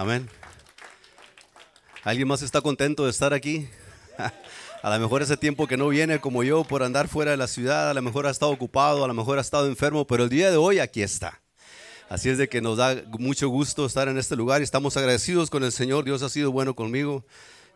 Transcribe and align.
Amén. 0.00 0.26
¿Alguien 2.04 2.26
más 2.26 2.40
está 2.40 2.62
contento 2.62 3.04
de 3.04 3.10
estar 3.10 3.34
aquí? 3.34 3.68
A 4.82 4.88
lo 4.88 4.98
mejor 4.98 5.20
ese 5.20 5.36
tiempo 5.36 5.66
que 5.66 5.76
no 5.76 5.88
viene 5.88 6.22
como 6.22 6.42
yo 6.42 6.64
por 6.64 6.82
andar 6.82 7.06
fuera 7.06 7.32
de 7.32 7.36
la 7.36 7.46
ciudad, 7.46 7.90
a 7.90 7.92
lo 7.92 8.00
mejor 8.00 8.26
ha 8.26 8.30
estado 8.30 8.50
ocupado, 8.50 9.04
a 9.04 9.08
lo 9.08 9.12
mejor 9.12 9.36
ha 9.36 9.42
estado 9.42 9.66
enfermo, 9.66 10.06
pero 10.06 10.24
el 10.24 10.30
día 10.30 10.50
de 10.50 10.56
hoy 10.56 10.78
aquí 10.78 11.02
está. 11.02 11.42
Así 12.08 12.30
es 12.30 12.38
de 12.38 12.48
que 12.48 12.62
nos 12.62 12.78
da 12.78 12.96
mucho 13.18 13.50
gusto 13.50 13.84
estar 13.84 14.08
en 14.08 14.16
este 14.16 14.36
lugar 14.36 14.62
y 14.62 14.64
estamos 14.64 14.96
agradecidos 14.96 15.50
con 15.50 15.64
el 15.64 15.70
Señor. 15.70 16.06
Dios 16.06 16.22
ha 16.22 16.30
sido 16.30 16.50
bueno 16.50 16.74
conmigo. 16.74 17.26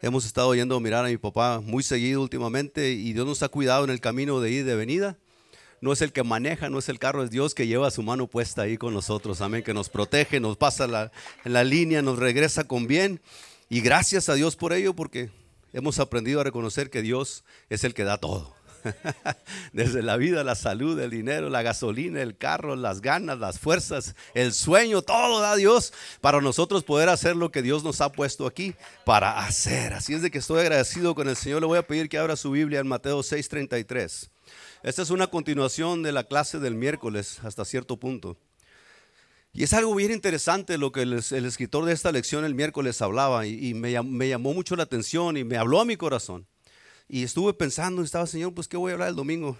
Hemos 0.00 0.24
estado 0.24 0.54
yendo 0.54 0.76
a 0.76 0.80
mirar 0.80 1.04
a 1.04 1.08
mi 1.08 1.18
papá 1.18 1.60
muy 1.60 1.82
seguido 1.82 2.22
últimamente 2.22 2.92
y 2.92 3.12
Dios 3.12 3.26
nos 3.26 3.42
ha 3.42 3.50
cuidado 3.50 3.84
en 3.84 3.90
el 3.90 4.00
camino 4.00 4.40
de 4.40 4.50
ir 4.50 4.60
y 4.60 4.62
de 4.62 4.76
venida. 4.76 5.18
No 5.84 5.92
es 5.92 6.00
el 6.00 6.14
que 6.14 6.22
maneja, 6.22 6.70
no 6.70 6.78
es 6.78 6.88
el 6.88 6.98
carro, 6.98 7.22
es 7.22 7.30
Dios 7.30 7.54
que 7.54 7.66
lleva 7.66 7.90
su 7.90 8.02
mano 8.02 8.26
puesta 8.26 8.62
ahí 8.62 8.78
con 8.78 8.94
nosotros. 8.94 9.42
Amén, 9.42 9.62
que 9.62 9.74
nos 9.74 9.90
protege, 9.90 10.40
nos 10.40 10.56
pasa 10.56 11.10
en 11.44 11.52
la 11.52 11.62
línea, 11.62 12.00
nos 12.00 12.18
regresa 12.18 12.64
con 12.64 12.86
bien. 12.86 13.20
Y 13.68 13.82
gracias 13.82 14.30
a 14.30 14.34
Dios 14.34 14.56
por 14.56 14.72
ello, 14.72 14.96
porque 14.96 15.28
hemos 15.74 15.98
aprendido 15.98 16.40
a 16.40 16.44
reconocer 16.44 16.88
que 16.88 17.02
Dios 17.02 17.44
es 17.68 17.84
el 17.84 17.92
que 17.92 18.04
da 18.04 18.16
todo. 18.16 18.54
Desde 19.74 20.00
la 20.00 20.16
vida, 20.16 20.42
la 20.42 20.54
salud, 20.54 20.98
el 20.98 21.10
dinero, 21.10 21.50
la 21.50 21.60
gasolina, 21.60 22.22
el 22.22 22.38
carro, 22.38 22.76
las 22.76 23.02
ganas, 23.02 23.38
las 23.38 23.58
fuerzas, 23.58 24.16
el 24.32 24.54
sueño, 24.54 25.02
todo 25.02 25.42
da 25.42 25.54
Dios 25.54 25.92
para 26.22 26.40
nosotros 26.40 26.82
poder 26.82 27.10
hacer 27.10 27.36
lo 27.36 27.50
que 27.50 27.60
Dios 27.60 27.84
nos 27.84 28.00
ha 28.00 28.10
puesto 28.10 28.46
aquí 28.46 28.74
para 29.04 29.44
hacer. 29.44 29.92
Así 29.92 30.14
es 30.14 30.22
de 30.22 30.30
que 30.30 30.38
estoy 30.38 30.60
agradecido 30.60 31.14
con 31.14 31.28
el 31.28 31.36
Señor. 31.36 31.60
Le 31.60 31.66
voy 31.66 31.78
a 31.78 31.86
pedir 31.86 32.08
que 32.08 32.16
abra 32.16 32.36
su 32.36 32.52
Biblia 32.52 32.80
en 32.80 32.88
Mateo 32.88 33.22
6:33. 33.22 34.30
Esta 34.84 35.00
es 35.00 35.08
una 35.08 35.28
continuación 35.28 36.02
de 36.02 36.12
la 36.12 36.24
clase 36.24 36.58
del 36.58 36.74
miércoles 36.74 37.38
hasta 37.42 37.64
cierto 37.64 37.98
punto. 37.98 38.36
Y 39.54 39.62
es 39.62 39.72
algo 39.72 39.94
bien 39.94 40.12
interesante 40.12 40.76
lo 40.76 40.92
que 40.92 41.00
el, 41.00 41.14
escritor 41.14 41.86
de 41.86 41.94
esta 41.94 42.12
lección 42.12 42.44
el 42.44 42.54
miércoles 42.54 43.00
hablaba 43.00 43.46
y, 43.46 43.72
me, 43.72 43.92
llamó 43.92 44.52
mucho 44.52 44.76
la 44.76 44.82
atención 44.82 45.38
y 45.38 45.44
me 45.44 45.56
habló 45.56 45.80
a 45.80 45.86
mi 45.86 45.96
corazón. 45.96 46.46
Y 47.08 47.22
estuve 47.22 47.54
pensando, 47.54 48.02
estaba, 48.02 48.26
Señor, 48.26 48.52
pues 48.52 48.68
¿qué 48.68 48.76
voy 48.76 48.90
a 48.90 48.92
hablar 48.92 49.08
el 49.08 49.16
domingo? 49.16 49.56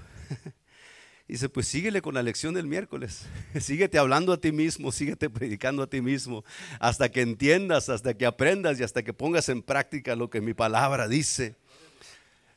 y 1.27 1.33
dice, 1.33 1.48
pues 1.48 1.69
síguele 1.69 2.03
con 2.03 2.13
la 2.13 2.23
lección 2.23 2.53
del 2.53 2.67
miércoles. 2.67 3.23
síguete 3.59 3.97
hablando 3.97 4.31
a 4.35 4.37
ti 4.37 4.53
mismo, 4.53 4.93
síguete 4.93 5.31
predicando 5.31 5.83
a 5.83 5.87
ti 5.87 6.03
mismo, 6.03 6.45
hasta 6.81 7.11
que 7.11 7.23
entiendas, 7.23 7.89
hasta 7.89 8.13
que 8.13 8.27
aprendas 8.27 8.79
y 8.79 8.83
hasta 8.83 9.03
que 9.03 9.15
pongas 9.15 9.48
en 9.48 9.63
práctica 9.63 10.17
lo 10.17 10.29
que 10.29 10.43
mi 10.43 10.53
palabra 10.53 11.09
dice. 11.09 11.57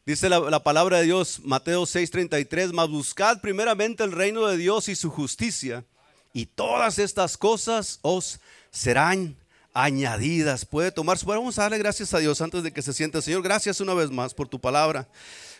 Dice 0.07 0.29
la, 0.29 0.63
palabra 0.63 0.99
de 0.99 1.03
Dios, 1.03 1.41
Mateo 1.43 1.85
6:33, 1.85 2.71
mas 2.71 2.87
buscad 2.87 3.41
primeramente 3.41 4.05
el 4.05 4.13
reino 4.13 4.47
de 4.47 4.55
Dios 4.55 4.87
y 4.87 4.95
su 4.95 5.11
justicia, 5.11 5.83
y 6.31 6.45
todas 6.45 6.97
estas 6.97 7.35
cosas 7.35 7.99
os 8.03 8.39
serán 8.71 9.35
añadidas. 9.77 10.65
Puede 10.65 10.91
tomar 10.91 11.19
su 11.19 11.27
Vamos 11.27 11.59
a 11.59 11.63
darle 11.63 11.77
gracias 11.77 12.11
a 12.15 12.17
Dios 12.17 12.41
antes 12.41 12.63
de 12.63 12.71
que 12.71 12.81
se 12.81 12.93
siente. 12.93 13.21
Señor, 13.21 13.43
gracias 13.43 13.79
una 13.79 13.93
vez 13.93 14.09
más 14.09 14.33
por 14.33 14.47
tu 14.47 14.59
palabra. 14.59 15.07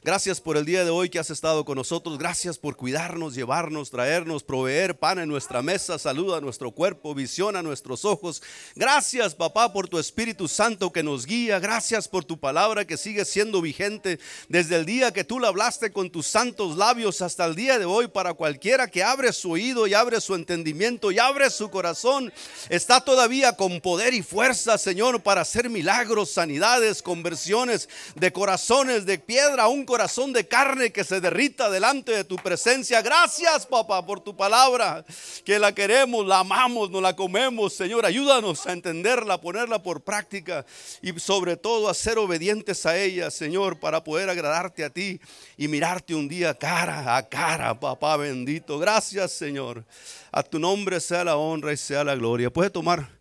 Gracias 0.04 0.40
por 0.40 0.58
el 0.58 0.66
día 0.66 0.86
de 0.86 0.90
hoy 0.90 1.10
que 1.10 1.20
has 1.20 1.30
estado 1.30 1.66
con 1.66 1.76
nosotros. 1.76 2.18
Gracias 2.18 2.58
por 2.58 2.78
cuidarnos, 2.78 3.36
llevarnos, 3.36 3.92
traernos, 3.92 4.44
proveer 4.44 4.98
pan 4.98 5.20
en 5.20 5.28
nuestra 5.28 5.62
mesa, 5.62 6.00
salud 6.00 6.34
a 6.34 6.42
nuestro 6.42 6.72
cuerpo, 6.72 7.14
visión 7.14 7.56
a 7.56 7.62
nuestros 7.62 8.06
ojos. 8.06 8.42
Gracias, 8.76 9.36
papá, 9.36 9.74
por 9.74 9.88
tu 9.88 10.00
Espíritu 10.00 10.48
Santo 10.48 10.92
que 10.92 11.04
nos 11.04 11.26
guía. 11.26 11.60
Gracias 11.60 12.08
por 12.08 12.24
tu 12.24 12.40
palabra 12.40 12.86
que 12.86 12.96
sigue 12.96 13.26
siendo 13.26 13.62
vigente 13.62 14.20
desde 14.50 14.78
el 14.78 14.86
día 14.86 15.12
que 15.12 15.24
tú 15.24 15.40
la 15.40 15.50
hablaste 15.50 15.92
con 15.92 16.10
tus 16.10 16.26
santos 16.26 16.78
labios 16.78 17.22
hasta 17.22 17.46
el 17.46 17.56
día 17.56 17.78
de 17.78 17.86
hoy 17.86 18.08
para 18.08 18.34
cualquiera 18.34 18.88
que 18.88 19.04
abre 19.04 19.34
su 19.34 19.52
oído 19.52 19.88
y 19.88 19.94
abre 19.94 20.22
su 20.22 20.36
entendimiento 20.36 21.12
y 21.12 21.20
abre 21.20 21.50
su 21.50 21.70
corazón. 21.70 22.32
Está 22.70 23.02
todavía 23.02 23.54
con 23.54 23.82
poder 23.82 24.07
y 24.14 24.22
fuerza, 24.22 24.78
Señor, 24.78 25.22
para 25.22 25.42
hacer 25.42 25.70
milagros, 25.70 26.32
sanidades, 26.32 27.02
conversiones 27.02 27.90
de 28.16 28.32
corazones 28.32 29.06
de 29.06 29.18
piedra, 29.18 29.68
un 29.68 29.86
corazón 29.86 30.34
de 30.34 30.48
carne 30.48 30.92
que 30.92 31.04
se 31.04 31.22
derrita 31.22 31.70
delante 31.70 32.12
de 32.12 32.24
tu 32.24 32.36
presencia. 32.36 33.02
Gracias, 33.02 33.66
papá, 33.66 34.06
por 34.06 34.20
tu 34.20 34.36
palabra, 34.36 35.06
que 35.44 35.60
la 35.60 35.74
queremos, 35.74 36.26
la 36.26 36.40
amamos, 36.40 36.90
nos 36.90 37.02
la 37.02 37.16
comemos, 37.16 37.74
Señor. 37.74 38.06
Ayúdanos 38.06 38.66
a 38.68 38.74
entenderla, 38.74 39.36
a 39.36 39.42
ponerla 39.42 39.82
por 39.82 40.02
práctica 40.02 40.66
y 41.02 41.20
sobre 41.20 41.58
todo 41.58 41.90
a 41.90 41.94
ser 41.94 42.18
obedientes 42.18 42.86
a 42.86 42.98
ella, 42.98 43.32
Señor, 43.32 43.80
para 43.80 44.04
poder 44.04 44.30
agradarte 44.30 44.84
a 44.84 44.90
ti 44.90 45.20
y 45.58 45.68
mirarte 45.68 46.16
un 46.16 46.28
día 46.28 46.54
cara 46.54 47.16
a 47.18 47.28
cara, 47.28 47.80
papá 47.80 48.18
bendito. 48.18 48.80
Gracias, 48.80 49.32
Señor. 49.32 49.86
A 50.32 50.44
tu 50.44 50.60
nombre 50.60 51.00
sea 51.00 51.24
la 51.24 51.38
honra 51.38 51.74
y 51.74 51.78
sea 51.78 52.04
la 52.04 52.16
gloria. 52.16 52.52
Puede 52.52 52.70
tomar 52.70 53.17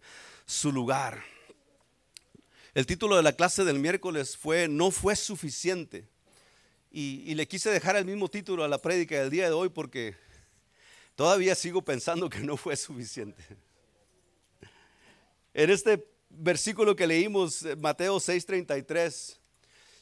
su 0.47 0.73
lugar. 0.73 1.23
El 2.73 2.87
título 2.87 3.17
de 3.17 3.23
la 3.23 3.33
clase 3.33 3.65
del 3.65 3.79
miércoles 3.79 4.37
fue 4.37 4.69
No 4.69 4.91
fue 4.91 5.17
suficiente. 5.17 6.09
Y, 6.91 7.35
le 7.35 7.47
quise 7.47 7.71
dejar 7.71 7.97
el 7.97 8.07
mismo 8.07 8.29
título 8.29 8.65
a 8.65 8.69
la 8.69 8.81
prédica 8.81 9.21
del 9.21 9.29
día 9.29 9.47
de 9.47 9.53
hoy 9.53 9.69
porque 9.69 10.17
todavía 11.15 11.55
sigo 11.55 11.83
pensando 11.83 12.31
que 12.31 12.41
no 12.41 12.57
fue 12.57 12.75
suficiente. 12.77 13.43
En 15.53 15.71
este 15.71 16.07
versículo 16.31 16.97
que 16.97 17.07
leímos, 17.07 17.63
eh, 17.65 17.77
Mateo 17.77 18.19
6:33, 18.19 19.39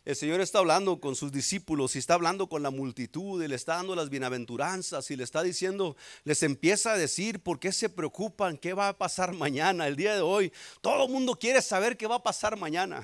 el 0.05 0.17
Señor 0.17 0.43
está 0.43 0.59
hablando 0.59 1.01
con 1.01 1.17
sus 1.17 1.33
discípulos 1.33 1.97
y 1.97 1.99
está 1.99 2.15
hablando 2.15 2.47
con 2.47 2.63
la 2.63 2.71
multitud 2.71 3.43
y 3.43 3.49
le 3.49 3.57
está 3.57 3.77
dando 3.77 3.95
las 3.95 4.11
bienaventuranzas 4.11 5.11
y 5.11 5.17
le 5.17 5.25
está 5.25 5.43
diciendo, 5.43 5.97
les 6.25 6.43
empieza 6.43 6.93
a 6.93 6.99
decir 6.99 7.41
por 7.41 7.59
qué 7.59 7.73
se 7.73 7.89
preocupan, 7.89 8.59
qué 8.59 8.75
va 8.75 8.89
a 8.89 8.99
pasar 8.99 9.33
mañana, 9.33 9.87
el 9.87 9.97
día 9.97 10.15
de 10.15 10.21
hoy. 10.21 10.53
Todo 10.83 11.07
el 11.07 11.11
mundo 11.11 11.39
quiere 11.39 11.63
saber 11.63 11.97
qué 11.97 12.07
va 12.07 12.17
a 12.17 12.23
pasar 12.23 12.59
mañana. 12.59 13.03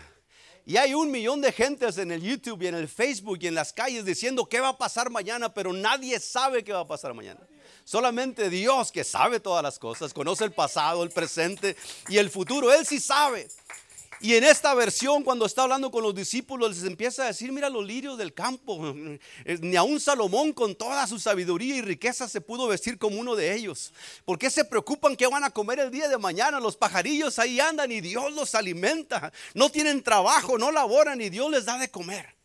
Y 0.66 0.76
hay 0.76 0.92
un 0.92 1.10
millón 1.10 1.40
de 1.40 1.52
gentes 1.52 1.96
en 1.96 2.12
el 2.12 2.20
YouTube 2.20 2.62
y 2.62 2.66
en 2.66 2.74
el 2.74 2.86
Facebook 2.86 3.38
y 3.40 3.46
en 3.46 3.54
las 3.54 3.72
calles 3.72 4.04
diciendo 4.04 4.46
qué 4.46 4.60
va 4.60 4.68
a 4.68 4.78
pasar 4.78 5.08
mañana, 5.08 5.54
pero 5.54 5.72
nadie 5.72 6.20
sabe 6.20 6.62
qué 6.62 6.72
va 6.74 6.80
a 6.80 6.86
pasar 6.86 7.14
mañana. 7.14 7.40
Solamente 7.84 8.50
Dios 8.50 8.92
que 8.92 9.04
sabe 9.04 9.40
todas 9.40 9.62
las 9.62 9.78
cosas, 9.78 10.12
conoce 10.12 10.44
el 10.44 10.52
pasado, 10.52 11.02
el 11.02 11.10
presente 11.10 11.76
y 12.08 12.18
el 12.18 12.28
futuro. 12.28 12.70
Él 12.72 12.84
sí 12.84 13.00
sabe. 13.00 13.48
Y 14.22 14.34
en 14.34 14.44
esta 14.44 14.74
versión, 14.74 15.22
cuando 15.22 15.46
está 15.46 15.62
hablando 15.62 15.90
con 15.90 16.02
los 16.02 16.14
discípulos, 16.14 16.76
les 16.76 16.84
empieza 16.84 17.22
a 17.22 17.26
decir, 17.28 17.50
mira 17.52 17.70
los 17.70 17.86
lirios 17.86 18.18
del 18.18 18.34
campo. 18.34 18.94
Ni 19.60 19.76
a 19.76 19.82
un 19.82 19.98
Salomón 19.98 20.52
con 20.52 20.74
toda 20.74 21.06
su 21.06 21.18
sabiduría 21.18 21.76
y 21.76 21.80
riqueza 21.80 22.28
se 22.28 22.42
pudo 22.42 22.68
vestir 22.68 22.98
como 22.98 23.18
uno 23.18 23.34
de 23.34 23.54
ellos. 23.54 23.94
¿Por 24.26 24.38
qué 24.38 24.50
se 24.50 24.66
preocupan 24.66 25.16
qué 25.16 25.26
van 25.26 25.44
a 25.44 25.50
comer 25.50 25.78
el 25.80 25.90
día 25.90 26.06
de 26.06 26.18
mañana? 26.18 26.60
Los 26.60 26.76
pajarillos 26.76 27.38
ahí 27.38 27.60
andan 27.60 27.90
y 27.90 28.02
Dios 28.02 28.30
los 28.34 28.54
alimenta. 28.54 29.32
No 29.54 29.70
tienen 29.70 30.02
trabajo, 30.02 30.58
no 30.58 30.70
laboran 30.70 31.18
y 31.22 31.30
Dios 31.30 31.50
les 31.50 31.64
da 31.64 31.78
de 31.78 31.90
comer. 31.90 32.40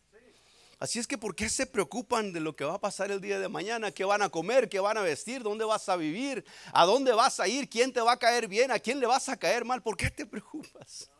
Así 0.78 0.98
es 0.98 1.06
que 1.06 1.18
¿por 1.18 1.34
qué 1.34 1.50
se 1.50 1.66
preocupan 1.66 2.32
de 2.32 2.40
lo 2.40 2.56
que 2.56 2.64
va 2.64 2.74
a 2.74 2.80
pasar 2.80 3.10
el 3.10 3.20
día 3.20 3.38
de 3.38 3.48
mañana? 3.48 3.90
¿Qué 3.90 4.04
van 4.04 4.22
a 4.22 4.30
comer? 4.30 4.70
¿Qué 4.70 4.80
van 4.80 4.96
a 4.96 5.02
vestir? 5.02 5.42
¿Dónde 5.42 5.66
vas 5.66 5.90
a 5.90 5.96
vivir? 5.96 6.42
¿A 6.72 6.86
dónde 6.86 7.12
vas 7.12 7.38
a 7.38 7.48
ir? 7.48 7.68
¿Quién 7.68 7.92
te 7.92 8.00
va 8.00 8.12
a 8.12 8.18
caer 8.18 8.48
bien? 8.48 8.70
¿A 8.70 8.78
quién 8.78 8.98
le 8.98 9.06
vas 9.06 9.28
a 9.28 9.36
caer 9.36 9.66
mal? 9.66 9.82
¿Por 9.82 9.96
qué 9.96 10.10
te 10.10 10.24
preocupas? 10.24 11.10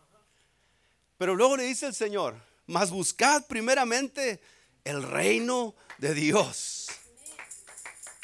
Pero 1.18 1.34
luego 1.34 1.56
le 1.56 1.64
dice 1.64 1.86
el 1.86 1.94
Señor, 1.94 2.36
mas 2.66 2.90
buscad 2.90 3.46
primeramente 3.46 4.40
el 4.84 5.02
reino 5.02 5.74
de 5.98 6.14
Dios. 6.14 6.88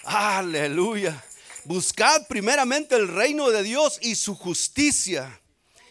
Aleluya. 0.05 1.25
Buscad 1.65 2.27
primeramente 2.27 2.97
el 2.97 3.09
reino 3.09 3.51
de 3.51 3.63
Dios 3.63 3.99
y 4.03 4.17
su 4.17 4.35
justicia 4.35 5.41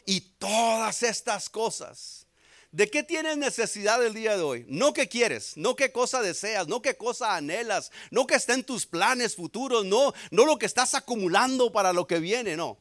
y 0.06 0.22
todas 0.22 1.01
estas 1.03 1.50
cosas. 1.50 2.28
¿De 2.72 2.90
qué 2.90 3.03
tienes 3.03 3.38
necesidad 3.38 4.06
el 4.06 4.13
día 4.13 4.38
de 4.38 4.44
hoy? 4.44 4.66
No 4.69 4.94
qué 4.94 5.09
quieres, 5.09 5.57
no 5.57 5.75
qué 5.75 5.91
cosa 5.91 6.22
deseas, 6.22 6.67
no 6.67 6.81
qué 6.81 6.95
cosa 6.95 7.35
anhelas, 7.35 7.91
no 8.11 8.25
que 8.25 8.35
estén 8.35 8.63
tus 8.63 8.85
planes 8.85 9.35
futuros, 9.35 9.84
no, 9.85 10.13
no 10.29 10.45
lo 10.45 10.57
que 10.57 10.66
estás 10.66 10.94
acumulando 10.94 11.72
para 11.72 11.91
lo 11.91 12.07
que 12.07 12.19
viene, 12.19 12.56
no. 12.56 12.78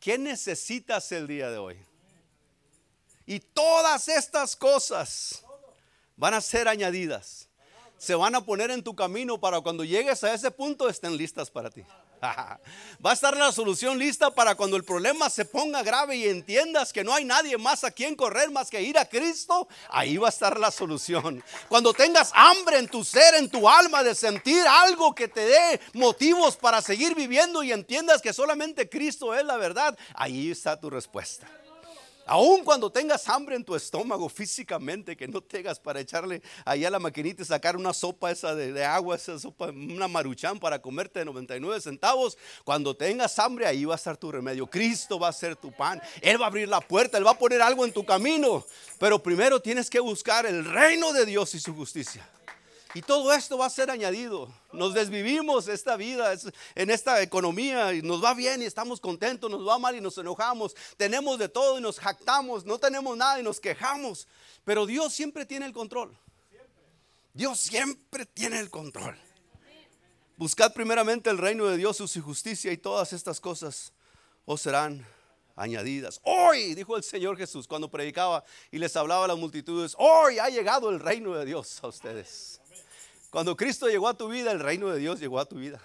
¿Qué 0.00 0.16
necesitas 0.16 1.12
el 1.12 1.26
día 1.26 1.50
de 1.50 1.58
hoy? 1.58 1.76
Y 3.26 3.40
todas 3.40 4.08
estas 4.08 4.54
cosas 4.54 5.42
van 6.16 6.34
a 6.34 6.40
ser 6.40 6.68
añadidas. 6.68 7.48
Se 7.96 8.14
van 8.14 8.34
a 8.34 8.44
poner 8.44 8.70
en 8.70 8.82
tu 8.82 8.94
camino 8.94 9.38
para 9.38 9.60
cuando 9.60 9.84
llegues 9.84 10.22
a 10.24 10.34
ese 10.34 10.50
punto 10.50 10.88
estén 10.88 11.16
listas 11.16 11.50
para 11.50 11.70
ti. 11.70 11.84
Va 12.24 13.10
a 13.10 13.12
estar 13.12 13.36
la 13.36 13.52
solución 13.52 13.98
lista 13.98 14.30
para 14.30 14.54
cuando 14.54 14.76
el 14.76 14.84
problema 14.84 15.28
se 15.28 15.44
ponga 15.44 15.82
grave 15.82 16.16
y 16.16 16.28
entiendas 16.28 16.92
que 16.92 17.04
no 17.04 17.14
hay 17.14 17.24
nadie 17.24 17.58
más 17.58 17.84
a 17.84 17.90
quien 17.90 18.16
correr 18.16 18.50
más 18.50 18.70
que 18.70 18.80
ir 18.82 18.98
a 18.98 19.04
Cristo. 19.04 19.68
Ahí 19.90 20.16
va 20.16 20.28
a 20.28 20.30
estar 20.30 20.58
la 20.58 20.70
solución. 20.70 21.42
Cuando 21.68 21.92
tengas 21.92 22.30
hambre 22.34 22.78
en 22.78 22.88
tu 22.88 23.04
ser, 23.04 23.34
en 23.34 23.50
tu 23.50 23.68
alma, 23.68 24.02
de 24.02 24.14
sentir 24.14 24.64
algo 24.66 25.14
que 25.14 25.28
te 25.28 25.44
dé 25.44 25.80
motivos 25.92 26.56
para 26.56 26.80
seguir 26.80 27.14
viviendo 27.14 27.62
y 27.62 27.72
entiendas 27.72 28.22
que 28.22 28.32
solamente 28.32 28.88
Cristo 28.88 29.34
es 29.34 29.44
la 29.44 29.56
verdad, 29.56 29.96
ahí 30.14 30.50
está 30.50 30.78
tu 30.78 30.90
respuesta. 30.90 31.46
Aún 32.26 32.64
cuando 32.64 32.90
tengas 32.90 33.28
hambre 33.28 33.56
en 33.56 33.64
tu 33.64 33.74
estómago 33.74 34.28
físicamente, 34.28 35.16
que 35.16 35.28
no 35.28 35.40
tengas 35.40 35.78
para 35.78 36.00
echarle 36.00 36.42
ahí 36.64 36.84
a 36.84 36.90
la 36.90 36.98
maquinita 36.98 37.42
y 37.42 37.44
sacar 37.44 37.76
una 37.76 37.92
sopa 37.92 38.30
esa 38.30 38.54
de, 38.54 38.84
agua, 38.84 39.16
esa 39.16 39.38
sopa, 39.38 39.66
una 39.66 40.08
maruchan 40.08 40.58
para 40.58 40.80
comerte 40.80 41.18
de 41.18 41.24
99 41.26 41.80
centavos. 41.80 42.38
Cuando 42.64 42.96
tengas 42.96 43.38
hambre, 43.38 43.66
ahí 43.66 43.84
va 43.84 43.94
a 43.94 43.96
estar 43.96 44.16
tu 44.16 44.32
remedio. 44.32 44.66
Cristo 44.66 45.18
va 45.18 45.28
a 45.28 45.32
ser 45.32 45.56
tu 45.56 45.70
pan. 45.70 46.00
Él 46.22 46.40
va 46.40 46.46
a 46.46 46.48
abrir 46.48 46.68
la 46.68 46.80
puerta, 46.80 47.18
Él 47.18 47.26
va 47.26 47.32
a 47.32 47.38
poner 47.38 47.60
algo 47.60 47.84
en 47.84 47.92
tu 47.92 48.04
camino. 48.04 48.64
Pero 48.98 49.22
primero 49.22 49.60
tienes 49.60 49.90
que 49.90 50.00
buscar 50.00 50.46
el 50.46 50.64
reino 50.64 51.12
de 51.12 51.26
Dios 51.26 51.54
y 51.54 51.60
su 51.60 51.74
justicia. 51.74 52.28
Y 52.94 53.02
todo 53.02 53.32
esto 53.32 53.58
va 53.58 53.66
a 53.66 53.70
ser 53.70 53.90
añadido. 53.90 54.48
Nos 54.72 54.94
desvivimos 54.94 55.66
esta 55.66 55.96
vida, 55.96 56.32
en 56.76 56.90
esta 56.90 57.20
economía, 57.22 57.92
y 57.92 58.02
nos 58.02 58.22
va 58.22 58.34
bien 58.34 58.62
y 58.62 58.66
estamos 58.66 59.00
contentos, 59.00 59.50
nos 59.50 59.66
va 59.66 59.78
mal 59.80 59.96
y 59.96 60.00
nos 60.00 60.16
enojamos. 60.16 60.76
Tenemos 60.96 61.38
de 61.40 61.48
todo 61.48 61.78
y 61.78 61.82
nos 61.82 61.98
jactamos, 61.98 62.64
no 62.64 62.78
tenemos 62.78 63.16
nada 63.16 63.40
y 63.40 63.42
nos 63.42 63.58
quejamos. 63.58 64.28
Pero 64.64 64.86
Dios 64.86 65.12
siempre 65.12 65.44
tiene 65.44 65.66
el 65.66 65.72
control. 65.72 66.16
Dios 67.32 67.58
siempre 67.58 68.26
tiene 68.26 68.60
el 68.60 68.70
control. 68.70 69.18
Buscad 70.36 70.72
primeramente 70.72 71.30
el 71.30 71.38
reino 71.38 71.66
de 71.66 71.76
Dios, 71.76 71.96
su 71.96 72.22
justicia 72.22 72.72
y 72.72 72.76
todas 72.76 73.12
estas 73.12 73.40
cosas 73.40 73.92
os 74.44 74.60
serán 74.60 75.04
añadidas. 75.56 76.20
Hoy, 76.22 76.74
dijo 76.74 76.96
el 76.96 77.02
Señor 77.02 77.36
Jesús 77.36 77.66
cuando 77.66 77.90
predicaba 77.90 78.44
y 78.70 78.78
les 78.78 78.94
hablaba 78.96 79.24
a 79.24 79.28
las 79.28 79.38
multitudes, 79.38 79.94
hoy 79.98 80.38
ha 80.38 80.48
llegado 80.48 80.90
el 80.90 81.00
reino 81.00 81.34
de 81.34 81.44
Dios 81.44 81.82
a 81.82 81.88
ustedes. 81.88 82.60
Cuando 83.34 83.56
Cristo 83.56 83.88
llegó 83.88 84.06
a 84.06 84.14
tu 84.14 84.28
vida, 84.28 84.52
el 84.52 84.60
reino 84.60 84.88
de 84.90 85.00
Dios 85.00 85.18
llegó 85.18 85.40
a 85.40 85.44
tu 85.44 85.56
vida. 85.56 85.80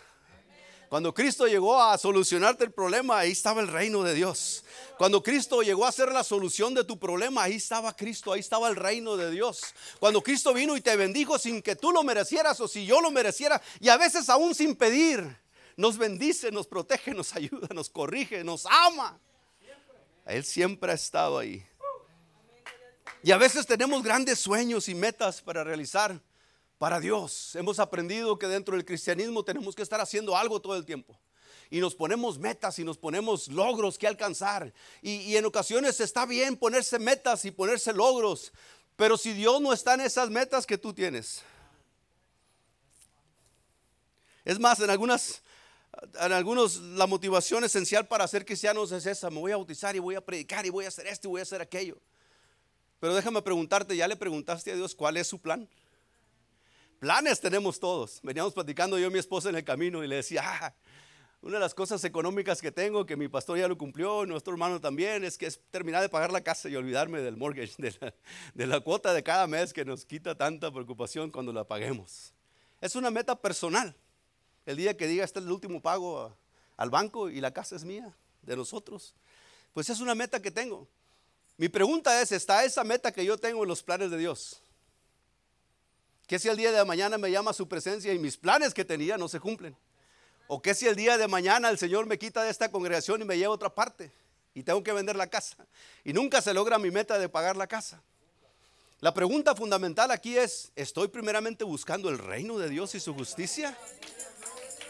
Cuando 0.88 1.16
Cristo 1.16 1.48
llegó 1.48 1.82
a 1.82 1.98
solucionarte 1.98 2.64
el 2.64 2.72
problema, 2.72 3.18
ahí 3.18 3.32
estaba 3.32 3.60
el 3.60 3.68
reino 3.68 4.04
de 4.04 4.14
Dios. 4.14 4.64
Cuando 5.00 5.24
Cristo 5.24 5.64
llegó 5.64 5.88
a 5.88 5.92
ser 5.92 6.12
la 6.12 6.24
solución 6.24 6.76
de 6.76 6.84
tu 6.84 7.00
problema, 7.00 7.42
ahí 7.42 7.56
estaba 7.56 7.96
Cristo, 7.96 8.34
ahí 8.34 8.40
estaba 8.40 8.70
el 8.70 8.76
reino 8.76 9.18
de 9.18 9.32
Dios. 9.32 9.74
Cuando 10.00 10.22
Cristo 10.22 10.54
vino 10.54 10.78
y 10.78 10.82
te 10.82 10.96
bendijo 10.96 11.40
sin 11.40 11.64
que 11.64 11.76
tú 11.76 11.92
lo 11.92 12.04
merecieras 12.04 12.60
o 12.60 12.68
si 12.68 12.86
yo 12.86 13.02
lo 13.02 13.10
mereciera, 13.10 13.60
y 13.80 13.90
a 13.90 13.98
veces 13.98 14.30
aún 14.30 14.54
sin 14.54 14.76
pedir, 14.76 15.36
nos 15.76 15.98
bendice, 15.98 16.52
nos 16.52 16.68
protege, 16.68 17.16
nos 17.16 17.36
ayuda, 17.36 17.68
nos 17.74 17.90
corrige, 17.90 18.44
nos 18.44 18.68
ama. 18.68 19.20
Él 20.28 20.46
siempre 20.46 20.92
ha 20.92 20.96
estado 20.96 21.40
ahí. 21.40 21.66
Y 23.24 23.32
a 23.32 23.38
veces 23.38 23.66
tenemos 23.66 24.04
grandes 24.04 24.38
sueños 24.38 24.88
y 24.88 24.94
metas 24.94 25.42
para 25.42 25.64
realizar 25.64 26.22
para 26.80 27.00
Dios. 27.00 27.56
Hemos 27.56 27.78
aprendido 27.78 28.40
que 28.40 28.48
dentro 28.48 28.76
del 28.76 28.86
cristianismo 28.86 29.44
tenemos 29.44 29.76
que 29.76 29.84
estar 29.84 30.02
haciendo 30.02 30.36
algo 30.36 30.60
todo 30.60 30.76
el 30.76 30.86
tiempo. 30.86 31.20
Y 31.70 31.82
nos 31.82 31.94
ponemos 31.94 32.40
metas 32.40 32.80
y 32.80 32.84
nos 32.84 32.98
ponemos 32.98 33.50
logros 33.50 34.00
que 34.00 34.08
alcanzar. 34.08 34.74
Y, 35.04 35.36
en 35.36 35.46
ocasiones 35.46 36.00
está 36.00 36.26
bien 36.26 36.58
ponerse 36.58 36.98
metas 36.98 37.46
y 37.46 37.52
ponerse 37.52 37.94
logros. 37.94 38.52
Pero 38.96 39.18
si 39.18 39.34
Dios 39.34 39.62
no 39.62 39.72
está 39.72 39.94
en 39.94 40.02
esas 40.02 40.30
metas 40.32 40.66
que 40.66 40.78
tú 40.78 40.94
tienes. 40.94 41.44
Es 44.46 44.58
más, 44.58 44.80
en 44.80 44.90
algunas, 44.90 45.44
en 46.20 46.32
algunos 46.32 46.78
la 46.78 47.06
motivación 47.06 47.64
esencial 47.66 48.08
para 48.08 48.28
ser 48.28 48.46
cristianos 48.46 48.92
es 48.94 49.06
esa. 49.06 49.30
Me 49.30 49.40
voy 49.40 49.52
a 49.52 49.58
bautizar 49.58 49.96
y 49.96 50.00
voy 50.00 50.16
a 50.16 50.22
predicar 50.22 50.66
y 50.66 50.70
voy 50.70 50.86
a 50.86 50.88
hacer 50.88 51.06
esto 51.08 51.28
y 51.28 51.32
voy 51.32 51.40
a 51.42 51.44
hacer 51.44 51.62
aquello. 51.62 51.98
Pero 53.00 53.14
déjame 53.14 53.42
preguntarte, 53.42 53.96
¿ya 53.96 54.08
le 54.08 54.16
preguntaste 54.16 54.72
a 54.72 54.76
Dios 54.76 54.96
cuál 54.96 55.18
es 55.18 55.28
su 55.28 55.40
plan? 55.40 55.70
Planes 57.00 57.40
tenemos 57.40 57.80
todos. 57.80 58.20
Veníamos 58.24 58.54
platicando 58.54 59.00
yo 59.00 59.08
y 59.08 59.12
mi 59.12 59.20
esposa 59.20 59.50
en 59.50 59.56
el 59.56 59.64
camino 59.64 60.04
y 60.04 60.08
le 60.08 60.18
decía, 60.18 60.44
ah, 60.46 60.74
una 61.42 61.54
de 61.54 61.62
las 61.62 61.74
cosas 61.74 62.04
económicas 62.04 62.62
que 62.62 62.74
tengo, 62.74 63.06
que 63.06 63.16
mi 63.16 63.30
pastor 63.30 63.58
ya 63.58 63.70
lo 63.70 63.78
cumplió, 63.78 64.26
nuestro 64.26 64.52
hermano 64.52 64.82
también, 64.82 65.24
es 65.24 65.38
que 65.38 65.46
es 65.46 65.62
terminar 65.72 66.02
de 66.02 66.10
pagar 66.10 66.34
la 66.34 66.42
casa 66.42 66.68
y 66.68 66.76
olvidarme 66.76 67.22
del 67.22 67.38
mortgage, 67.38 67.76
de 68.54 68.68
la, 68.68 68.82
cuota 68.82 69.14
de 69.14 69.24
cada 69.24 69.48
mes 69.48 69.72
que 69.72 69.86
nos 69.86 70.04
quita 70.04 70.36
tanta 70.36 70.70
preocupación 70.70 71.32
cuando 71.32 71.54
la 71.54 71.64
paguemos. 71.64 72.34
Es 72.82 72.98
una 72.98 73.10
meta 73.10 73.38
personal. 73.38 73.96
El 74.66 74.76
día 74.76 74.98
que 74.98 75.08
diga, 75.08 75.24
este 75.24 75.40
es 75.40 75.46
el 75.46 75.52
último 75.54 75.82
pago 75.82 76.36
al 76.76 76.90
banco 76.90 77.30
y 77.30 77.40
la 77.40 77.54
casa 77.54 77.78
es 77.78 77.86
mía, 77.86 78.14
de 78.42 78.58
nosotros. 78.58 79.14
Pues 79.74 79.90
es 79.90 80.02
una 80.02 80.16
meta 80.16 80.42
que 80.42 80.52
tengo. 80.52 80.86
Mi 81.56 81.70
pregunta 81.70 82.22
es, 82.22 82.34
¿está 82.34 82.66
esa 82.66 82.84
meta 82.84 83.14
que 83.14 83.24
yo 83.24 83.38
tengo 83.38 83.64
en 83.64 83.70
los 83.70 83.82
planes 83.82 84.12
de 84.12 84.18
Dios? 84.18 84.62
¿Qué 86.30 86.38
si 86.38 86.48
el 86.48 86.58
día 86.58 86.72
de 86.72 86.86
mañana 86.86 87.18
me 87.18 87.32
llama 87.32 87.54
su 87.54 87.68
presencia 87.68 88.14
y 88.14 88.20
mis 88.20 88.38
planes 88.38 88.72
que 88.76 88.86
tenía 88.86 89.18
no 89.18 89.28
se 89.28 89.40
cumplen? 89.40 89.76
¿O 90.48 90.62
qué 90.62 90.76
si 90.76 90.86
el 90.86 90.96
día 90.96 91.18
de 91.18 91.28
mañana 91.28 91.72
el 91.72 91.80
Señor 91.80 92.06
me 92.06 92.20
quita 92.20 92.44
de 92.44 92.52
esta 92.52 92.70
congregación 92.70 93.24
y 93.24 93.26
me 93.26 93.36
lleva 93.36 93.52
a 93.52 93.56
otra 93.56 93.74
parte 93.74 94.12
y 94.54 94.62
tengo 94.62 94.84
que 94.84 94.94
vender 94.94 95.16
la 95.16 95.26
casa? 95.26 95.58
Y 96.04 96.14
nunca 96.14 96.40
se 96.40 96.54
logra 96.54 96.78
mi 96.78 96.92
meta 96.92 97.18
de 97.18 97.30
pagar 97.30 97.58
la 97.58 97.66
casa. 97.66 98.04
La 99.00 99.12
pregunta 99.12 99.56
fundamental 99.56 100.12
aquí 100.12 100.38
es, 100.38 100.72
¿estoy 100.76 101.08
primeramente 101.08 101.64
buscando 101.64 102.10
el 102.10 102.20
reino 102.20 102.60
de 102.60 102.70
Dios 102.70 102.94
y 102.94 103.00
su 103.00 103.16
justicia? 103.16 103.76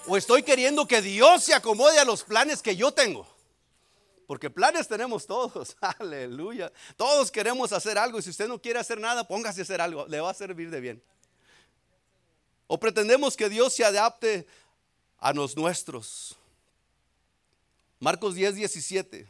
¿O 0.07 0.17
estoy 0.17 0.43
queriendo 0.43 0.89
que 0.89 1.01
Dios 1.01 1.45
se 1.45 1.53
acomode 1.53 1.99
a 1.99 2.03
los 2.03 2.25
planes 2.25 2.61
que 2.61 2.75
yo 2.75 2.91
tengo? 2.91 3.25
Porque 4.27 4.49
planes 4.49 4.89
tenemos 4.89 5.25
todos, 5.25 5.77
aleluya. 5.99 6.69
Todos 6.97 7.31
queremos 7.31 7.71
hacer 7.71 7.97
algo 7.97 8.19
y 8.19 8.23
si 8.23 8.29
usted 8.29 8.49
no 8.49 8.61
quiere 8.61 8.79
hacer 8.79 8.99
nada, 8.99 9.25
póngase 9.25 9.61
a 9.61 9.63
hacer 9.63 9.79
algo, 9.79 10.05
le 10.05 10.19
va 10.19 10.31
a 10.31 10.33
servir 10.33 10.69
de 10.69 10.81
bien. 10.81 11.01
¿O 12.71 12.79
pretendemos 12.79 13.35
que 13.35 13.49
Dios 13.49 13.73
se 13.73 13.83
adapte 13.83 14.45
a 15.17 15.33
los 15.33 15.57
nuestros? 15.57 16.35
Marcos 17.99 18.35
10, 18.35 18.53
17. 18.53 19.27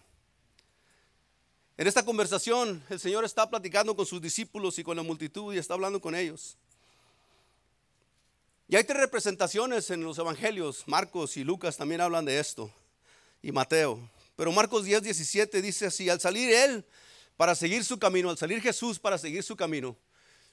En 1.77 1.87
esta 1.87 2.03
conversación 2.03 2.83
el 2.89 2.99
Señor 2.99 3.23
está 3.23 3.49
platicando 3.49 3.95
con 3.95 4.05
sus 4.05 4.21
discípulos 4.21 4.77
y 4.77 4.83
con 4.83 4.97
la 4.97 5.03
multitud 5.03 5.53
y 5.53 5.57
está 5.57 5.73
hablando 5.73 6.01
con 6.01 6.15
ellos. 6.15 6.57
Y 8.67 8.75
hay 8.75 8.83
tres 8.83 8.99
representaciones 8.99 9.89
en 9.89 10.03
los 10.03 10.17
evangelios. 10.17 10.83
Marcos 10.85 11.37
y 11.37 11.45
Lucas 11.45 11.77
también 11.77 12.01
hablan 12.01 12.25
de 12.25 12.41
esto. 12.41 12.69
Y 13.41 13.53
Mateo. 13.53 14.01
Pero 14.35 14.51
Marcos 14.51 14.83
10, 14.83 15.01
17 15.01 15.61
dice 15.61 15.85
así, 15.85 16.09
al 16.09 16.19
salir 16.19 16.53
él 16.53 16.83
para 17.37 17.55
seguir 17.55 17.85
su 17.85 17.97
camino, 17.97 18.31
al 18.31 18.37
salir 18.37 18.61
Jesús 18.61 18.99
para 18.99 19.17
seguir 19.17 19.43
su 19.43 19.55
camino, 19.55 19.95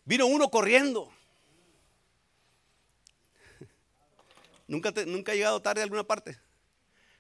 vino 0.05 0.27
uno 0.27 0.49
corriendo 0.53 1.11
¿Nunca, 4.67 4.93
¿Nunca 5.07 5.33
ha 5.33 5.35
llegado 5.35 5.61
tarde 5.61 5.81
a 5.81 5.85
alguna 5.85 6.05
parte? 6.05 6.37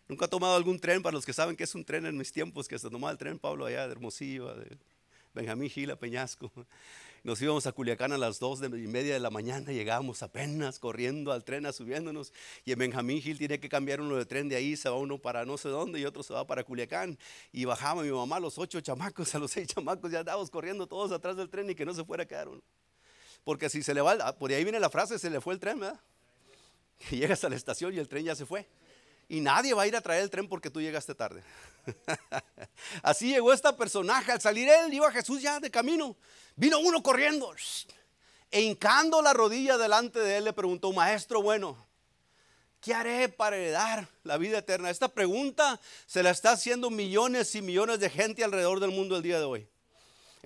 ¿Nunca 0.08 0.26
ha 0.26 0.28
tomado 0.28 0.56
algún 0.56 0.78
tren? 0.78 1.02
Para 1.02 1.14
los 1.14 1.24
que 1.24 1.32
saben 1.32 1.56
que 1.56 1.64
es 1.64 1.74
un 1.74 1.84
tren 1.84 2.06
en 2.06 2.16
mis 2.16 2.32
tiempos, 2.32 2.68
que 2.68 2.78
se 2.78 2.90
tomaba 2.90 3.10
el 3.12 3.18
tren 3.18 3.38
Pablo 3.38 3.66
allá 3.66 3.86
de 3.86 3.92
Hermosillo, 3.92 4.54
de 4.54 4.76
Benjamín 5.34 5.68
Gil 5.68 5.90
a 5.90 5.96
Peñasco. 5.96 6.50
Nos 7.22 7.42
íbamos 7.42 7.66
a 7.66 7.72
Culiacán 7.72 8.12
a 8.12 8.18
las 8.18 8.38
dos 8.38 8.60
y 8.62 8.68
media 8.68 9.14
de 9.14 9.18
la 9.18 9.30
mañana, 9.30 9.72
llegábamos 9.72 10.22
apenas 10.22 10.78
corriendo 10.78 11.32
al 11.32 11.42
tren, 11.42 11.66
a 11.66 11.72
subiéndonos. 11.72 12.32
Y 12.64 12.70
en 12.70 12.78
Benjamín 12.78 13.20
Gil 13.20 13.36
tiene 13.36 13.58
que 13.58 13.68
cambiar 13.68 14.00
uno 14.00 14.16
de 14.16 14.24
tren 14.26 14.48
de 14.48 14.54
ahí, 14.54 14.76
se 14.76 14.88
va 14.88 14.96
uno 14.96 15.18
para 15.18 15.44
no 15.44 15.58
sé 15.58 15.68
dónde 15.68 15.98
y 15.98 16.04
otro 16.04 16.22
se 16.22 16.32
va 16.32 16.46
para 16.46 16.62
Culiacán. 16.62 17.18
Y 17.52 17.64
bajaba 17.64 18.02
mi 18.02 18.10
mamá, 18.10 18.38
los 18.38 18.58
ocho 18.58 18.80
chamacos, 18.80 19.34
a 19.34 19.40
los 19.40 19.50
seis 19.50 19.66
chamacos, 19.66 20.12
ya 20.12 20.20
andábamos 20.20 20.50
corriendo 20.50 20.86
todos 20.86 21.10
atrás 21.10 21.36
del 21.36 21.50
tren 21.50 21.68
y 21.68 21.74
que 21.74 21.84
no 21.84 21.94
se 21.94 22.04
fuera 22.04 22.22
a 22.22 22.26
quedar 22.26 22.48
uno. 22.48 22.62
Porque 23.42 23.68
si 23.70 23.82
se 23.82 23.92
le 23.92 24.00
va, 24.00 24.32
por 24.38 24.52
ahí 24.52 24.62
viene 24.62 24.78
la 24.78 24.90
frase, 24.90 25.18
se 25.18 25.28
le 25.28 25.40
fue 25.40 25.54
el 25.54 25.60
tren, 25.60 25.80
¿verdad? 25.80 26.00
llegas 27.10 27.44
a 27.44 27.48
la 27.48 27.56
estación 27.56 27.94
y 27.94 27.98
el 27.98 28.08
tren 28.08 28.24
ya 28.24 28.34
se 28.34 28.46
fue. 28.46 28.68
Y 29.28 29.40
nadie 29.40 29.74
va 29.74 29.82
a 29.82 29.86
ir 29.86 29.96
a 29.96 30.00
traer 30.00 30.22
el 30.22 30.30
tren 30.30 30.48
porque 30.48 30.70
tú 30.70 30.80
llegaste 30.80 31.14
tarde. 31.14 31.42
Así 33.02 33.28
llegó 33.28 33.52
esta 33.52 33.76
personaje. 33.76 34.30
Al 34.32 34.40
salir 34.40 34.68
él, 34.68 34.92
iba 34.94 35.10
Jesús 35.10 35.42
ya 35.42 35.58
de 35.58 35.70
camino. 35.70 36.16
Vino 36.54 36.78
uno 36.78 37.02
corriendo. 37.02 37.52
E 38.50 38.60
hincando 38.60 39.20
la 39.22 39.32
rodilla 39.32 39.76
delante 39.78 40.20
de 40.20 40.36
él, 40.36 40.44
le 40.44 40.52
preguntó, 40.52 40.92
Maestro 40.92 41.42
bueno, 41.42 41.76
¿qué 42.80 42.94
haré 42.94 43.28
para 43.28 43.56
heredar 43.56 44.08
la 44.22 44.38
vida 44.38 44.58
eterna? 44.58 44.90
Esta 44.90 45.08
pregunta 45.08 45.80
se 46.06 46.22
la 46.22 46.30
está 46.30 46.52
haciendo 46.52 46.88
millones 46.88 47.54
y 47.56 47.62
millones 47.62 47.98
de 47.98 48.10
gente 48.10 48.44
alrededor 48.44 48.78
del 48.78 48.92
mundo 48.92 49.16
el 49.16 49.22
día 49.22 49.40
de 49.40 49.44
hoy. 49.44 49.68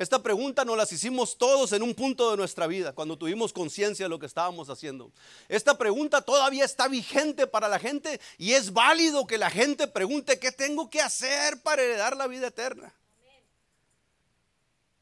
Esta 0.01 0.23
pregunta 0.23 0.65
nos 0.65 0.79
las 0.79 0.91
hicimos 0.93 1.37
todos 1.37 1.73
en 1.73 1.83
un 1.83 1.95
punto 1.95 2.31
de 2.31 2.39
nuestra 2.39 2.67
vida, 2.67 2.95
cuando 2.95 3.19
tuvimos 3.19 3.53
conciencia 3.53 4.07
de 4.07 4.09
lo 4.09 4.19
que 4.19 4.25
estábamos 4.25 4.71
haciendo. 4.71 5.13
Esta 5.47 5.77
pregunta 5.77 6.23
todavía 6.23 6.65
está 6.65 6.89
vigente 6.89 7.47
para 7.47 7.69
la 7.69 7.79
gente 7.79 8.19
y 8.39 8.53
es 8.53 8.73
válido 8.73 9.27
que 9.27 9.37
la 9.37 9.51
gente 9.51 9.87
pregunte, 9.87 10.39
¿qué 10.39 10.53
tengo 10.53 10.89
que 10.89 11.03
hacer 11.03 11.61
para 11.61 11.83
heredar 11.83 12.17
la 12.17 12.27
vida 12.29 12.47
eterna? 12.47 12.91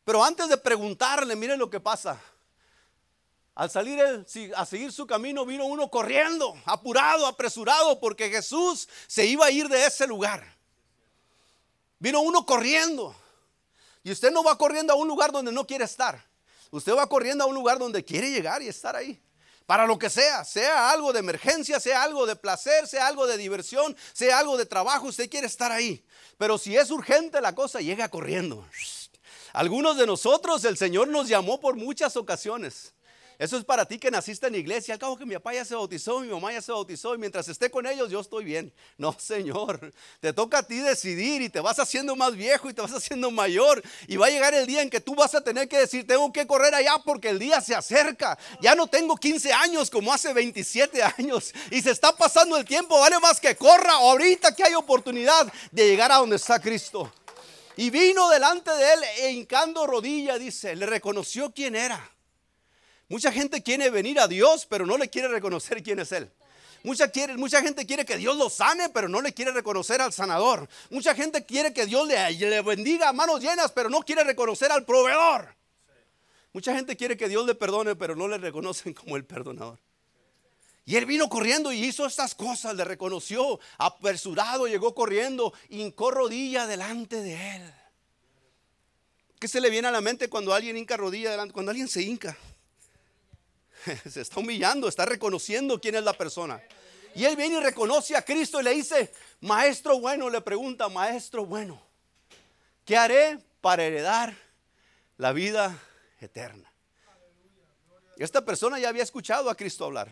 Pero 0.04 0.24
antes 0.24 0.48
de 0.48 0.56
preguntarle, 0.56 1.36
miren 1.36 1.60
lo 1.60 1.70
que 1.70 1.78
pasa. 1.78 2.20
Al 3.54 3.70
salir 3.70 4.00
a 4.56 4.66
seguir 4.66 4.90
su 4.90 5.06
camino, 5.06 5.46
vino 5.46 5.64
uno 5.66 5.88
corriendo, 5.88 6.60
apurado, 6.64 7.28
apresurado, 7.28 8.00
porque 8.00 8.30
Jesús 8.30 8.88
se 9.06 9.26
iba 9.26 9.46
a 9.46 9.52
ir 9.52 9.68
de 9.68 9.86
ese 9.86 10.08
lugar. 10.08 10.56
Vino 12.00 12.20
uno 12.20 12.44
corriendo. 12.44 13.14
Y 14.02 14.12
usted 14.12 14.30
no 14.30 14.42
va 14.42 14.56
corriendo 14.56 14.92
a 14.92 14.96
un 14.96 15.08
lugar 15.08 15.32
donde 15.32 15.52
no 15.52 15.66
quiere 15.66 15.84
estar. 15.84 16.24
Usted 16.70 16.94
va 16.94 17.08
corriendo 17.08 17.44
a 17.44 17.46
un 17.46 17.54
lugar 17.54 17.78
donde 17.78 18.04
quiere 18.04 18.30
llegar 18.30 18.62
y 18.62 18.68
estar 18.68 18.94
ahí. 18.96 19.20
para 19.66 19.86
lo 19.86 19.98
que 19.98 20.08
sea, 20.08 20.46
sea 20.46 20.90
algo 20.90 21.12
de 21.12 21.18
emergencia, 21.18 21.78
sea 21.78 22.02
algo 22.02 22.24
de 22.24 22.36
placer, 22.36 22.88
sea 22.88 23.06
algo 23.06 23.26
de 23.26 23.36
diversión, 23.36 23.94
sea 24.14 24.38
algo 24.38 24.56
de 24.56 24.64
trabajo, 24.64 25.08
usted 25.08 25.28
quiere 25.28 25.46
estar 25.46 25.70
ahí. 25.70 26.02
Pero 26.38 26.56
si 26.56 26.74
es 26.74 26.90
urgente 26.90 27.38
la 27.42 27.54
cosa, 27.54 27.80
llega 27.82 28.08
corriendo. 28.08 28.66
Algunos 29.52 29.98
de 29.98 30.06
nosotros 30.06 30.64
el 30.64 30.78
Señor 30.78 31.08
nos 31.08 31.28
llamó 31.28 31.60
por 31.60 31.76
muchas 31.76 32.16
ocasiones. 32.16 32.94
Eso 33.38 33.56
es 33.56 33.64
para 33.64 33.84
ti 33.84 34.00
que 34.00 34.10
naciste 34.10 34.48
en 34.48 34.56
iglesia. 34.56 34.94
Al 34.94 34.98
cabo 34.98 35.16
que 35.16 35.24
mi 35.24 35.34
papá 35.34 35.54
ya 35.54 35.64
se 35.64 35.76
bautizó, 35.76 36.18
mi 36.18 36.26
mamá 36.26 36.52
ya 36.52 36.60
se 36.60 36.72
bautizó 36.72 37.14
y 37.14 37.18
mientras 37.18 37.46
esté 37.46 37.70
con 37.70 37.86
ellos 37.86 38.10
yo 38.10 38.18
estoy 38.18 38.44
bien. 38.44 38.72
No, 38.96 39.14
Señor. 39.16 39.92
Te 40.18 40.32
toca 40.32 40.58
a 40.58 40.62
ti 40.64 40.78
decidir 40.78 41.40
y 41.42 41.48
te 41.48 41.60
vas 41.60 41.78
haciendo 41.78 42.16
más 42.16 42.34
viejo 42.34 42.68
y 42.68 42.74
te 42.74 42.82
vas 42.82 42.92
haciendo 42.92 43.30
mayor. 43.30 43.80
Y 44.08 44.16
va 44.16 44.26
a 44.26 44.30
llegar 44.30 44.54
el 44.54 44.66
día 44.66 44.82
en 44.82 44.90
que 44.90 45.00
tú 45.00 45.14
vas 45.14 45.36
a 45.36 45.40
tener 45.40 45.68
que 45.68 45.78
decir, 45.78 46.04
tengo 46.04 46.32
que 46.32 46.48
correr 46.48 46.74
allá 46.74 46.98
porque 47.04 47.28
el 47.28 47.38
día 47.38 47.60
se 47.60 47.76
acerca. 47.76 48.36
Ya 48.60 48.74
no 48.74 48.88
tengo 48.88 49.16
15 49.16 49.52
años 49.52 49.88
como 49.88 50.12
hace 50.12 50.32
27 50.32 51.00
años. 51.16 51.52
Y 51.70 51.80
se 51.80 51.92
está 51.92 52.16
pasando 52.16 52.56
el 52.56 52.64
tiempo. 52.64 52.98
Vale 52.98 53.20
más 53.20 53.38
que 53.38 53.54
corra 53.54 53.92
ahorita 53.92 54.52
que 54.56 54.64
hay 54.64 54.74
oportunidad 54.74 55.52
de 55.70 55.86
llegar 55.86 56.10
a 56.10 56.16
donde 56.16 56.34
está 56.34 56.60
Cristo. 56.60 57.12
Y 57.76 57.90
vino 57.90 58.28
delante 58.30 58.72
de 58.72 58.92
él 58.94 59.00
e 59.18 59.30
hincando 59.30 59.86
rodilla, 59.86 60.36
dice, 60.38 60.74
le 60.74 60.86
reconoció 60.86 61.52
quién 61.52 61.76
era. 61.76 62.17
Mucha 63.08 63.32
gente 63.32 63.62
quiere 63.62 63.88
venir 63.90 64.20
a 64.20 64.28
Dios, 64.28 64.66
pero 64.66 64.84
no 64.84 64.98
le 64.98 65.08
quiere 65.08 65.28
reconocer 65.28 65.82
quién 65.82 65.98
es 65.98 66.12
Él. 66.12 66.30
Mucha, 66.84 67.08
quiere, 67.08 67.36
mucha 67.36 67.60
gente 67.60 67.86
quiere 67.86 68.04
que 68.04 68.16
Dios 68.16 68.36
lo 68.36 68.48
sane, 68.50 68.88
pero 68.90 69.08
no 69.08 69.20
le 69.20 69.32
quiere 69.32 69.50
reconocer 69.50 70.00
al 70.00 70.12
sanador. 70.12 70.68
Mucha 70.90 71.14
gente 71.14 71.44
quiere 71.44 71.72
que 71.72 71.86
Dios 71.86 72.06
le, 72.06 72.62
bendiga 72.62 73.08
a 73.08 73.12
manos 73.12 73.40
llenas, 73.40 73.72
pero 73.72 73.90
no 73.90 74.02
quiere 74.02 74.22
reconocer 74.24 74.70
al 74.70 74.84
proveedor. 74.84 75.54
Mucha 76.52 76.74
gente 76.74 76.96
quiere 76.96 77.16
que 77.16 77.28
Dios 77.28 77.46
le 77.46 77.54
perdone, 77.54 77.96
pero 77.96 78.14
no 78.14 78.28
le 78.28 78.38
reconocen 78.38 78.94
como 78.94 79.16
el 79.16 79.24
perdonador. 79.24 79.78
Y 80.84 80.96
él 80.96 81.04
vino 81.04 81.28
corriendo 81.28 81.72
y 81.72 81.84
hizo 81.84 82.06
estas 82.06 82.34
cosas, 82.34 82.74
le 82.74 82.84
reconoció, 82.84 83.60
apresurado, 83.76 84.66
llegó 84.66 84.94
corriendo, 84.94 85.52
hincó 85.68 86.10
rodilla 86.10 86.66
delante 86.66 87.20
de 87.20 87.56
él. 87.56 87.74
¿Qué 89.38 89.48
se 89.48 89.60
le 89.60 89.68
viene 89.68 89.88
a 89.88 89.90
la 89.90 90.00
mente 90.00 90.28
cuando 90.28 90.54
alguien 90.54 90.76
hinca 90.76 90.96
rodilla 90.96 91.30
delante? 91.30 91.52
Cuando 91.52 91.70
alguien 91.70 91.88
se 91.88 92.02
hinca. 92.02 92.36
se 94.10 94.20
está 94.20 94.40
humillando, 94.40 94.88
está 94.88 95.04
reconociendo 95.06 95.80
quién 95.80 95.94
es 95.94 96.02
la 96.02 96.12
persona. 96.12 96.62
Y 97.14 97.24
él 97.24 97.36
viene 97.36 97.56
y 97.56 97.60
reconoce 97.60 98.16
a 98.16 98.22
Cristo 98.22 98.60
y 98.60 98.64
le 98.64 98.74
dice, 98.74 99.12
maestro 99.40 99.98
bueno, 99.98 100.30
le 100.30 100.40
pregunta, 100.40 100.88
maestro 100.88 101.46
bueno, 101.46 101.80
¿qué 102.84 102.96
haré 102.96 103.38
para 103.60 103.84
heredar 103.84 104.36
la 105.16 105.32
vida 105.32 105.76
eterna? 106.20 106.70
Esta 108.16 108.44
persona 108.44 108.78
ya 108.78 108.88
había 108.88 109.02
escuchado 109.02 109.48
a 109.48 109.54
Cristo 109.54 109.84
hablar. 109.84 110.08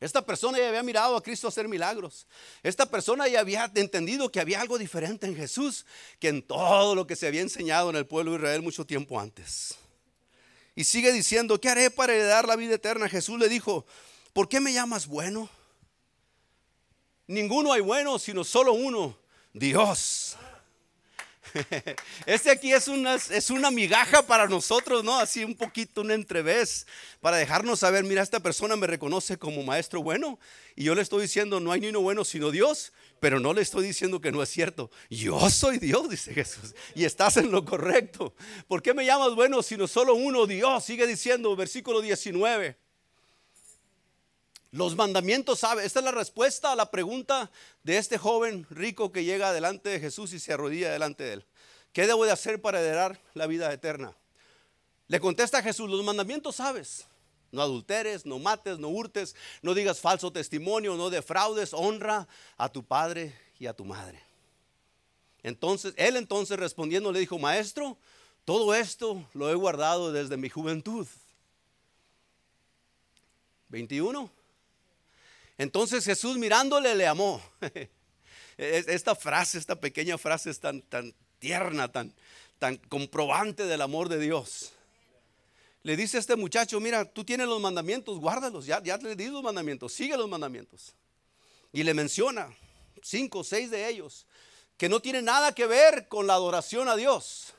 Esta 0.00 0.24
persona 0.24 0.58
ya 0.58 0.68
había 0.68 0.82
mirado 0.82 1.16
a 1.16 1.22
Cristo 1.22 1.48
hacer 1.48 1.68
milagros. 1.68 2.26
Esta 2.62 2.86
persona 2.86 3.28
ya 3.28 3.40
había 3.40 3.70
entendido 3.74 4.32
que 4.32 4.40
había 4.40 4.60
algo 4.60 4.78
diferente 4.78 5.26
en 5.26 5.36
Jesús 5.36 5.84
que 6.18 6.28
en 6.28 6.42
todo 6.42 6.94
lo 6.94 7.06
que 7.06 7.16
se 7.16 7.26
había 7.26 7.42
enseñado 7.42 7.90
en 7.90 7.96
el 7.96 8.06
pueblo 8.06 8.32
de 8.32 8.38
Israel 8.38 8.62
mucho 8.62 8.86
tiempo 8.86 9.20
antes. 9.20 9.76
Y 10.74 10.84
sigue 10.84 11.12
diciendo, 11.12 11.60
¿qué 11.60 11.68
haré 11.68 11.90
para 11.90 12.14
heredar 12.14 12.46
la 12.46 12.56
vida 12.56 12.74
eterna? 12.74 13.08
Jesús 13.08 13.38
le 13.38 13.48
dijo, 13.48 13.84
¿por 14.32 14.48
qué 14.48 14.60
me 14.60 14.72
llamas 14.72 15.06
bueno? 15.06 15.48
Ninguno 17.26 17.72
hay 17.72 17.80
bueno, 17.80 18.18
sino 18.18 18.44
solo 18.44 18.72
uno, 18.72 19.16
Dios. 19.52 20.36
Este 22.26 22.50
aquí 22.50 22.72
es 22.72 22.88
una, 22.88 23.14
es 23.14 23.50
una 23.50 23.70
migaja 23.70 24.22
para 24.22 24.46
nosotros, 24.46 25.04
¿no? 25.04 25.18
Así 25.18 25.44
un 25.44 25.54
poquito, 25.54 26.00
un 26.00 26.10
entrevés, 26.10 26.86
para 27.20 27.36
dejarnos 27.36 27.80
saber, 27.80 28.04
mira, 28.04 28.22
esta 28.22 28.40
persona 28.40 28.76
me 28.76 28.86
reconoce 28.86 29.38
como 29.38 29.62
maestro 29.62 30.02
bueno 30.02 30.38
y 30.76 30.84
yo 30.84 30.94
le 30.94 31.02
estoy 31.02 31.22
diciendo, 31.22 31.60
no 31.60 31.72
hay 31.72 31.80
ni 31.80 31.88
uno 31.88 32.00
bueno 32.00 32.24
sino 32.24 32.50
Dios, 32.50 32.92
pero 33.20 33.38
no 33.38 33.52
le 33.52 33.60
estoy 33.60 33.86
diciendo 33.86 34.20
que 34.20 34.32
no 34.32 34.42
es 34.42 34.48
cierto. 34.48 34.90
Yo 35.10 35.48
soy 35.50 35.78
Dios, 35.78 36.08
dice 36.08 36.32
Jesús, 36.32 36.74
y 36.94 37.04
estás 37.04 37.36
en 37.36 37.50
lo 37.50 37.64
correcto. 37.64 38.34
¿Por 38.66 38.82
qué 38.82 38.94
me 38.94 39.04
llamas 39.04 39.34
bueno 39.34 39.62
sino 39.62 39.86
solo 39.86 40.14
uno 40.14 40.46
Dios? 40.46 40.84
Sigue 40.84 41.06
diciendo, 41.06 41.54
versículo 41.54 42.00
19. 42.00 42.76
Los 44.72 44.96
mandamientos, 44.96 45.58
¿sabe? 45.58 45.84
Esta 45.84 45.98
es 45.98 46.04
la 46.04 46.12
respuesta 46.12 46.72
a 46.72 46.76
la 46.76 46.90
pregunta 46.90 47.50
de 47.82 47.98
este 47.98 48.18
joven 48.18 48.66
rico 48.70 49.12
que 49.12 49.24
llega 49.24 49.52
delante 49.52 49.90
de 49.90 50.00
Jesús 50.00 50.32
y 50.32 50.38
se 50.38 50.52
arrodilla 50.52 50.90
delante 50.90 51.24
de 51.24 51.32
él. 51.34 51.44
¿Qué 51.92 52.06
debo 52.06 52.24
de 52.24 52.30
hacer 52.30 52.62
para 52.62 52.80
heredar 52.80 53.20
la 53.34 53.46
vida 53.46 53.72
eterna? 53.72 54.16
Le 55.08 55.20
contesta 55.20 55.60
Jesús, 55.60 55.90
los 55.90 56.04
mandamientos 56.04 56.56
sabes. 56.56 57.04
No 57.52 57.62
adulteres, 57.62 58.24
no 58.26 58.38
mates, 58.38 58.78
no 58.78 58.88
hurtes, 58.88 59.34
no 59.62 59.74
digas 59.74 60.00
falso 60.00 60.32
testimonio, 60.32 60.96
no 60.96 61.10
defraudes, 61.10 61.72
honra 61.72 62.28
a 62.56 62.68
tu 62.68 62.84
padre 62.84 63.34
y 63.58 63.66
a 63.66 63.72
tu 63.72 63.84
madre. 63.84 64.20
Entonces, 65.42 65.94
él 65.96 66.16
entonces 66.16 66.58
respondiendo 66.58 67.10
le 67.12 67.20
dijo, 67.20 67.38
maestro, 67.38 67.96
todo 68.44 68.74
esto 68.74 69.26
lo 69.32 69.50
he 69.50 69.54
guardado 69.54 70.12
desde 70.12 70.36
mi 70.36 70.48
juventud. 70.48 71.06
21. 73.68 74.30
Entonces 75.58 76.04
Jesús 76.04 76.36
mirándole 76.36 76.94
le 76.94 77.06
amó. 77.06 77.40
Esta 78.56 79.14
frase, 79.14 79.56
esta 79.56 79.74
pequeña 79.74 80.18
frase 80.18 80.50
es 80.50 80.60
tan, 80.60 80.82
tan 80.82 81.14
tierna, 81.38 81.90
tan, 81.90 82.12
tan 82.58 82.76
comprobante 82.76 83.64
del 83.64 83.80
amor 83.80 84.10
de 84.10 84.18
Dios. 84.18 84.74
Le 85.82 85.96
dice 85.96 86.18
a 86.18 86.20
este 86.20 86.36
muchacho, 86.36 86.78
mira, 86.78 87.04
tú 87.04 87.24
tienes 87.24 87.46
los 87.46 87.60
mandamientos, 87.60 88.18
guárdalos, 88.18 88.66
ya, 88.66 88.82
ya 88.82 88.98
le 88.98 89.16
di 89.16 89.26
los 89.26 89.42
mandamientos, 89.42 89.92
sigue 89.92 90.16
los 90.16 90.28
mandamientos. 90.28 90.94
Y 91.72 91.82
le 91.82 91.94
menciona 91.94 92.54
cinco 93.02 93.40
o 93.40 93.44
seis 93.44 93.70
de 93.70 93.88
ellos, 93.88 94.26
que 94.76 94.88
no 94.88 95.00
tienen 95.00 95.24
nada 95.24 95.52
que 95.52 95.66
ver 95.66 96.08
con 96.08 96.26
la 96.26 96.34
adoración 96.34 96.88
a 96.88 96.96
Dios, 96.96 97.54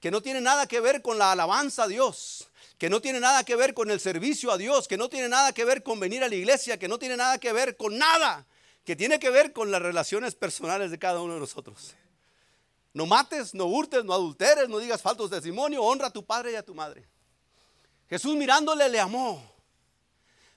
que 0.00 0.10
no 0.10 0.22
tienen 0.22 0.44
nada 0.44 0.66
que 0.66 0.80
ver 0.80 1.02
con 1.02 1.18
la 1.18 1.32
alabanza 1.32 1.84
a 1.84 1.88
Dios, 1.88 2.48
que 2.78 2.88
no 2.88 3.00
tiene 3.00 3.18
nada 3.18 3.42
que 3.42 3.56
ver 3.56 3.74
con 3.74 3.90
el 3.90 3.98
servicio 3.98 4.52
a 4.52 4.58
Dios, 4.58 4.86
que 4.86 4.96
no 4.96 5.08
tiene 5.08 5.28
nada 5.28 5.52
que 5.52 5.64
ver 5.64 5.82
con 5.82 5.98
venir 5.98 6.22
a 6.22 6.28
la 6.28 6.34
iglesia, 6.34 6.78
que 6.78 6.88
no 6.88 6.98
tiene 6.98 7.16
nada 7.16 7.38
que 7.38 7.52
ver 7.52 7.76
con 7.76 7.98
nada, 7.98 8.46
que 8.84 8.94
tiene 8.94 9.18
que 9.18 9.30
ver 9.30 9.52
con 9.52 9.70
las 9.70 9.82
relaciones 9.82 10.34
personales 10.34 10.90
de 10.90 10.98
cada 10.98 11.20
uno 11.20 11.34
de 11.34 11.40
nosotros. 11.40 11.94
No 12.92 13.06
mates, 13.06 13.54
no 13.54 13.64
hurtes, 13.64 14.04
no 14.04 14.12
adulteres, 14.12 14.68
no 14.68 14.78
digas 14.78 15.02
faltos 15.02 15.30
testimonio, 15.30 15.82
honra 15.82 16.08
a 16.08 16.12
tu 16.12 16.24
padre 16.24 16.52
y 16.52 16.54
a 16.54 16.62
tu 16.62 16.74
madre. 16.74 17.04
Jesús 18.14 18.36
mirándole 18.36 18.88
le 18.88 19.00
amó. 19.00 19.42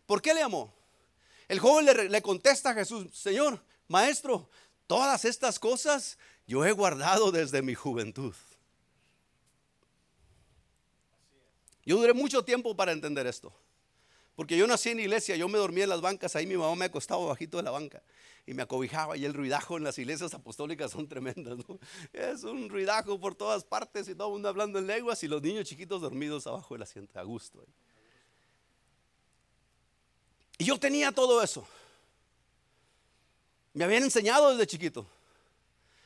¿Por 0.06 0.22
qué 0.22 0.32
le 0.32 0.44
amó? 0.44 0.72
El 1.48 1.58
joven 1.58 1.86
le, 1.86 2.08
le 2.08 2.22
contesta 2.22 2.70
a 2.70 2.74
Jesús, 2.76 3.08
Señor, 3.18 3.60
maestro, 3.88 4.48
todas 4.86 5.26
estas 5.26 5.58
cosas 5.58 6.20
yo 6.46 6.64
he 6.64 6.72
guardado 6.72 7.32
desde 7.32 7.64
mi 7.64 7.74
juventud. 7.74 8.36
Yo 11.84 11.98
duré 11.98 12.14
mucho 12.14 12.46
tiempo 12.46 12.78
para 12.78 12.92
entender 12.92 13.26
esto. 13.26 13.52
Porque 14.38 14.56
yo 14.56 14.68
nací 14.68 14.90
en 14.92 15.00
iglesia, 15.00 15.36
yo 15.36 15.48
me 15.48 15.58
dormía 15.58 15.86
en 15.86 15.90
las 15.90 16.00
bancas, 16.00 16.36
ahí 16.36 16.46
mi 16.46 16.56
mamá 16.56 16.76
me 16.76 16.86
acostaba 16.86 17.26
bajito 17.26 17.58
de 17.58 17.64
la 17.64 17.72
banca 17.72 18.04
y 18.46 18.54
me 18.54 18.62
acobijaba 18.62 19.18
y 19.18 19.26
el 19.26 19.34
ruidajo 19.34 19.78
en 19.78 19.84
las 19.84 19.98
iglesias 19.98 20.32
apostólicas 20.36 20.92
son 20.92 21.08
tremendas. 21.08 21.58
Es 22.14 22.44
un 22.44 22.70
ruidajo 22.70 23.20
por 23.20 23.34
todas 23.34 23.64
partes 23.64 24.08
y 24.08 24.14
todo 24.14 24.28
el 24.28 24.34
mundo 24.34 24.48
hablando 24.48 24.78
en 24.78 24.86
lenguas 24.86 25.24
y 25.24 25.28
los 25.28 25.42
niños 25.42 25.68
chiquitos 25.68 26.02
dormidos 26.02 26.46
abajo 26.46 26.76
del 26.76 26.84
asiento, 26.84 27.20
a 27.20 27.24
gusto. 27.24 27.66
Y 30.60 30.66
yo 30.66 30.80
tenía 30.80 31.12
todo 31.12 31.42
eso. 31.42 31.68
Me 33.74 33.86
habían 33.86 34.04
enseñado 34.04 34.52
desde 34.52 34.68
chiquito. 34.68 35.08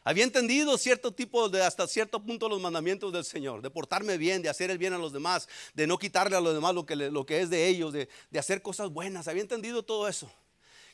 Había 0.03 0.23
entendido 0.23 0.77
cierto 0.77 1.13
tipo 1.13 1.47
de 1.47 1.63
hasta 1.63 1.87
cierto 1.87 2.23
punto 2.23 2.49
los 2.49 2.59
mandamientos 2.59 3.13
del 3.13 3.23
Señor, 3.23 3.61
de 3.61 3.69
portarme 3.69 4.17
bien, 4.17 4.41
de 4.41 4.49
hacer 4.49 4.71
el 4.71 4.79
bien 4.79 4.93
a 4.93 4.97
los 4.97 5.13
demás, 5.13 5.47
de 5.75 5.85
no 5.85 5.99
quitarle 5.99 6.35
a 6.35 6.41
los 6.41 6.53
demás 6.55 6.73
lo 6.73 6.85
que, 6.85 6.95
lo 6.95 7.25
que 7.25 7.41
es 7.41 7.49
de 7.49 7.67
ellos, 7.67 7.93
de, 7.93 8.09
de 8.31 8.39
hacer 8.39 8.61
cosas 8.61 8.89
buenas. 8.89 9.27
Había 9.27 9.43
entendido 9.43 9.83
todo 9.83 10.07
eso. 10.07 10.31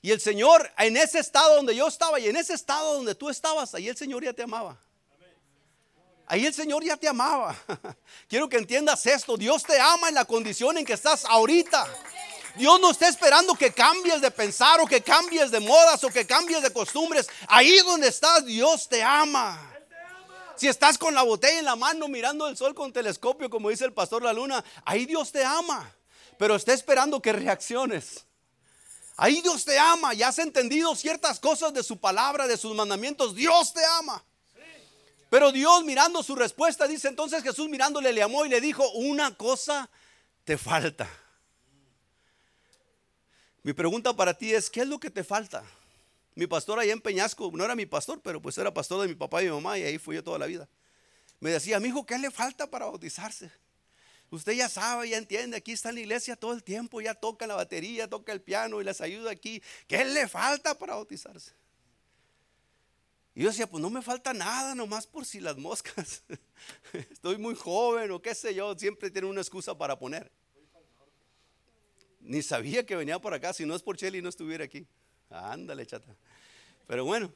Y 0.01 0.11
el 0.11 0.19
Señor, 0.19 0.71
en 0.77 0.97
ese 0.97 1.19
estado 1.19 1.55
donde 1.55 1.75
yo 1.75 1.87
estaba 1.87 2.19
y 2.19 2.27
en 2.27 2.35
ese 2.35 2.53
estado 2.53 2.95
donde 2.95 3.15
tú 3.15 3.29
estabas, 3.29 3.73
ahí 3.73 3.87
el 3.87 3.97
Señor 3.97 4.23
ya 4.23 4.33
te 4.33 4.43
amaba. 4.43 4.77
Ahí 6.29 6.45
el 6.45 6.53
Señor 6.53 6.83
ya 6.83 6.97
te 6.97 7.07
amaba. 7.07 7.55
Quiero 8.27 8.49
que 8.49 8.57
entiendas 8.57 9.05
esto. 9.05 9.37
Dios 9.37 9.63
te 9.63 9.79
ama 9.79 10.09
en 10.09 10.15
la 10.15 10.25
condición 10.25 10.77
en 10.77 10.85
que 10.85 10.93
estás 10.93 11.23
ahorita. 11.23 11.87
Dios 12.57 12.79
no 12.81 12.91
está 12.91 13.07
esperando 13.07 13.55
que 13.55 13.71
cambies 13.71 14.21
de 14.21 14.31
pensar 14.31 14.79
o 14.81 14.85
que 14.85 15.01
cambies 15.01 15.51
de 15.51 15.59
modas 15.59 16.03
o 16.03 16.09
que 16.09 16.25
cambies 16.25 16.61
de 16.61 16.71
costumbres. 16.71 17.29
Ahí 17.47 17.77
donde 17.79 18.07
estás, 18.07 18.45
Dios 18.45 18.87
te 18.89 19.03
ama. 19.03 19.73
Si 20.55 20.67
estás 20.67 20.97
con 20.97 21.13
la 21.13 21.21
botella 21.21 21.59
en 21.59 21.65
la 21.65 21.75
mano 21.75 22.07
mirando 22.07 22.47
el 22.47 22.57
sol 22.57 22.73
con 22.73 22.91
telescopio, 22.91 23.49
como 23.49 23.69
dice 23.69 23.85
el 23.85 23.93
pastor 23.93 24.23
La 24.23 24.33
Luna, 24.33 24.63
ahí 24.85 25.05
Dios 25.05 25.31
te 25.31 25.45
ama. 25.45 25.93
Pero 26.37 26.55
está 26.55 26.73
esperando 26.73 27.21
que 27.21 27.31
reacciones. 27.31 28.25
Ahí 29.17 29.41
Dios 29.41 29.65
te 29.65 29.77
ama 29.77 30.13
y 30.13 30.23
has 30.23 30.39
entendido 30.39 30.95
ciertas 30.95 31.39
cosas 31.39 31.73
de 31.73 31.83
su 31.83 31.99
palabra, 31.99 32.47
de 32.47 32.57
sus 32.57 32.75
mandamientos. 32.75 33.35
Dios 33.35 33.73
te 33.73 33.83
ama. 33.99 34.23
Pero 35.29 35.51
Dios 35.51 35.83
mirando 35.83 36.23
su 36.23 36.35
respuesta 36.35 36.87
dice 36.87 37.07
entonces 37.07 37.43
Jesús 37.43 37.67
mirándole 37.67 38.13
le 38.13 38.23
amó 38.23 38.45
y 38.45 38.49
le 38.49 38.61
dijo, 38.61 38.89
una 38.91 39.35
cosa 39.35 39.89
te 40.43 40.57
falta. 40.57 41.07
Mi 43.63 43.73
pregunta 43.73 44.15
para 44.15 44.33
ti 44.33 44.53
es, 44.53 44.69
¿qué 44.69 44.81
es 44.81 44.87
lo 44.87 44.99
que 44.99 45.09
te 45.09 45.23
falta? 45.23 45.63
Mi 46.35 46.47
pastor 46.47 46.79
allá 46.79 46.93
en 46.93 47.01
Peñasco, 47.01 47.51
no 47.53 47.65
era 47.65 47.75
mi 47.75 47.85
pastor, 47.85 48.21
pero 48.21 48.41
pues 48.41 48.57
era 48.57 48.73
pastor 48.73 49.01
de 49.01 49.07
mi 49.07 49.15
papá 49.15 49.41
y 49.41 49.45
mi 49.45 49.51
mamá 49.51 49.77
y 49.79 49.83
ahí 49.83 49.97
fui 49.97 50.15
yo 50.15 50.23
toda 50.23 50.37
la 50.37 50.45
vida. 50.45 50.69
Me 51.39 51.49
decía, 51.49 51.79
mi 51.79 51.89
hijo, 51.89 52.05
¿qué 52.05 52.17
le 52.17 52.31
falta 52.31 52.69
para 52.69 52.85
bautizarse? 52.85 53.51
Usted 54.29 54.53
ya 54.53 54.67
sabe, 54.67 55.09
ya 55.09 55.17
entiende, 55.17 55.57
aquí 55.57 55.71
está 55.71 55.89
en 55.89 55.95
la 55.95 56.01
iglesia 56.01 56.35
todo 56.35 56.53
el 56.53 56.63
tiempo, 56.63 56.99
ya 56.99 57.13
toca 57.13 57.47
la 57.47 57.55
batería, 57.55 58.09
toca 58.09 58.33
el 58.33 58.41
piano 58.41 58.81
y 58.81 58.83
les 58.83 58.99
ayuda 59.01 59.31
aquí. 59.31 59.63
¿Qué 59.87 60.03
le 60.03 60.27
falta 60.27 60.77
para 60.77 60.95
bautizarse? 60.95 61.53
Y 63.33 63.43
yo 63.43 63.49
decía, 63.49 63.69
pues 63.69 63.81
no 63.81 63.89
me 63.89 64.01
falta 64.01 64.33
nada, 64.33 64.75
nomás 64.75 65.07
por 65.07 65.25
si 65.25 65.39
las 65.39 65.57
moscas. 65.57 66.23
Estoy 67.11 67.37
muy 67.37 67.55
joven 67.55 68.11
o 68.11 68.21
qué 68.21 68.35
sé 68.35 68.53
yo, 68.53 68.77
siempre 68.77 69.11
tiene 69.11 69.27
una 69.27 69.41
excusa 69.41 69.77
para 69.77 69.97
poner. 69.97 70.31
Ni 72.27 72.41
sabía 72.41 72.85
que 72.85 72.95
venía 72.95 73.19
por 73.19 73.33
acá, 73.33 73.53
si 73.53 73.65
no 73.65 73.73
es 73.73 73.81
por 73.81 73.95
Chelly 73.95 74.21
no 74.21 74.27
estuviera 74.27 74.65
aquí. 74.65 74.85
Ándale, 75.29 75.85
chata. 75.85 76.13
Pero 76.85 77.05
bueno, 77.05 77.31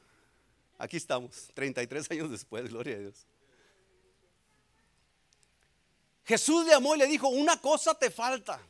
aquí 0.78 0.98
estamos, 0.98 1.48
33 1.54 2.10
años 2.10 2.30
después, 2.30 2.68
gloria 2.68 2.96
a 2.96 2.98
Dios. 2.98 3.26
Jesús 6.24 6.66
le 6.66 6.74
amó 6.74 6.94
y 6.94 6.98
le 6.98 7.06
dijo, 7.06 7.28
una 7.28 7.56
cosa 7.56 7.94
te 7.94 8.10
falta. 8.10 8.60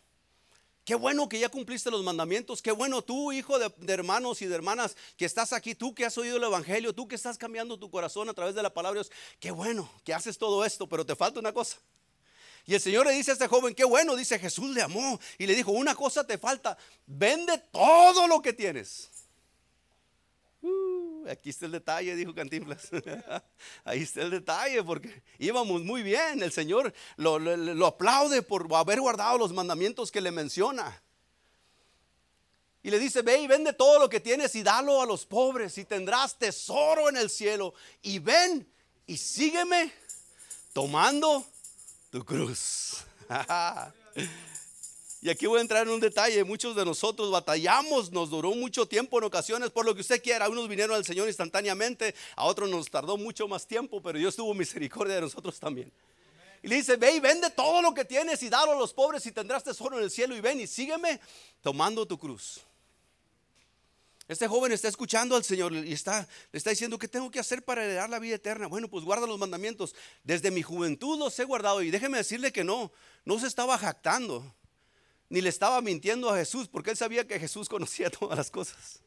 Qué 0.84 0.94
bueno 0.94 1.28
que 1.28 1.40
ya 1.40 1.48
cumpliste 1.48 1.90
los 1.90 2.04
mandamientos. 2.04 2.62
Qué 2.62 2.70
bueno 2.70 3.02
tú, 3.02 3.32
hijo 3.32 3.58
de, 3.58 3.72
de, 3.76 3.92
hermanos 3.92 4.42
y 4.42 4.46
de 4.46 4.54
hermanas, 4.54 4.96
que 5.16 5.24
estás 5.24 5.52
aquí, 5.52 5.74
tú 5.74 5.92
que 5.92 6.04
has 6.04 6.16
oído 6.18 6.36
el 6.36 6.44
Evangelio, 6.44 6.92
tú 6.92 7.06
que 7.08 7.16
estás 7.16 7.36
cambiando 7.36 7.78
tu 7.78 7.90
corazón 7.90 8.28
a 8.28 8.34
través 8.34 8.54
de 8.54 8.62
la 8.62 8.72
palabra 8.72 9.00
de 9.00 9.08
Dios. 9.08 9.16
Qué 9.40 9.50
bueno 9.50 9.90
que 10.04 10.14
haces 10.14 10.38
todo 10.38 10.64
esto, 10.64 10.88
pero 10.88 11.04
te 11.04 11.16
falta 11.16 11.40
una 11.40 11.52
cosa. 11.52 11.78
Y 12.64 12.74
el 12.74 12.80
Señor 12.80 13.06
le 13.06 13.12
dice 13.12 13.32
a 13.32 13.34
este 13.34 13.48
joven, 13.48 13.74
qué 13.74 13.84
bueno, 13.84 14.14
dice 14.14 14.38
Jesús 14.38 14.70
le 14.70 14.82
amó 14.82 15.18
y 15.38 15.46
le 15.46 15.54
dijo, 15.54 15.72
una 15.72 15.94
cosa 15.94 16.24
te 16.24 16.38
falta, 16.38 16.78
vende 17.06 17.58
todo 17.72 18.28
lo 18.28 18.40
que 18.40 18.52
tienes 18.52 19.10
Uh, 20.62 21.28
aquí 21.28 21.50
está 21.50 21.66
el 21.66 21.72
detalle, 21.72 22.14
dijo 22.14 22.32
Cantinflas. 22.32 22.88
Ahí 23.84 24.02
está 24.02 24.22
el 24.22 24.30
detalle, 24.30 24.82
porque 24.84 25.22
íbamos 25.38 25.82
muy 25.82 26.02
bien. 26.02 26.40
El 26.40 26.52
Señor 26.52 26.94
lo, 27.16 27.38
lo, 27.40 27.86
aplaude 27.86 28.42
por 28.42 28.72
haber 28.74 29.00
guardado 29.00 29.38
los 29.38 29.52
mandamientos 29.52 30.12
que 30.12 30.20
le 30.20 30.30
menciona. 30.30 31.02
Y 32.84 32.90
le 32.90 32.98
dice, 32.98 33.22
ve 33.22 33.38
y 33.38 33.46
vende 33.48 33.72
todo 33.72 33.98
lo 33.98 34.08
que 34.08 34.20
tienes 34.20 34.54
y 34.54 34.62
dalo 34.62 35.02
a 35.02 35.06
los 35.06 35.26
pobres 35.26 35.78
y 35.78 35.84
tendrás 35.84 36.38
tesoro 36.38 37.08
en 37.08 37.16
el 37.16 37.28
cielo. 37.28 37.74
Y 38.00 38.20
ven 38.20 38.68
y 39.06 39.16
sígueme 39.16 39.92
tomando 40.72 41.44
tu 42.12 42.24
cruz. 42.24 43.04
Y 45.24 45.30
aquí 45.30 45.46
voy 45.46 45.58
a 45.58 45.60
entrar 45.60 45.86
en 45.86 45.92
un 45.92 46.00
detalle. 46.00 46.42
Muchos 46.42 46.74
de 46.74 46.84
nosotros 46.84 47.30
batallamos, 47.30 48.10
nos 48.10 48.28
duró 48.28 48.56
mucho 48.56 48.86
tiempo 48.86 49.18
en 49.18 49.24
ocasiones, 49.24 49.70
por 49.70 49.86
lo 49.86 49.94
que 49.94 50.00
usted 50.00 50.20
quiera. 50.20 50.48
Unos 50.48 50.68
vinieron 50.68 50.96
al 50.96 51.04
Señor 51.04 51.28
instantáneamente, 51.28 52.16
a 52.34 52.42
otros 52.42 52.68
nos 52.68 52.90
tardó 52.90 53.16
mucho 53.16 53.46
más 53.46 53.64
tiempo, 53.64 54.02
pero 54.02 54.18
Dios 54.18 54.34
tuvo 54.34 54.52
misericordia 54.52 55.14
de 55.14 55.20
nosotros 55.20 55.60
también. 55.60 55.92
Y 56.60 56.66
le 56.66 56.74
dice, 56.74 56.96
ve 56.96 57.14
y 57.14 57.20
vende 57.20 57.50
todo 57.50 57.80
lo 57.80 57.94
que 57.94 58.04
tienes 58.04 58.42
y 58.42 58.48
dalo 58.48 58.72
a 58.72 58.74
los 58.74 58.92
pobres 58.92 59.24
y 59.26 59.30
tendrás 59.30 59.62
tesoro 59.62 59.96
en 59.96 60.02
el 60.02 60.10
cielo 60.10 60.34
y 60.34 60.40
ven 60.40 60.58
y 60.58 60.66
sígueme 60.66 61.20
tomando 61.62 62.04
tu 62.04 62.18
cruz. 62.18 62.60
Este 64.32 64.48
joven 64.48 64.72
está 64.72 64.88
escuchando 64.88 65.36
al 65.36 65.44
Señor 65.44 65.74
y 65.74 65.92
está, 65.92 66.26
le 66.52 66.56
está 66.56 66.70
diciendo, 66.70 66.98
¿qué 66.98 67.06
tengo 67.06 67.30
que 67.30 67.38
hacer 67.38 67.62
para 67.62 67.84
heredar 67.84 68.08
la 68.08 68.18
vida 68.18 68.36
eterna? 68.36 68.66
Bueno, 68.66 68.88
pues 68.88 69.04
guarda 69.04 69.26
los 69.26 69.38
mandamientos. 69.38 69.94
Desde 70.24 70.50
mi 70.50 70.62
juventud 70.62 71.18
los 71.18 71.38
he 71.38 71.44
guardado 71.44 71.82
y 71.82 71.90
déjeme 71.90 72.16
decirle 72.16 72.50
que 72.50 72.64
no, 72.64 72.90
no 73.24 73.38
se 73.38 73.46
estaba 73.46 73.76
jactando 73.76 74.54
ni 75.28 75.40
le 75.40 75.48
estaba 75.48 75.80
mintiendo 75.80 76.28
a 76.28 76.36
Jesús, 76.36 76.68
porque 76.68 76.90
él 76.90 76.96
sabía 76.96 77.26
que 77.26 77.38
Jesús 77.40 77.66
conocía 77.66 78.10
todas 78.18 78.36
las 78.36 78.50
cosas. 78.50 79.00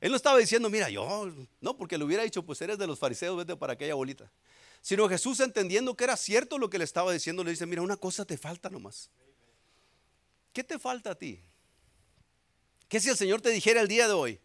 Él 0.00 0.10
no 0.10 0.16
estaba 0.16 0.38
diciendo, 0.38 0.70
mira, 0.70 0.88
yo, 0.88 1.32
no, 1.60 1.76
porque 1.76 1.98
le 1.98 2.04
hubiera 2.04 2.22
dicho, 2.22 2.44
pues 2.44 2.60
eres 2.62 2.78
de 2.78 2.86
los 2.86 2.98
fariseos, 2.98 3.36
vete 3.36 3.56
para 3.56 3.72
aquella 3.72 3.94
bolita. 3.94 4.30
Sino 4.80 5.08
Jesús 5.08 5.40
entendiendo 5.40 5.96
que 5.96 6.04
era 6.04 6.16
cierto 6.16 6.58
lo 6.58 6.70
que 6.70 6.78
le 6.78 6.84
estaba 6.84 7.12
diciendo, 7.12 7.42
le 7.42 7.50
dice, 7.50 7.66
mira, 7.66 7.82
una 7.82 7.96
cosa 7.96 8.24
te 8.24 8.38
falta 8.38 8.70
nomás. 8.70 9.10
¿Qué 10.52 10.62
te 10.62 10.78
falta 10.78 11.10
a 11.10 11.14
ti? 11.16 11.40
¿Qué 12.88 13.00
si 13.00 13.08
el 13.08 13.16
Señor 13.16 13.40
te 13.40 13.50
dijera 13.50 13.80
el 13.80 13.88
día 13.88 14.06
de 14.06 14.14
hoy? 14.14 14.40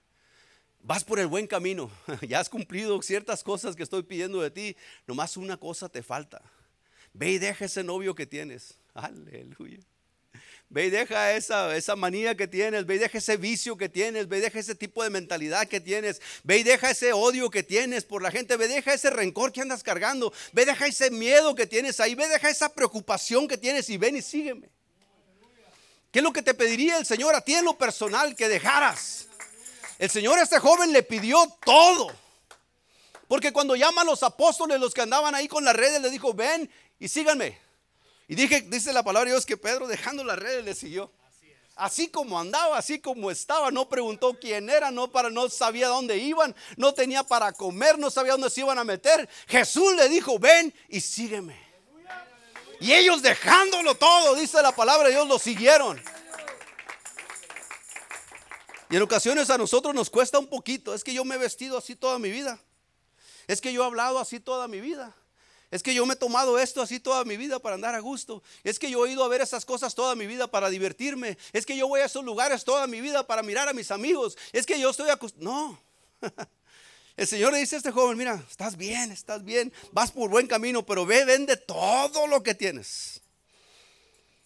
Vas 0.86 1.06
por 1.06 1.18
el 1.18 1.28
buen 1.28 1.48
camino, 1.48 1.90
ya 2.28 2.42
has 2.42 2.50
cumplido 2.50 3.02
ciertas 3.02 3.42
cosas 3.42 3.74
que 3.74 3.84
estoy 3.84 4.04
pidiendo 4.04 4.42
de 4.42 4.52
ti, 4.52 4.75
nomás 5.08 5.38
una 5.38 5.56
cosa 5.56 5.88
te 5.88 6.04
falta. 6.04 6.42
Ve 7.13 7.32
y 7.32 7.38
deja 7.38 7.66
ese 7.66 7.86
novio 7.86 8.13
que 8.13 8.25
tienes. 8.25 8.75
Aleluya. 8.94 9.80
Ve 10.68 10.88
y 10.88 10.89
deja 10.89 11.34
esa, 11.34 11.74
esa 11.78 11.96
manía 11.96 12.36
que 12.36 12.48
tienes, 12.48 12.86
ve 12.86 12.96
y 12.96 12.98
deja 12.98 13.17
ese 13.17 13.38
vicio 13.38 13.78
que 13.78 13.88
tienes, 13.88 14.28
ve 14.28 14.39
y 14.39 14.41
deja 14.41 14.60
ese 14.60 14.76
tipo 14.76 15.04
de 15.04 15.10
mentalidad 15.10 15.67
que 15.67 15.80
tienes, 15.80 16.22
ve 16.43 16.58
y 16.58 16.63
deja 16.63 16.91
ese 16.91 17.13
odio 17.13 17.50
que 17.50 17.63
tienes 17.63 18.04
por 18.04 18.22
la 18.22 18.32
gente, 18.32 18.58
ve 18.58 18.65
y 18.65 18.69
deja 18.69 18.93
ese 18.93 19.10
rencor 19.10 19.54
que 19.54 19.62
andas 19.62 19.84
cargando, 19.84 20.34
ve 20.52 20.63
y 20.63 20.65
deja 20.65 20.88
ese 20.88 21.12
miedo 21.12 21.56
que 21.56 21.65
tienes 21.65 22.02
ahí, 22.02 22.13
ve 22.13 22.26
y 22.26 22.30
deja 22.30 22.50
esa 22.50 22.74
preocupación 22.74 23.48
que 23.48 23.58
tienes 23.58 23.89
y 23.89 23.98
ven 23.98 24.17
y 24.17 24.22
sígueme. 24.22 24.69
¿Qué 26.12 26.19
es 26.19 26.24
lo 26.24 26.34
que 26.34 26.41
te 26.41 26.54
pediría 26.54 26.98
el 26.98 27.06
Señor 27.06 27.36
a 27.36 27.41
ti 27.41 27.54
en 27.54 27.65
lo 27.65 27.78
personal 27.78 28.36
que 28.36 28.50
dejaras? 28.50 29.28
El 29.99 30.10
Señor 30.10 30.38
a 30.39 30.43
este 30.43 30.60
joven 30.60 30.91
le 30.91 31.03
pidió 31.03 31.38
todo. 31.65 32.12
Porque 33.27 33.53
cuando 33.53 33.75
llaman 33.75 34.06
los 34.06 34.21
apóstoles, 34.23 34.79
los 34.79 34.93
que 34.93 35.01
andaban 35.01 35.34
ahí 35.34 35.47
con 35.47 35.63
las 35.63 35.75
redes, 35.75 36.01
le 36.01 36.10
dijo, 36.10 36.34
ven 36.34 36.69
y 36.99 37.08
síganme. 37.08 37.58
Y 38.27 38.36
dije, 38.36 38.62
dice 38.62 38.93
la 38.93 39.03
palabra 39.03 39.29
de 39.29 39.36
Dios 39.36 39.45
que 39.45 39.58
Pedro 39.58 39.88
dejando 39.88 40.23
las 40.23 40.38
redes 40.38 40.63
le 40.63 40.75
siguió. 40.75 41.12
Así 41.75 42.08
como 42.08 42.39
andaba, 42.39 42.77
así 42.77 42.99
como 42.99 43.32
estaba, 43.32 43.71
no 43.71 43.89
preguntó 43.89 44.38
quién 44.39 44.69
era, 44.69 44.91
no 44.91 45.12
para 45.12 45.32
no 45.32 45.49
sabía 45.49 45.88
dónde 45.88 46.17
iban, 46.17 46.56
no 46.77 46.93
tenía 46.93 47.23
para 47.23 47.51
comer, 47.51 47.97
no 47.97 48.12
sabía 48.12 48.34
dónde 48.34 48.51
se 48.51 48.62
iban 48.62 48.77
a 48.77 48.84
meter. 48.84 49.27
Jesús 49.47 49.95
le 49.95 50.08
dijo, 50.08 50.38
"Ven 50.38 50.71
y 50.88 51.01
sígueme." 51.01 51.60
Y 52.79 52.93
ellos 52.93 53.23
dejándolo 53.23 53.95
todo, 53.95 54.36
dice 54.36 54.62
la 54.62 54.71
palabra 54.73 55.08
de 55.08 55.15
Dios, 55.15 55.27
lo 55.27 55.39
siguieron. 55.39 55.99
Y 58.93 58.95
en 58.95 59.01
ocasiones 59.01 59.49
a 59.49 59.58
nosotros 59.58 59.95
nos 59.95 60.12
cuesta 60.12 60.38
un 60.38 60.45
poquito, 60.45 60.93
es 60.93 61.03
que 61.03 61.15
yo 61.15 61.25
me 61.25 61.34
he 61.34 61.38
vestido 61.39 61.79
así 61.79 61.95
toda 61.95 62.19
mi 62.19 62.29
vida. 62.29 62.60
Es 63.47 63.60
que 63.60 63.73
yo 63.73 63.82
he 63.82 63.86
hablado 63.88 64.19
así 64.19 64.39
toda 64.39 64.67
mi 64.67 64.82
vida. 64.82 65.15
Es 65.71 65.82
que 65.82 65.95
yo 65.95 66.06
me 66.06 66.13
he 66.13 66.15
tomado 66.15 66.60
esto 66.60 66.79
así 66.79 66.99
toda 66.99 67.25
mi 67.25 67.36
vida 67.36 67.58
para 67.58 67.73
andar 67.73 67.95
a 67.95 67.99
gusto. 68.01 68.43
Es 68.63 68.77
que 68.77 68.91
yo 68.91 69.03
he 69.08 69.12
ido 69.13 69.23
a 69.23 69.27
ver 69.29 69.41
esas 69.41 69.65
cosas 69.65 69.95
toda 69.95 70.13
mi 70.13 70.27
vida 70.27 70.45
para 70.45 70.69
divertirme. 70.69 71.39
Es 71.53 71.65
que 71.65 71.75
yo 71.75 71.88
voy 71.88 72.01
a 72.01 72.06
esos 72.06 72.23
lugares 72.23 72.63
toda 72.65 72.86
mi 72.86 73.01
vida 73.01 73.25
para 73.25 73.41
mirar 73.41 73.67
a 73.67 73.73
mis 73.73 73.89
amigos. 73.89 74.38
Es 74.51 74.67
que 74.67 74.79
yo 74.79 74.91
estoy 74.91 75.10
acostumbrado. 75.10 75.69
No. 75.69 75.82
El 77.17 77.25
Señor 77.25 77.51
le 77.51 77.58
dice 77.58 77.73
a 77.73 77.79
este 77.79 77.89
joven, 77.89 78.15
mira, 78.15 78.45
estás 78.47 78.77
bien, 78.77 79.12
estás 79.12 79.43
bien, 79.43 79.73
vas 79.91 80.12
por 80.12 80.29
buen 80.29 80.45
camino, 80.45 80.86
pero 80.86 81.03
ve, 81.03 81.25
vende 81.25 81.58
todo 81.58 82.27
lo 82.27 82.43
que 82.43 82.53
tienes. 82.53 83.23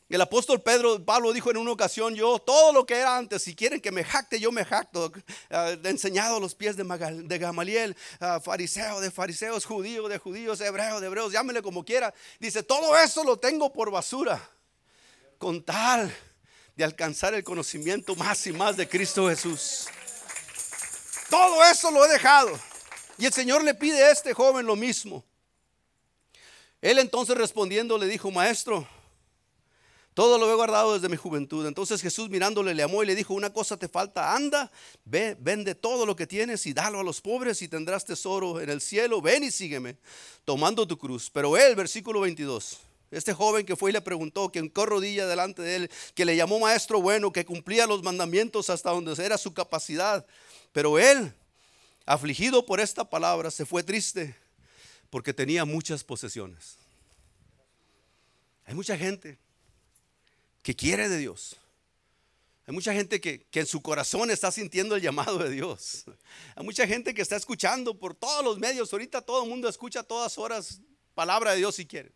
El 0.10 0.22
apóstol 0.22 0.62
Pedro, 0.62 1.04
Pablo 1.04 1.34
dijo 1.34 1.52
en 1.52 1.58
una 1.58 1.72
ocasión, 1.72 2.16
yo 2.16 2.40
todo 2.40 2.72
lo 2.72 2.86
que 2.86 2.96
era 2.96 3.18
antes, 3.18 3.44
si 3.44 3.54
quieren 3.54 3.82
que 3.82 3.92
me 3.92 4.06
jacte, 4.06 4.40
yo 4.40 4.54
me 4.54 4.64
jacto. 4.64 5.12
Uh, 5.50 5.88
enseñado 5.88 6.40
los 6.40 6.56
pies 6.56 6.78
de, 6.78 7.38
Gamaliel, 7.38 7.96
uh, 8.22 8.40
fariseo 8.40 9.02
de 9.02 9.12
fariseos, 9.12 9.66
judío 9.66 10.08
de 10.08 10.18
judíos, 10.18 10.62
hebreo 10.62 11.02
de 11.02 11.08
hebreos, 11.08 11.34
llámele 11.34 11.62
como 11.62 11.84
quiera. 11.84 12.14
Dice, 12.40 12.64
todo 12.64 12.98
eso 12.98 13.26
lo 13.26 13.38
tengo 13.38 13.74
por 13.74 13.92
basura, 13.92 14.42
con 15.38 15.62
tal 15.62 16.16
de 16.78 16.86
alcanzar 16.86 17.34
el 17.34 17.44
conocimiento 17.44 18.16
más 18.16 18.48
y 18.48 18.54
más 18.54 18.78
de 18.78 18.88
Cristo 18.88 19.28
Jesús. 19.28 19.88
Todo 21.30 21.66
eso 21.66 21.92
lo 21.92 22.06
he 22.06 22.10
dejado. 22.10 22.58
Y 23.18 23.26
el 23.26 23.34
Señor 23.34 23.62
le 23.62 23.74
pide 23.74 24.02
a 24.04 24.12
este 24.12 24.34
joven 24.34 24.66
lo 24.66 24.78
mismo. 24.78 25.26
Él 26.82 27.00
entonces 27.00 27.36
respondiendo 27.36 27.98
le 27.98 28.06
dijo, 28.06 28.32
maestro, 28.32 28.88
todo 30.18 30.40
lo 30.40 30.52
he 30.52 30.56
guardado 30.56 30.96
desde 30.96 31.10
mi 31.10 31.16
juventud. 31.16 31.68
Entonces 31.68 32.02
Jesús 32.02 32.28
mirándole 32.28 32.74
le 32.74 32.82
amó 32.82 33.04
y 33.04 33.06
le 33.06 33.14
dijo, 33.14 33.36
una 33.36 33.54
cosa 33.54 33.78
te 33.78 33.88
falta, 33.88 34.34
anda, 34.34 34.72
ve, 35.06 35.38
vende 35.40 35.76
todo 35.76 36.08
lo 36.08 36.16
que 36.16 36.26
tienes 36.26 36.66
y 36.66 36.74
dalo 36.74 37.02
a 37.02 37.04
los 37.04 37.22
pobres 37.22 37.62
y 37.62 37.68
tendrás 37.68 38.04
tesoro 38.04 38.60
en 38.60 38.72
el 38.72 38.82
cielo. 38.82 39.22
Ven 39.22 39.44
y 39.44 39.52
sígueme, 39.52 39.96
tomando 40.44 40.88
tu 40.88 40.98
cruz. 40.98 41.30
Pero 41.30 41.56
él, 41.56 41.76
versículo 41.76 42.22
22, 42.22 42.80
este 43.12 43.32
joven 43.32 43.64
que 43.64 43.76
fue 43.76 43.92
y 43.92 43.94
le 43.94 44.02
preguntó, 44.02 44.52
que 44.52 44.58
encorrodilla 44.58 45.22
rodilla 45.22 45.28
delante 45.28 45.62
de 45.62 45.76
él, 45.76 45.92
que 46.16 46.26
le 46.26 46.36
llamó 46.36 46.58
maestro 46.58 47.00
bueno, 47.00 47.32
que 47.32 47.46
cumplía 47.46 47.86
los 47.86 48.02
mandamientos 48.02 48.72
hasta 48.72 48.90
donde 48.90 49.24
era 49.24 49.38
su 49.38 49.54
capacidad. 49.54 50.26
Pero 50.72 50.98
él, 50.98 51.32
afligido 52.08 52.66
por 52.66 52.80
esta 52.80 53.08
palabra, 53.08 53.52
se 53.52 53.68
fue 53.68 53.84
triste 53.84 54.36
porque 55.12 55.32
tenía 55.32 55.64
muchas 55.64 56.04
posesiones. 56.04 56.76
Hay 58.66 58.74
mucha 58.74 58.98
gente 58.98 59.38
que 60.68 60.76
quiere 60.76 61.08
de 61.08 61.18
Dios. 61.18 61.56
Hay 62.66 62.74
mucha 62.74 62.92
gente 62.92 63.22
que, 63.22 63.46
que, 63.46 63.62
en 63.62 63.66
su 63.66 63.82
corazón 63.82 64.30
está 64.32 64.52
sintiendo 64.52 64.98
el 64.98 65.02
llamado 65.02 65.38
de 65.38 65.50
Dios. 65.50 66.04
Hay 66.58 66.66
mucha 66.66 66.86
gente 66.86 67.14
que 67.14 67.22
está 67.22 67.38
escuchando 67.38 67.98
por 67.98 68.14
todos 68.14 68.44
los 68.44 68.60
medios. 68.60 68.92
Ahorita 68.92 69.22
todo 69.22 69.44
el 69.44 69.50
mundo 69.50 69.70
escucha 69.70 70.02
a 70.02 70.04
todas 70.04 70.38
horas 70.38 70.82
palabra 71.16 71.52
de 71.52 71.60
Dios 71.60 71.76
si 71.76 71.86
quieren. 71.86 72.12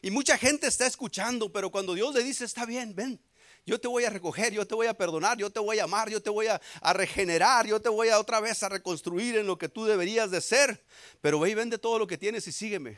Y 0.00 0.10
mucha 0.10 0.38
gente 0.38 0.66
está 0.66 0.86
escuchando, 0.86 1.52
pero 1.52 1.70
cuando 1.70 1.92
Dios 1.92 2.14
le 2.14 2.22
dice, 2.24 2.46
está 2.46 2.64
bien, 2.64 2.94
ven, 2.94 3.20
Yo 3.66 3.78
te 3.78 3.86
voy 3.86 4.04
a 4.04 4.08
recoger, 4.08 4.50
yo 4.54 4.66
te 4.66 4.74
voy 4.74 4.86
a 4.86 4.94
perdonar, 4.94 5.36
yo 5.36 5.50
te 5.50 5.60
voy 5.60 5.78
a 5.78 5.84
amar, 5.84 6.08
yo 6.08 6.22
te 6.22 6.30
voy 6.30 6.46
a, 6.46 6.58
regenerar, 6.94 7.66
yo 7.66 7.82
te 7.82 7.90
voy 7.90 8.08
a 8.08 8.18
otra 8.18 8.40
vez 8.40 8.62
a 8.62 8.70
reconstruir 8.70 9.36
en 9.36 9.46
lo 9.46 9.58
que 9.58 9.68
tú 9.68 9.84
deberías 9.84 10.30
de 10.30 10.40
ser. 10.40 10.82
Pero 11.20 11.38
ve 11.38 11.50
y 11.50 11.54
vende 11.54 11.76
todo 11.76 11.98
lo 11.98 12.06
que 12.06 12.16
tienes 12.16 12.46
y 12.46 12.52
sígueme. 12.52 12.96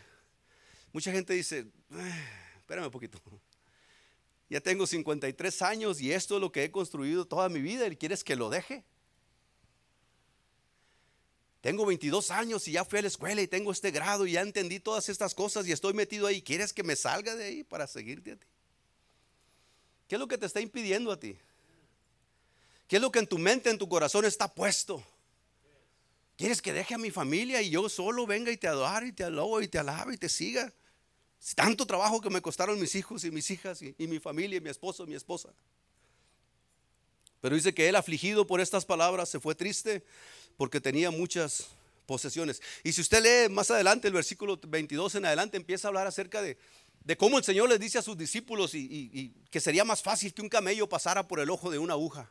Mucha 0.92 1.10
gente 1.10 1.32
dice, 1.32 1.66
espérame 2.60 2.84
un 2.84 2.92
poquito. 2.92 3.20
Ya 4.52 4.60
tengo 4.60 4.86
53 4.86 5.62
años 5.62 5.98
y 6.02 6.12
esto 6.12 6.34
es 6.34 6.42
lo 6.42 6.52
que 6.52 6.64
he 6.64 6.70
construido 6.70 7.24
toda 7.24 7.48
mi 7.48 7.62
vida 7.62 7.86
y 7.86 7.96
quieres 7.96 8.22
que 8.22 8.36
lo 8.36 8.50
deje. 8.50 8.84
Tengo 11.62 11.86
22 11.86 12.30
años 12.30 12.68
y 12.68 12.72
ya 12.72 12.84
fui 12.84 12.98
a 12.98 13.02
la 13.02 13.08
escuela 13.08 13.40
y 13.40 13.48
tengo 13.48 13.72
este 13.72 13.90
grado 13.90 14.26
y 14.26 14.32
ya 14.32 14.42
entendí 14.42 14.78
todas 14.78 15.08
estas 15.08 15.34
cosas 15.34 15.66
y 15.66 15.72
estoy 15.72 15.94
metido 15.94 16.26
ahí. 16.26 16.42
¿Quieres 16.42 16.74
que 16.74 16.82
me 16.82 16.96
salga 16.96 17.34
de 17.34 17.44
ahí 17.44 17.64
para 17.64 17.86
seguirte 17.86 18.32
a 18.32 18.36
ti? 18.36 18.46
¿Qué 20.06 20.16
es 20.16 20.18
lo 20.18 20.28
que 20.28 20.36
te 20.36 20.44
está 20.44 20.60
impidiendo 20.60 21.10
a 21.10 21.18
ti? 21.18 21.34
¿Qué 22.88 22.96
es 22.96 23.00
lo 23.00 23.10
que 23.10 23.20
en 23.20 23.26
tu 23.26 23.38
mente, 23.38 23.70
en 23.70 23.78
tu 23.78 23.88
corazón 23.88 24.26
está 24.26 24.52
puesto? 24.52 25.02
¿Quieres 26.36 26.60
que 26.60 26.74
deje 26.74 26.92
a 26.92 26.98
mi 26.98 27.10
familia 27.10 27.62
y 27.62 27.70
yo 27.70 27.88
solo 27.88 28.26
venga 28.26 28.52
y 28.52 28.58
te 28.58 28.68
adore 28.68 29.06
y 29.06 29.12
te 29.12 29.24
alobo 29.24 29.62
y 29.62 29.68
te 29.68 29.78
alabe 29.78 30.12
y 30.12 30.18
te 30.18 30.28
siga? 30.28 30.70
Tanto 31.56 31.86
trabajo 31.86 32.20
que 32.20 32.30
me 32.30 32.40
costaron 32.40 32.78
mis 32.80 32.94
hijos 32.94 33.24
y 33.24 33.30
mis 33.30 33.50
hijas 33.50 33.82
y, 33.82 33.94
mi 34.06 34.20
familia 34.20 34.58
y 34.58 34.60
mi 34.60 34.70
esposo 34.70 35.02
y 35.04 35.08
mi 35.08 35.14
esposa. 35.16 35.48
Pero 37.40 37.56
dice 37.56 37.74
que 37.74 37.88
él 37.88 37.96
afligido 37.96 38.46
por 38.46 38.60
estas 38.60 38.84
palabras 38.84 39.28
se 39.28 39.40
fue 39.40 39.56
triste 39.56 40.04
porque 40.56 40.80
tenía 40.80 41.10
muchas 41.10 41.66
posesiones. 42.06 42.62
Y 42.84 42.92
si 42.92 43.00
usted 43.00 43.22
lee 43.22 43.52
más 43.52 43.72
adelante 43.72 44.06
el 44.06 44.14
versículo 44.14 44.58
22 44.64 45.16
en 45.16 45.24
adelante 45.26 45.56
empieza 45.56 45.88
a 45.88 45.90
hablar 45.90 46.06
acerca 46.06 46.40
de 46.40 46.56
cómo 47.16 47.38
el 47.38 47.44
Señor 47.44 47.68
les 47.68 47.80
dice 47.80 47.98
a 47.98 48.02
sus 48.02 48.16
discípulos 48.16 48.74
y, 48.74 49.34
que 49.50 49.60
sería 49.60 49.84
más 49.84 50.00
fácil 50.00 50.32
que 50.32 50.42
un 50.42 50.48
camello 50.48 50.88
pasara 50.88 51.26
por 51.26 51.40
el 51.40 51.50
ojo 51.50 51.72
de 51.72 51.78
una 51.78 51.94
aguja. 51.94 52.30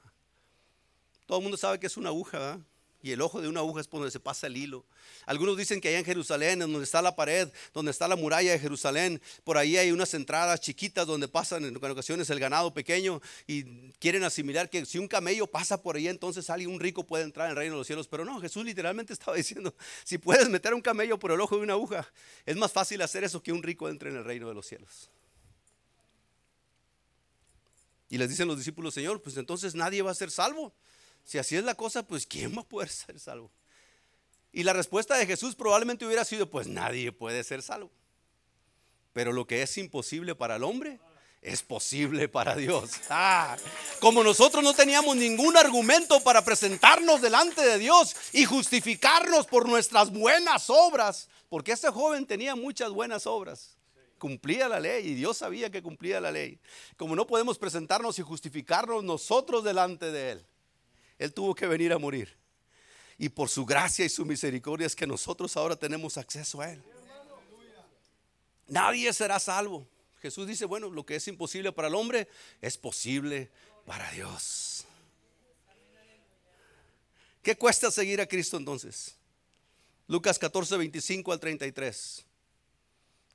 Todo 1.26 1.40
el 1.40 1.44
mundo 1.44 1.58
sabe 1.58 1.80
que 1.80 1.88
es 1.88 1.98
una 1.98 2.10
aguja, 2.10 2.40
¿verdad? 2.40 2.60
Y 3.04 3.12
el 3.12 3.22
ojo 3.22 3.42
de 3.42 3.48
una 3.48 3.62
aguja 3.62 3.82
es 3.82 3.88
por 3.88 4.00
donde 4.00 4.12
se 4.12 4.20
pasa 4.20 4.48
el 4.48 4.58
hilo. 4.58 4.86
Algunos 5.26 5.58
dicen 5.58 5.82
que 5.82 5.90
allá 5.90 6.00
en 6.00 6.06
Jerusalén, 6.06 6.60
donde 6.60 6.84
está 6.84 7.02
la 7.02 7.16
pared, 7.16 7.50
donde 7.74 7.92
está 7.92 8.08
la 8.08 8.16
muralla 8.16 8.52
de 8.52 8.60
Jerusalén, 8.60 9.22
por 9.44 9.58
ahí 9.58 9.78
hay 9.78 9.92
unas 9.92 10.14
entradas 10.14 10.62
chiquitas 10.62 11.08
donde 11.08 11.28
pasan 11.28 11.66
en 11.66 11.76
ocasiones 11.76 12.30
el 12.30 12.40
ganado 12.40 12.74
pequeño 12.74 13.22
y 13.48 13.64
quieren 14.00 14.24
asimilar 14.24 14.70
que 14.70 14.86
si 14.86 15.00
un 15.00 15.08
camello 15.08 15.48
pasa 15.48 15.82
por 15.82 15.96
ahí, 15.96 16.08
entonces 16.08 16.50
alguien, 16.50 16.72
un 16.72 16.80
rico 16.80 17.06
puede 17.06 17.24
entrar 17.24 17.48
en 17.48 17.52
el 17.52 17.58
reino 17.58 17.74
de 17.76 17.80
los 17.80 17.88
cielos. 17.88 18.08
Pero 18.08 18.24
no, 18.24 18.40
Jesús 18.40 18.64
literalmente 18.64 19.14
estaba 19.14 19.36
diciendo, 19.36 19.74
si 20.04 20.18
puedes 20.18 20.48
meter 20.50 20.74
un 20.74 20.82
camello 20.82 21.18
por 21.18 21.32
el 21.32 21.42
ojo 21.42 21.58
de 21.58 21.64
una 21.64 21.74
aguja, 21.74 22.08
es 22.46 22.56
más 22.56 22.72
fácil 22.72 23.02
hacer 23.02 23.24
eso 23.24 23.42
que 23.42 23.52
un 23.52 23.64
rico 23.64 23.90
entre 23.90 24.10
en 24.10 24.18
el 24.18 24.24
reino 24.24 24.48
de 24.48 24.54
los 24.54 24.66
cielos. 24.66 25.10
Y 28.10 28.18
les 28.18 28.30
dicen 28.30 28.48
los 28.48 28.58
discípulos, 28.58 28.94
Señor, 28.94 29.22
pues 29.22 29.38
entonces 29.38 29.74
nadie 29.74 30.02
va 30.02 30.12
a 30.12 30.16
ser 30.16 30.30
salvo. 30.30 30.74
Si 31.24 31.38
así 31.38 31.56
es 31.56 31.64
la 31.64 31.76
cosa, 31.76 32.04
pues 32.04 32.26
¿quién 32.26 32.56
va 32.56 32.62
a 32.62 32.68
poder 32.68 32.90
ser 32.90 33.20
salvo? 33.20 33.52
Y 34.52 34.64
la 34.64 34.74
respuesta 34.74 35.18
de 35.18 35.26
Jesús 35.26 35.56
probablemente 35.56 36.06
hubiera 36.06 36.26
sido, 36.26 36.50
pues 36.50 36.68
nadie 36.68 37.12
puede 37.12 37.44
ser 37.44 37.62
salvo. 37.62 37.90
Pero 39.14 39.32
lo 39.32 39.46
que 39.46 39.62
es 39.62 39.78
imposible 39.78 40.36
para 40.36 40.58
el 40.58 40.64
hombre 40.64 41.00
es 41.42 41.64
posible 41.64 42.30
para 42.30 42.56
Dios. 42.56 42.92
Ah, 43.14 43.58
como 44.00 44.24
nosotros 44.24 44.64
no 44.64 44.74
teníamos 44.74 45.16
ningún 45.16 45.58
argumento 45.58 46.22
para 46.22 46.44
presentarnos 46.44 47.22
delante 47.22 47.62
de 47.62 47.78
Dios 47.78 48.16
y 48.32 48.46
justificarnos 48.46 49.48
por 49.48 49.68
nuestras 49.68 50.12
buenas 50.12 50.70
obras, 50.70 51.28
porque 51.50 51.74
este 51.74 51.90
joven 51.90 52.26
tenía 52.26 52.56
muchas 52.56 52.92
buenas 52.92 53.28
obras, 53.28 53.78
cumplía 54.18 54.70
la 54.70 54.80
ley 54.80 55.10
y 55.10 55.14
Dios 55.14 55.38
sabía 55.38 55.70
que 55.70 55.84
cumplía 55.84 56.22
la 56.22 56.32
ley. 56.32 56.60
Como 56.96 57.16
no 57.16 57.28
podemos 57.28 57.58
presentarnos 57.58 58.18
y 58.18 58.22
justificarnos 58.22 59.04
nosotros 59.04 59.64
delante 59.64 60.12
de 60.12 60.32
Él, 60.32 60.46
él 61.22 61.34
tuvo 61.34 61.54
que 61.54 61.68
venir 61.68 61.94
a 61.94 62.00
morir. 62.00 62.36
Y 63.20 63.30
por 63.30 63.48
su 63.48 63.64
gracia 63.64 64.04
y 64.04 64.10
su 64.10 64.26
misericordia 64.26 64.88
es 64.88 64.96
que 64.96 65.06
nosotros 65.06 65.56
ahora 65.56 65.76
tenemos 65.76 66.18
acceso 66.18 66.60
a 66.62 66.72
Él. 66.72 66.82
Nadie 68.68 69.14
será 69.14 69.40
salvo. 69.40 69.88
Jesús 70.20 70.48
dice, 70.48 70.66
bueno, 70.66 70.90
lo 70.90 71.06
que 71.06 71.18
es 71.18 71.28
imposible 71.28 71.72
para 71.72 71.90
el 71.90 71.94
hombre 71.94 72.28
es 72.60 72.76
posible 72.76 73.52
para 73.86 74.10
Dios. 74.10 74.86
¿Qué 77.44 77.56
cuesta 77.56 77.92
seguir 77.92 78.20
a 78.20 78.26
Cristo 78.26 78.58
entonces? 78.58 79.16
Lucas 80.08 80.40
14, 80.40 80.76
25 80.78 81.32
al 81.32 81.40
33. 81.40 82.26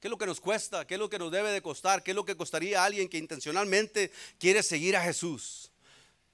¿Qué 0.01 0.09
es 0.09 0.11
lo 0.11 0.19
que 0.19 0.27
nos 0.27 0.41
cuesta? 0.41 0.85
¿Qué 0.89 0.95
es 0.95 1.01
lo 1.01 1.09
que 1.09 1.21
nos 1.21 1.31
debe 1.31 1.53
de 1.53 1.63
costar? 1.63 2.03
¿Qué 2.03 2.11
es 2.11 2.17
lo 2.17 2.25
que 2.25 2.37
costaría 2.37 2.83
a 2.83 2.87
alguien 2.87 3.09
que 3.09 3.19
intencionalmente 3.19 4.11
quiere 4.41 4.65
seguir 4.65 4.97
a 4.97 5.03
Jesús? 5.03 5.71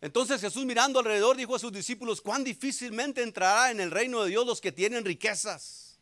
Entonces 0.02 0.40
Jesús 0.40 0.64
mirando 0.64 0.98
alrededor 0.98 1.36
dijo 1.36 1.54
a 1.54 1.60
sus 1.60 1.72
discípulos, 1.72 2.20
cuán 2.20 2.42
difícilmente 2.42 3.22
entrará 3.22 3.70
en 3.70 3.78
el 3.78 3.92
reino 3.92 4.22
de 4.22 4.30
Dios 4.30 4.44
los 4.44 4.60
que 4.60 4.72
tienen 4.72 5.04
riquezas. 5.04 5.96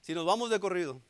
Si 0.00 0.14
nos 0.14 0.24
vamos 0.24 0.48
de 0.48 0.58
corrido. 0.58 1.02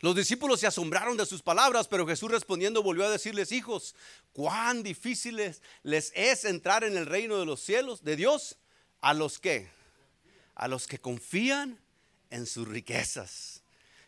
Los 0.00 0.16
discípulos 0.16 0.60
se 0.60 0.66
asombraron 0.66 1.18
de 1.18 1.26
sus 1.26 1.42
palabras, 1.42 1.86
pero 1.86 2.06
Jesús 2.06 2.30
respondiendo 2.30 2.82
volvió 2.82 3.04
a 3.04 3.10
decirles, 3.10 3.52
hijos, 3.52 3.94
cuán 4.32 4.82
difícil 4.82 5.36
les 5.82 6.12
es 6.14 6.44
entrar 6.46 6.82
en 6.82 6.96
el 6.96 7.04
reino 7.04 7.38
de 7.38 7.44
los 7.44 7.60
cielos, 7.60 8.04
de 8.04 8.16
Dios, 8.16 8.56
a 9.02 9.12
los 9.12 9.38
que, 9.38 9.68
a 10.54 10.66
los 10.66 10.86
que 10.86 10.98
confían 10.98 11.78
en 12.30 12.46
sus 12.46 12.66
riquezas. 12.66 13.53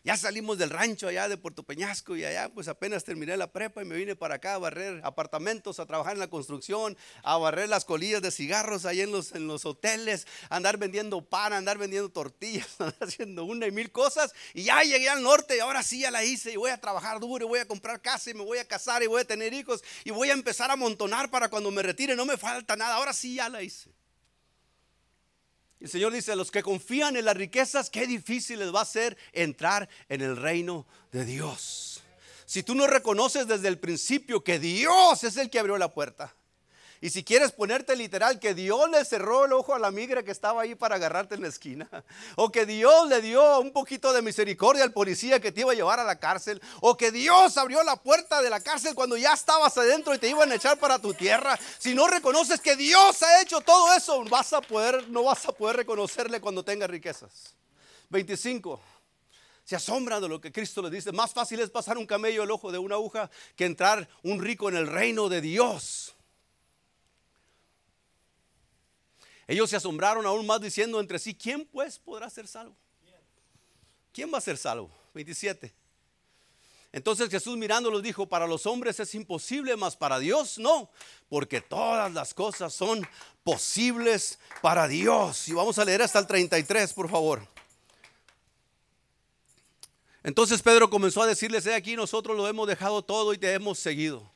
Ya 0.07 0.15
salimos 0.15 0.57
del 0.57 0.69
rancho 0.69 1.09
allá 1.09 1.27
de 1.27 1.35
Puerto 1.35 1.63
Peñasco 1.63 2.15
y 2.15 2.23
allá 2.23 2.47
pues 2.47 2.69
apenas 2.69 3.03
terminé 3.03 3.35
la 3.35 3.51
prepa 3.51 3.81
y 3.81 3.85
me 3.85 3.97
vine 3.97 4.15
para 4.15 4.35
acá 4.35 4.53
a 4.53 4.57
barrer 4.57 5.01
apartamentos, 5.03 5.81
a 5.81 5.85
trabajar 5.85 6.13
en 6.13 6.21
la 6.21 6.29
construcción, 6.29 6.95
a 7.23 7.35
barrer 7.35 7.67
las 7.67 7.83
colillas 7.83 8.21
de 8.21 8.31
cigarros 8.31 8.85
ahí 8.85 9.01
en 9.01 9.11
los, 9.11 9.33
en 9.33 9.47
los 9.47 9.65
hoteles, 9.65 10.25
andar 10.49 10.77
vendiendo 10.77 11.25
pan, 11.25 11.51
andar 11.51 11.77
vendiendo 11.77 12.07
tortillas, 12.07 12.69
andar 12.79 12.95
haciendo 13.01 13.43
una 13.43 13.67
y 13.67 13.71
mil 13.71 13.91
cosas. 13.91 14.33
Y 14.53 14.63
ya 14.63 14.81
llegué 14.81 15.09
al 15.09 15.21
norte 15.21 15.57
y 15.57 15.59
ahora 15.59 15.83
sí 15.83 15.99
ya 15.99 16.09
la 16.09 16.23
hice 16.23 16.53
y 16.53 16.55
voy 16.55 16.71
a 16.71 16.79
trabajar 16.79 17.19
duro 17.19 17.45
y 17.45 17.49
voy 17.49 17.59
a 17.59 17.67
comprar 17.67 18.01
casa 18.01 18.29
y 18.29 18.33
me 18.33 18.45
voy 18.45 18.59
a 18.59 18.65
casar 18.65 19.03
y 19.03 19.07
voy 19.07 19.23
a 19.23 19.25
tener 19.25 19.53
hijos 19.53 19.83
y 20.05 20.11
voy 20.11 20.29
a 20.29 20.33
empezar 20.33 20.69
a 20.69 20.75
amontonar 20.75 21.29
para 21.29 21.49
cuando 21.49 21.69
me 21.69 21.83
retire 21.83 22.15
no 22.15 22.25
me 22.25 22.37
falta 22.37 22.77
nada. 22.77 22.95
Ahora 22.95 23.11
sí 23.11 23.35
ya 23.35 23.49
la 23.49 23.61
hice. 23.61 23.96
El 25.79 25.89
Señor 25.89 26.11
dice, 26.11 26.35
los 26.35 26.49
que 26.49 26.63
confían 26.63 27.15
en 27.17 27.25
las 27.25 27.37
riquezas, 27.37 27.89
qué 27.89 28.07
difícil 28.07 28.59
les 28.59 28.73
va 28.73 28.81
a 28.81 28.85
ser 28.85 29.17
entrar 29.31 29.87
en 30.09 30.21
el 30.21 30.35
reino 30.35 30.87
de 31.11 31.23
Dios. 31.23 32.01
Si 32.45 32.63
tú 32.63 32.73
no 32.73 32.87
reconoces 32.87 33.47
desde 33.47 33.67
el 33.67 33.77
principio 33.77 34.43
que 34.43 34.57
Dios 34.57 35.23
es 35.23 35.37
el 35.37 35.49
que 35.49 35.59
abrió 35.59 35.77
la 35.77 35.93
puerta, 35.93 36.35
y 36.99 37.11
si 37.11 37.23
quieres 37.23 37.51
ponerte 37.51 37.95
literal, 37.95 38.39
que 38.39 38.55
Dios 38.55 38.89
le 38.89 39.05
cerró 39.05 39.45
el 39.45 39.53
ojo 39.53 39.75
a 39.75 39.79
la 39.79 39.91
migra 39.91 40.23
que 40.23 40.31
estaba 40.31 40.63
ahí 40.63 40.73
para 40.73 40.95
agarrarte 40.95 41.35
en 41.35 41.41
la 41.41 41.47
esquina. 41.47 41.87
O 42.35 42.51
que 42.51 42.65
Dios 42.65 43.07
le 43.07 43.21
dio 43.21 43.59
un 43.59 43.71
poquito 43.71 44.13
de 44.13 44.21
misericordia 44.21 44.83
al 44.83 44.93
policía 44.93 45.39
que 45.39 45.51
te 45.51 45.61
iba 45.61 45.71
a 45.71 45.75
llevar 45.75 45.99
a 45.99 46.03
la 46.03 46.19
cárcel. 46.19 46.61
O 46.81 46.97
que 46.97 47.11
Dios 47.11 47.57
abrió 47.57 47.83
la 47.83 47.97
puerta 47.97 48.41
de 48.41 48.49
la 48.49 48.59
cárcel 48.59 48.95
cuando 48.95 49.15
ya 49.15 49.33
estabas 49.33 49.77
adentro 49.77 50.13
y 50.15 50.17
te 50.17 50.29
iban 50.29 50.51
a 50.51 50.55
echar 50.55 50.79
para 50.79 50.99
tu 50.99 51.13
tierra. 51.13 51.57
Si 51.77 51.93
no 51.93 52.07
reconoces 52.07 52.59
que 52.61 52.75
Dios 52.75 53.21
ha 53.21 53.41
hecho 53.41 53.61
todo 53.61 53.93
eso, 53.93 54.23
no 54.23 54.29
vas 55.23 55.45
a 55.45 55.51
poder 55.51 55.77
reconocerle 55.77 56.41
cuando 56.41 56.63
tengas 56.63 56.89
riquezas. 56.89 57.55
25 58.09 58.79
se 59.63 59.75
asombra 59.75 60.21
de 60.21 60.29
lo 60.29 60.39
que 60.39 60.51
Cristo 60.51 60.81
le 60.81 60.89
dice. 60.89 61.11
Más 61.11 61.33
fácil 61.33 61.59
es 61.59 61.69
pasar 61.69 61.97
un 61.97 62.05
camello 62.05 62.43
el 62.43 62.51
ojo 62.51 62.71
de 62.71 62.77
una 62.77 62.95
aguja 62.95 63.29
que 63.55 63.65
entrar 63.65 64.07
un 64.23 64.41
rico 64.41 64.69
en 64.69 64.77
el 64.77 64.87
reino 64.87 65.27
de 65.27 65.41
Dios. 65.41 66.16
Ellos 69.47 69.69
se 69.69 69.77
asombraron 69.77 70.25
aún 70.25 70.45
más 70.45 70.59
diciendo 70.59 70.99
entre 70.99 71.19
sí, 71.19 71.33
¿quién 71.33 71.65
pues 71.65 71.97
podrá 71.97 72.29
ser 72.29 72.47
salvo? 72.47 72.75
¿Quién 74.11 74.31
va 74.33 74.39
a 74.39 74.41
ser 74.41 74.57
salvo? 74.57 74.91
27. 75.13 75.73
Entonces 76.91 77.29
Jesús 77.29 77.57
mirándolos 77.57 78.01
dijo, 78.01 78.27
para 78.27 78.47
los 78.47 78.65
hombres 78.65 78.99
es 78.99 79.13
imposible, 79.15 79.75
mas 79.75 79.95
para 79.95 80.19
Dios 80.19 80.57
no, 80.57 80.89
porque 81.29 81.61
todas 81.61 82.11
las 82.11 82.33
cosas 82.33 82.73
son 82.73 83.07
posibles 83.43 84.39
para 84.61 84.87
Dios. 84.87 85.47
Y 85.47 85.53
vamos 85.53 85.77
a 85.79 85.85
leer 85.85 86.01
hasta 86.01 86.19
el 86.19 86.27
33, 86.27 86.93
por 86.93 87.09
favor. 87.09 87.47
Entonces 90.23 90.61
Pedro 90.61 90.89
comenzó 90.89 91.21
a 91.21 91.27
decirles, 91.27 91.65
he 91.65 91.75
aquí 91.75 91.95
nosotros 91.95 92.35
lo 92.35 92.47
hemos 92.47 92.67
dejado 92.67 93.01
todo 93.01 93.33
y 93.33 93.37
te 93.37 93.53
hemos 93.53 93.79
seguido. 93.79 94.29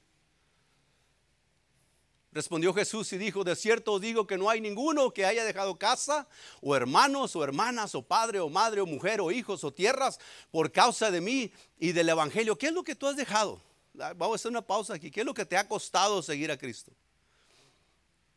Respondió 2.33 2.73
Jesús 2.73 3.11
y 3.11 3.17
dijo, 3.17 3.43
de 3.43 3.57
cierto 3.57 3.93
os 3.93 4.01
digo 4.01 4.25
que 4.25 4.37
no 4.37 4.49
hay 4.49 4.61
ninguno 4.61 5.11
que 5.11 5.25
haya 5.25 5.43
dejado 5.43 5.77
casa, 5.77 6.29
o 6.61 6.75
hermanos, 6.75 7.35
o 7.35 7.43
hermanas, 7.43 7.93
o 7.93 8.03
padre, 8.03 8.39
o 8.39 8.47
madre, 8.47 8.79
o 8.79 8.85
mujer, 8.85 9.19
o 9.19 9.31
hijos, 9.31 9.65
o 9.65 9.73
tierras, 9.73 10.17
por 10.49 10.71
causa 10.71 11.11
de 11.11 11.19
mí 11.19 11.51
y 11.77 11.91
del 11.91 12.07
Evangelio. 12.07 12.57
¿Qué 12.57 12.67
es 12.67 12.73
lo 12.73 12.83
que 12.83 12.95
tú 12.95 13.07
has 13.07 13.17
dejado? 13.17 13.61
Vamos 13.93 14.31
a 14.31 14.35
hacer 14.35 14.51
una 14.51 14.61
pausa 14.61 14.93
aquí. 14.93 15.11
¿Qué 15.11 15.19
es 15.19 15.25
lo 15.25 15.33
que 15.33 15.45
te 15.45 15.57
ha 15.57 15.67
costado 15.67 16.21
seguir 16.21 16.51
a 16.51 16.57
Cristo? 16.57 16.93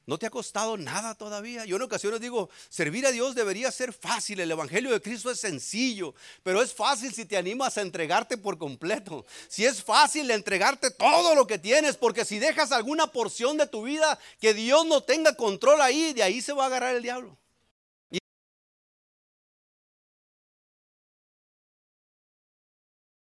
No 0.06 0.18
te 0.18 0.26
ha 0.26 0.30
costado 0.30 0.76
nada 0.76 1.14
todavía. 1.14 1.64
Yo 1.64 1.76
en 1.76 1.82
ocasiones 1.82 2.20
digo, 2.20 2.50
servir 2.68 3.06
a 3.06 3.10
Dios 3.10 3.34
debería 3.34 3.72
ser 3.72 3.92
fácil. 3.92 4.38
El 4.40 4.50
Evangelio 4.50 4.92
de 4.92 5.00
Cristo 5.00 5.30
es 5.30 5.40
sencillo, 5.40 6.14
pero 6.42 6.60
es 6.60 6.74
fácil 6.74 7.14
si 7.14 7.24
te 7.24 7.38
animas 7.38 7.78
a 7.78 7.80
entregarte 7.80 8.36
por 8.36 8.58
completo. 8.58 9.24
Si 9.48 9.64
es 9.64 9.82
fácil 9.82 10.30
entregarte 10.30 10.90
todo 10.90 11.34
lo 11.34 11.46
que 11.46 11.58
tienes, 11.58 11.96
porque 11.96 12.26
si 12.26 12.38
dejas 12.38 12.70
alguna 12.72 13.06
porción 13.06 13.56
de 13.56 13.66
tu 13.66 13.82
vida 13.82 14.18
que 14.40 14.52
Dios 14.52 14.84
no 14.84 15.02
tenga 15.02 15.34
control 15.34 15.80
ahí, 15.80 16.12
de 16.12 16.22
ahí 16.22 16.42
se 16.42 16.52
va 16.52 16.64
a 16.64 16.66
agarrar 16.66 16.94
el 16.96 17.02
diablo. 17.02 17.38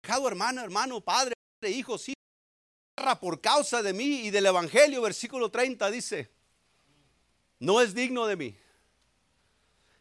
Hermana, 0.05 0.63
hermano, 0.63 1.01
padre, 1.01 1.33
hijo, 1.63 1.97
por 3.19 3.41
causa 3.41 3.81
de 3.81 3.93
mí 3.93 4.27
y 4.27 4.29
del 4.29 4.45
Evangelio, 4.45 5.01
versículo 5.01 5.49
30 5.49 5.89
dice 5.89 6.42
no 7.63 7.79
es 7.79 7.93
digno 7.93 8.27
de 8.27 8.35
mí. 8.35 8.57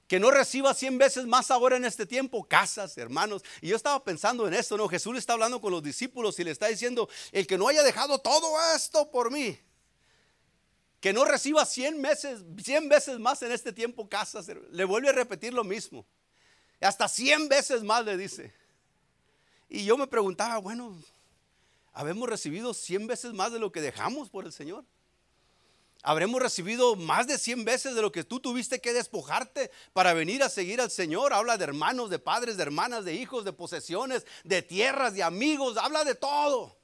Que 0.08 0.18
no 0.18 0.32
reciba 0.32 0.74
cien 0.74 0.98
veces 0.98 1.26
más 1.26 1.50
ahora 1.50 1.76
en 1.76 1.84
este 1.84 2.04
tiempo, 2.04 2.42
casas, 2.46 2.98
hermanos. 2.98 3.42
Y 3.60 3.68
yo 3.68 3.76
estaba 3.76 4.02
pensando 4.02 4.48
en 4.48 4.52
esto, 4.52 4.76
¿no? 4.76 4.88
Jesús 4.88 5.16
está 5.16 5.34
hablando 5.34 5.60
con 5.60 5.70
los 5.70 5.80
discípulos 5.80 6.38
y 6.40 6.44
le 6.44 6.50
está 6.50 6.66
diciendo, 6.66 7.08
el 7.30 7.46
que 7.46 7.56
no 7.56 7.68
haya 7.68 7.84
dejado 7.84 8.18
todo 8.18 8.56
esto 8.74 9.10
por 9.12 9.30
mí, 9.30 9.56
que 11.00 11.12
no 11.12 11.24
reciba 11.24 11.64
cien 11.64 12.02
veces, 12.02 12.40
cien 12.62 12.88
veces 12.88 13.20
más 13.20 13.40
en 13.42 13.52
este 13.52 13.72
tiempo, 13.72 14.08
casas. 14.08 14.48
Le 14.48 14.84
vuelve 14.84 15.10
a 15.10 15.12
repetir 15.12 15.54
lo 15.54 15.62
mismo. 15.62 16.04
Hasta 16.80 17.06
cien 17.06 17.48
veces 17.48 17.84
más 17.84 18.04
le 18.04 18.16
dice. 18.16 18.52
Y 19.68 19.84
yo 19.84 19.96
me 19.96 20.08
preguntaba, 20.08 20.58
bueno, 20.58 21.00
¿habemos 21.92 22.28
recibido 22.28 22.74
cien 22.74 23.06
veces 23.06 23.32
más 23.32 23.52
de 23.52 23.60
lo 23.60 23.70
que 23.70 23.80
dejamos 23.80 24.28
por 24.28 24.46
el 24.46 24.52
Señor? 24.52 24.84
Habremos 26.02 26.42
recibido 26.42 26.96
más 26.96 27.28
de 27.28 27.38
100 27.38 27.64
veces 27.64 27.94
de 27.94 28.02
lo 28.02 28.10
que 28.10 28.24
tú 28.24 28.40
tuviste 28.40 28.80
que 28.80 28.92
despojarte 28.92 29.70
para 29.92 30.12
venir 30.12 30.42
a 30.42 30.48
seguir 30.48 30.80
al 30.80 30.90
Señor. 30.90 31.32
Habla 31.32 31.56
de 31.56 31.64
hermanos, 31.64 32.10
de 32.10 32.18
padres, 32.18 32.56
de 32.56 32.64
hermanas, 32.64 33.04
de 33.04 33.14
hijos, 33.14 33.44
de 33.44 33.52
posesiones, 33.52 34.26
de 34.42 34.62
tierras, 34.62 35.14
de 35.14 35.22
amigos. 35.22 35.76
Habla 35.76 36.02
de 36.04 36.16
todo. 36.16 36.76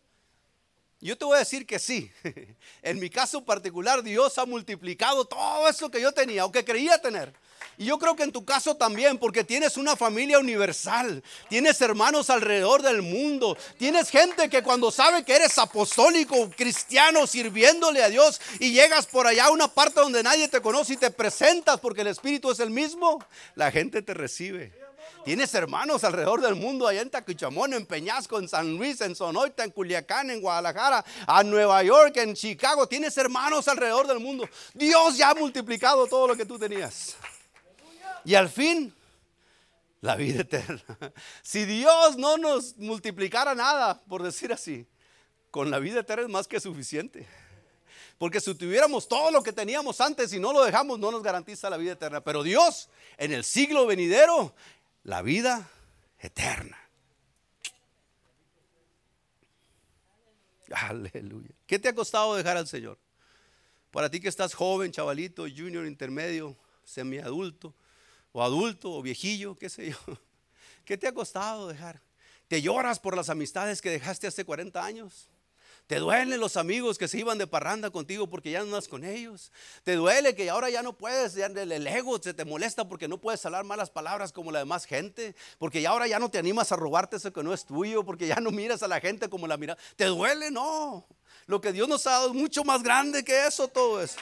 Yo 1.00 1.18
te 1.18 1.24
voy 1.24 1.36
a 1.36 1.40
decir 1.40 1.66
que 1.66 1.80
sí. 1.80 2.10
En 2.82 3.00
mi 3.00 3.10
caso 3.10 3.44
particular, 3.44 4.04
Dios 4.04 4.38
ha 4.38 4.46
multiplicado 4.46 5.24
todo 5.24 5.68
eso 5.68 5.90
que 5.90 6.00
yo 6.00 6.12
tenía 6.12 6.44
o 6.44 6.52
que 6.52 6.64
creía 6.64 7.00
tener. 7.02 7.34
Y 7.78 7.84
yo 7.84 7.96
creo 7.96 8.16
que 8.16 8.24
en 8.24 8.32
tu 8.32 8.44
caso 8.44 8.74
también, 8.74 9.18
porque 9.18 9.44
tienes 9.44 9.76
una 9.76 9.94
familia 9.94 10.40
universal, 10.40 11.22
tienes 11.48 11.80
hermanos 11.80 12.28
alrededor 12.28 12.82
del 12.82 13.02
mundo, 13.02 13.56
tienes 13.78 14.10
gente 14.10 14.50
que 14.50 14.64
cuando 14.64 14.90
sabe 14.90 15.24
que 15.24 15.36
eres 15.36 15.56
apostólico, 15.58 16.50
cristiano, 16.56 17.24
sirviéndole 17.28 18.02
a 18.02 18.08
Dios 18.08 18.40
y 18.58 18.72
llegas 18.72 19.06
por 19.06 19.28
allá 19.28 19.44
a 19.44 19.50
una 19.50 19.68
parte 19.68 20.00
donde 20.00 20.24
nadie 20.24 20.48
te 20.48 20.60
conoce 20.60 20.94
y 20.94 20.96
te 20.96 21.12
presentas 21.12 21.78
porque 21.78 22.00
el 22.00 22.08
Espíritu 22.08 22.50
es 22.50 22.58
el 22.58 22.70
mismo, 22.70 23.24
la 23.54 23.70
gente 23.70 24.02
te 24.02 24.12
recibe. 24.12 24.72
Tienes 25.24 25.54
hermanos 25.54 26.02
alrededor 26.02 26.40
del 26.40 26.56
mundo, 26.56 26.88
allá 26.88 27.02
en 27.02 27.10
Taquichamón, 27.10 27.74
en 27.74 27.86
Peñasco, 27.86 28.40
en 28.40 28.48
San 28.48 28.76
Luis, 28.76 29.00
en 29.02 29.14
Sonoita, 29.14 29.62
en 29.62 29.70
Culiacán, 29.70 30.30
en 30.30 30.40
Guadalajara, 30.40 31.04
a 31.26 31.44
Nueva 31.44 31.82
York, 31.84 32.16
en 32.16 32.34
Chicago. 32.34 32.88
Tienes 32.88 33.16
hermanos 33.18 33.68
alrededor 33.68 34.08
del 34.08 34.18
mundo. 34.18 34.48
Dios 34.74 35.16
ya 35.16 35.30
ha 35.30 35.34
multiplicado 35.34 36.08
todo 36.08 36.26
lo 36.26 36.36
que 36.36 36.44
tú 36.44 36.58
tenías. 36.58 37.16
Y 38.28 38.34
al 38.34 38.50
fin, 38.50 38.94
la 40.02 40.14
vida 40.14 40.42
eterna. 40.42 40.82
Si 41.42 41.64
Dios 41.64 42.18
no 42.18 42.36
nos 42.36 42.76
multiplicara 42.76 43.54
nada, 43.54 44.02
por 44.02 44.22
decir 44.22 44.52
así, 44.52 44.86
con 45.50 45.70
la 45.70 45.78
vida 45.78 46.00
eterna 46.00 46.24
es 46.24 46.28
más 46.28 46.46
que 46.46 46.60
suficiente. 46.60 47.26
Porque 48.18 48.38
si 48.42 48.54
tuviéramos 48.54 49.08
todo 49.08 49.30
lo 49.30 49.42
que 49.42 49.50
teníamos 49.50 50.02
antes 50.02 50.30
y 50.34 50.38
no 50.38 50.52
lo 50.52 50.62
dejamos, 50.62 50.98
no 50.98 51.10
nos 51.10 51.22
garantiza 51.22 51.70
la 51.70 51.78
vida 51.78 51.92
eterna. 51.92 52.22
Pero 52.22 52.42
Dios, 52.42 52.90
en 53.16 53.32
el 53.32 53.44
siglo 53.44 53.86
venidero, 53.86 54.54
la 55.04 55.22
vida 55.22 55.66
eterna. 56.18 56.78
Aleluya. 60.70 61.54
¿Qué 61.66 61.78
te 61.78 61.88
ha 61.88 61.94
costado 61.94 62.36
dejar 62.36 62.58
al 62.58 62.68
Señor? 62.68 62.98
Para 63.90 64.10
ti 64.10 64.20
que 64.20 64.28
estás 64.28 64.52
joven, 64.52 64.92
chavalito, 64.92 65.44
junior, 65.44 65.86
intermedio, 65.86 66.54
semiadulto, 66.84 67.72
o 68.32 68.42
adulto 68.42 68.92
o 68.92 69.02
viejillo, 69.02 69.56
qué 69.56 69.68
sé 69.68 69.90
yo. 69.90 69.96
¿Qué 70.84 70.96
te 70.96 71.06
ha 71.06 71.12
costado 71.12 71.68
dejar? 71.68 72.00
¿Te 72.48 72.62
lloras 72.62 72.98
por 72.98 73.16
las 73.16 73.28
amistades 73.28 73.82
que 73.82 73.90
dejaste 73.90 74.26
hace 74.26 74.44
40 74.44 74.82
años? 74.82 75.28
¿Te 75.88 76.00
duelen 76.00 76.38
los 76.38 76.58
amigos 76.58 76.98
que 76.98 77.08
se 77.08 77.18
iban 77.18 77.38
de 77.38 77.46
parranda 77.46 77.88
contigo 77.88 78.28
porque 78.28 78.50
ya 78.50 78.58
no 78.58 78.66
andas 78.66 78.88
con 78.88 79.04
ellos? 79.04 79.50
¿Te 79.84 79.94
duele 79.94 80.34
que 80.34 80.50
ahora 80.50 80.68
ya 80.68 80.82
no 80.82 80.92
puedes, 80.92 81.32
ya 81.32 81.46
el 81.46 81.86
ego 81.86 82.22
se 82.22 82.34
te 82.34 82.44
molesta 82.44 82.86
porque 82.86 83.08
no 83.08 83.18
puedes 83.18 83.44
hablar 83.46 83.64
malas 83.64 83.88
palabras 83.88 84.30
como 84.30 84.52
la 84.52 84.58
demás 84.58 84.84
gente? 84.84 85.34
Porque 85.58 85.80
ya 85.80 85.88
ahora 85.88 86.06
ya 86.06 86.18
no 86.18 86.30
te 86.30 86.36
animas 86.36 86.72
a 86.72 86.76
robarte 86.76 87.16
eso 87.16 87.32
que 87.32 87.42
no 87.42 87.54
es 87.54 87.64
tuyo, 87.64 88.04
porque 88.04 88.26
ya 88.26 88.36
no 88.36 88.50
miras 88.50 88.82
a 88.82 88.88
la 88.88 89.00
gente 89.00 89.30
como 89.30 89.46
la 89.46 89.56
mira. 89.56 89.78
¿Te 89.96 90.04
duele? 90.04 90.50
No. 90.50 91.06
Lo 91.46 91.58
que 91.62 91.72
Dios 91.72 91.88
nos 91.88 92.06
ha 92.06 92.10
dado 92.10 92.28
es 92.28 92.34
mucho 92.34 92.64
más 92.64 92.82
grande 92.82 93.24
que 93.24 93.46
eso, 93.46 93.66
todo 93.66 94.02
eso. 94.02 94.18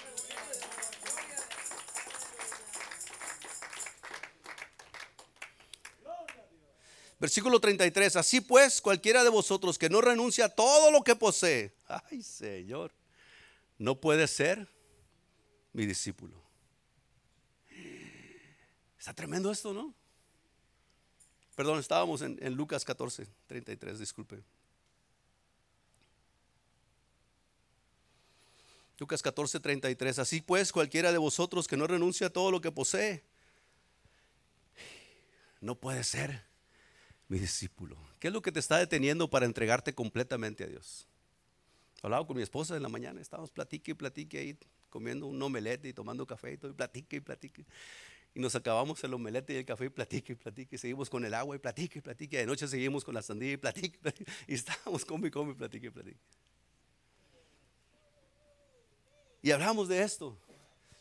Versículo 7.19 7.61
33, 7.61 8.17
así 8.17 8.41
pues 8.41 8.81
cualquiera 8.81 9.25
de 9.25 9.31
vosotros 9.31 9.79
que 9.79 9.89
no 9.89 10.01
renuncia 10.01 10.47
a 10.47 10.49
todo 10.51 10.91
lo 10.91 11.03
que 11.03 11.17
posee, 11.17 11.75
ay 11.87 12.23
Señor, 12.23 12.93
no 13.79 14.01
puede 14.01 14.27
ser 14.29 14.69
mi 15.73 15.87
discípulo. 15.87 16.43
Está 18.99 19.15
tremendo 19.15 19.51
esto, 19.51 19.73
¿no? 19.73 19.95
Perdón, 21.55 21.79
estábamos 21.79 22.21
en, 22.23 22.39
en 22.43 22.55
Lucas 22.55 22.85
14, 22.85 23.27
33, 23.47 23.99
disculpe. 23.99 24.43
Lucas 28.99 29.23
14, 29.23 29.61
33. 29.61 30.19
Así 30.19 30.41
pues, 30.41 30.73
cualquiera 30.73 31.13
de 31.13 31.19
vosotros 31.19 31.69
que 31.69 31.77
no 31.77 31.87
renuncia 31.87 32.29
a 32.29 32.31
todo 32.31 32.51
lo 32.51 32.61
que 32.61 32.73
posee, 32.73 33.23
no 35.61 35.75
puede 35.75 36.03
ser 36.05 36.45
mi 37.29 37.39
discípulo? 37.39 37.97
¿Qué 38.19 38.29
es 38.29 38.33
lo 38.33 38.43
que 38.43 38.53
te 38.53 38.61
está 38.61 38.79
deteniendo 38.79 39.29
para 39.29 39.47
entregarte 39.47 39.95
completamente 39.95 40.65
a 40.65 40.67
Dios? 40.67 41.07
Hablaba 42.03 42.27
con 42.27 42.37
mi 42.37 42.43
esposa 42.43 42.77
en 42.77 42.83
la 42.83 42.89
mañana, 42.89 43.21
estábamos 43.21 43.51
platique 43.51 43.93
y 43.93 43.95
platique 43.95 44.39
ahí, 44.39 44.59
comiendo 44.91 45.27
un 45.27 45.43
omelette 45.43 45.87
y 45.87 45.93
tomando 45.93 46.27
café 46.27 46.53
y 46.53 46.57
todo, 46.57 46.71
y 46.71 46.75
platique 46.75 47.17
y 47.17 47.21
platique. 47.21 47.65
Y 48.35 48.41
nos 48.41 48.55
acabamos 48.55 49.03
el 49.03 49.15
omelette 49.15 49.51
y 49.51 49.57
el 49.57 49.65
café 49.65 49.87
y 49.87 49.89
platique 49.89 50.35
y 50.35 50.37
platique. 50.37 50.77
Y 50.77 50.79
seguimos 50.79 51.09
con 51.09 51.25
el 51.25 51.33
agua 51.33 51.57
y 51.57 51.59
platique 51.59 52.01
y 52.01 52.03
platique. 52.03 52.37
Y 52.37 52.41
de 52.41 52.47
noche 52.47 52.69
seguimos 52.69 53.03
con 53.03 53.15
la 53.15 53.23
sandía 53.23 53.53
y 53.53 53.57
platique. 53.57 53.99
Y, 54.47 54.55
estábamos 54.55 55.07
come 55.07 55.29
y 55.29 55.31
come 55.31 55.55
platique 55.55 55.87
y 55.87 55.91
platique. 55.91 56.21
Y 59.41 59.51
hablamos 59.53 59.89
de 59.89 60.03
esto. 60.03 60.37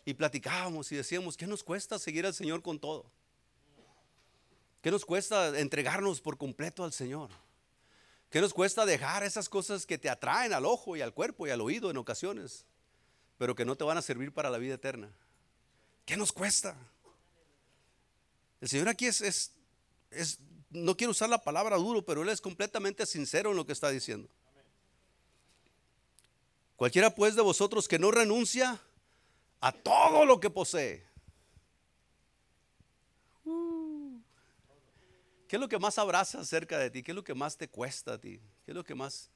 Y 0.06 0.14
platicábamos 0.14 0.90
y 0.94 0.96
decíamos, 0.96 1.36
¿qué 1.36 1.46
nos 1.46 1.62
cuesta 1.62 2.00
seguir 2.00 2.26
al 2.26 2.34
Señor 2.34 2.62
con 2.62 2.80
todo? 2.80 3.12
¿Qué 4.86 4.92
nos 4.92 5.04
cuesta 5.04 5.58
entregarnos 5.58 6.22
por 6.22 6.38
completo 6.38 6.84
al 6.84 6.94
Señor? 6.94 7.32
¿Qué 8.30 8.40
nos 8.40 8.54
cuesta 8.54 8.86
dejar 8.86 9.24
esas 9.24 9.50
cosas 9.50 9.84
que 9.84 9.98
te 9.98 10.12
atraen 10.12 10.54
al 10.54 10.64
ojo 10.64 10.96
y 10.96 11.02
al 11.02 11.12
cuerpo 11.12 11.48
y 11.48 11.50
al 11.50 11.62
oído 11.62 11.90
en 11.90 11.98
ocasiones, 11.98 12.68
pero 13.40 13.56
que 13.56 13.66
no 13.66 13.76
te 13.76 13.84
van 13.84 13.98
a 13.98 14.04
servir 14.04 14.32
para 14.32 14.52
la 14.52 14.60
vida 14.60 14.76
eterna? 14.76 15.10
¿Qué 16.06 16.16
nos 16.16 16.32
cuesta? 16.32 16.78
El 18.62 18.70
Señor 18.70 18.88
aquí 18.88 19.08
es, 19.08 19.22
es, 20.12 20.40
no 20.70 20.96
quiero 20.96 21.10
usar 21.10 21.30
la 21.30 21.42
palabra 21.42 21.78
duro, 21.78 22.06
pero 22.06 22.22
Él 22.22 22.30
es 22.30 22.40
completamente 22.40 23.08
sincero 23.08 23.50
en 23.50 23.58
lo 23.58 23.66
que 23.66 23.74
está 23.74 23.90
diciendo. 23.90 24.30
Cualquiera 26.76 27.10
pues 27.10 27.36
de 27.36 27.42
vosotros 27.42 27.88
que 27.88 27.98
no 27.98 28.12
renuncia 28.12 28.80
a 29.62 29.72
todo 29.72 30.28
lo 30.28 30.40
que 30.40 30.52
posee, 30.52 31.05
¿Qué 35.48 35.58
es 35.58 35.60
lo 35.60 35.70
que 35.70 35.78
más 35.78 35.98
abraza 36.00 36.44
cerca 36.44 36.80
de 36.80 36.90
ti? 36.90 37.04
¿Qué 37.04 37.12
es 37.12 37.16
lo 37.16 37.24
que 37.24 37.36
más 37.36 37.58
te 37.58 37.68
cuesta 37.68 38.14
a 38.14 38.18
ti? 38.18 38.40
¿Qué 38.66 38.72
es 38.72 38.76
lo 38.76 38.84
que 38.84 38.96
más... 38.96 39.30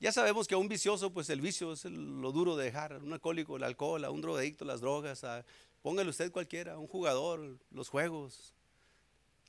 Ya 0.00 0.10
sabemos 0.10 0.48
que 0.48 0.54
a 0.54 0.58
un 0.58 0.66
vicioso, 0.66 1.12
pues 1.12 1.28
el 1.30 1.40
vicio 1.40 1.72
es 1.72 1.84
lo 1.84 2.32
duro 2.32 2.56
de 2.56 2.64
dejar. 2.64 2.96
Un 3.02 3.12
alcohólico, 3.12 3.56
el 3.56 3.62
alcohol, 3.62 4.04
a 4.04 4.10
un 4.10 4.20
drogadicto, 4.20 4.64
las 4.64 4.80
drogas. 4.80 5.24
póngale 5.82 6.08
usted 6.08 6.32
cualquiera, 6.32 6.78
un 6.78 6.88
jugador, 6.88 7.58
los 7.70 7.88
juegos. 7.88 8.54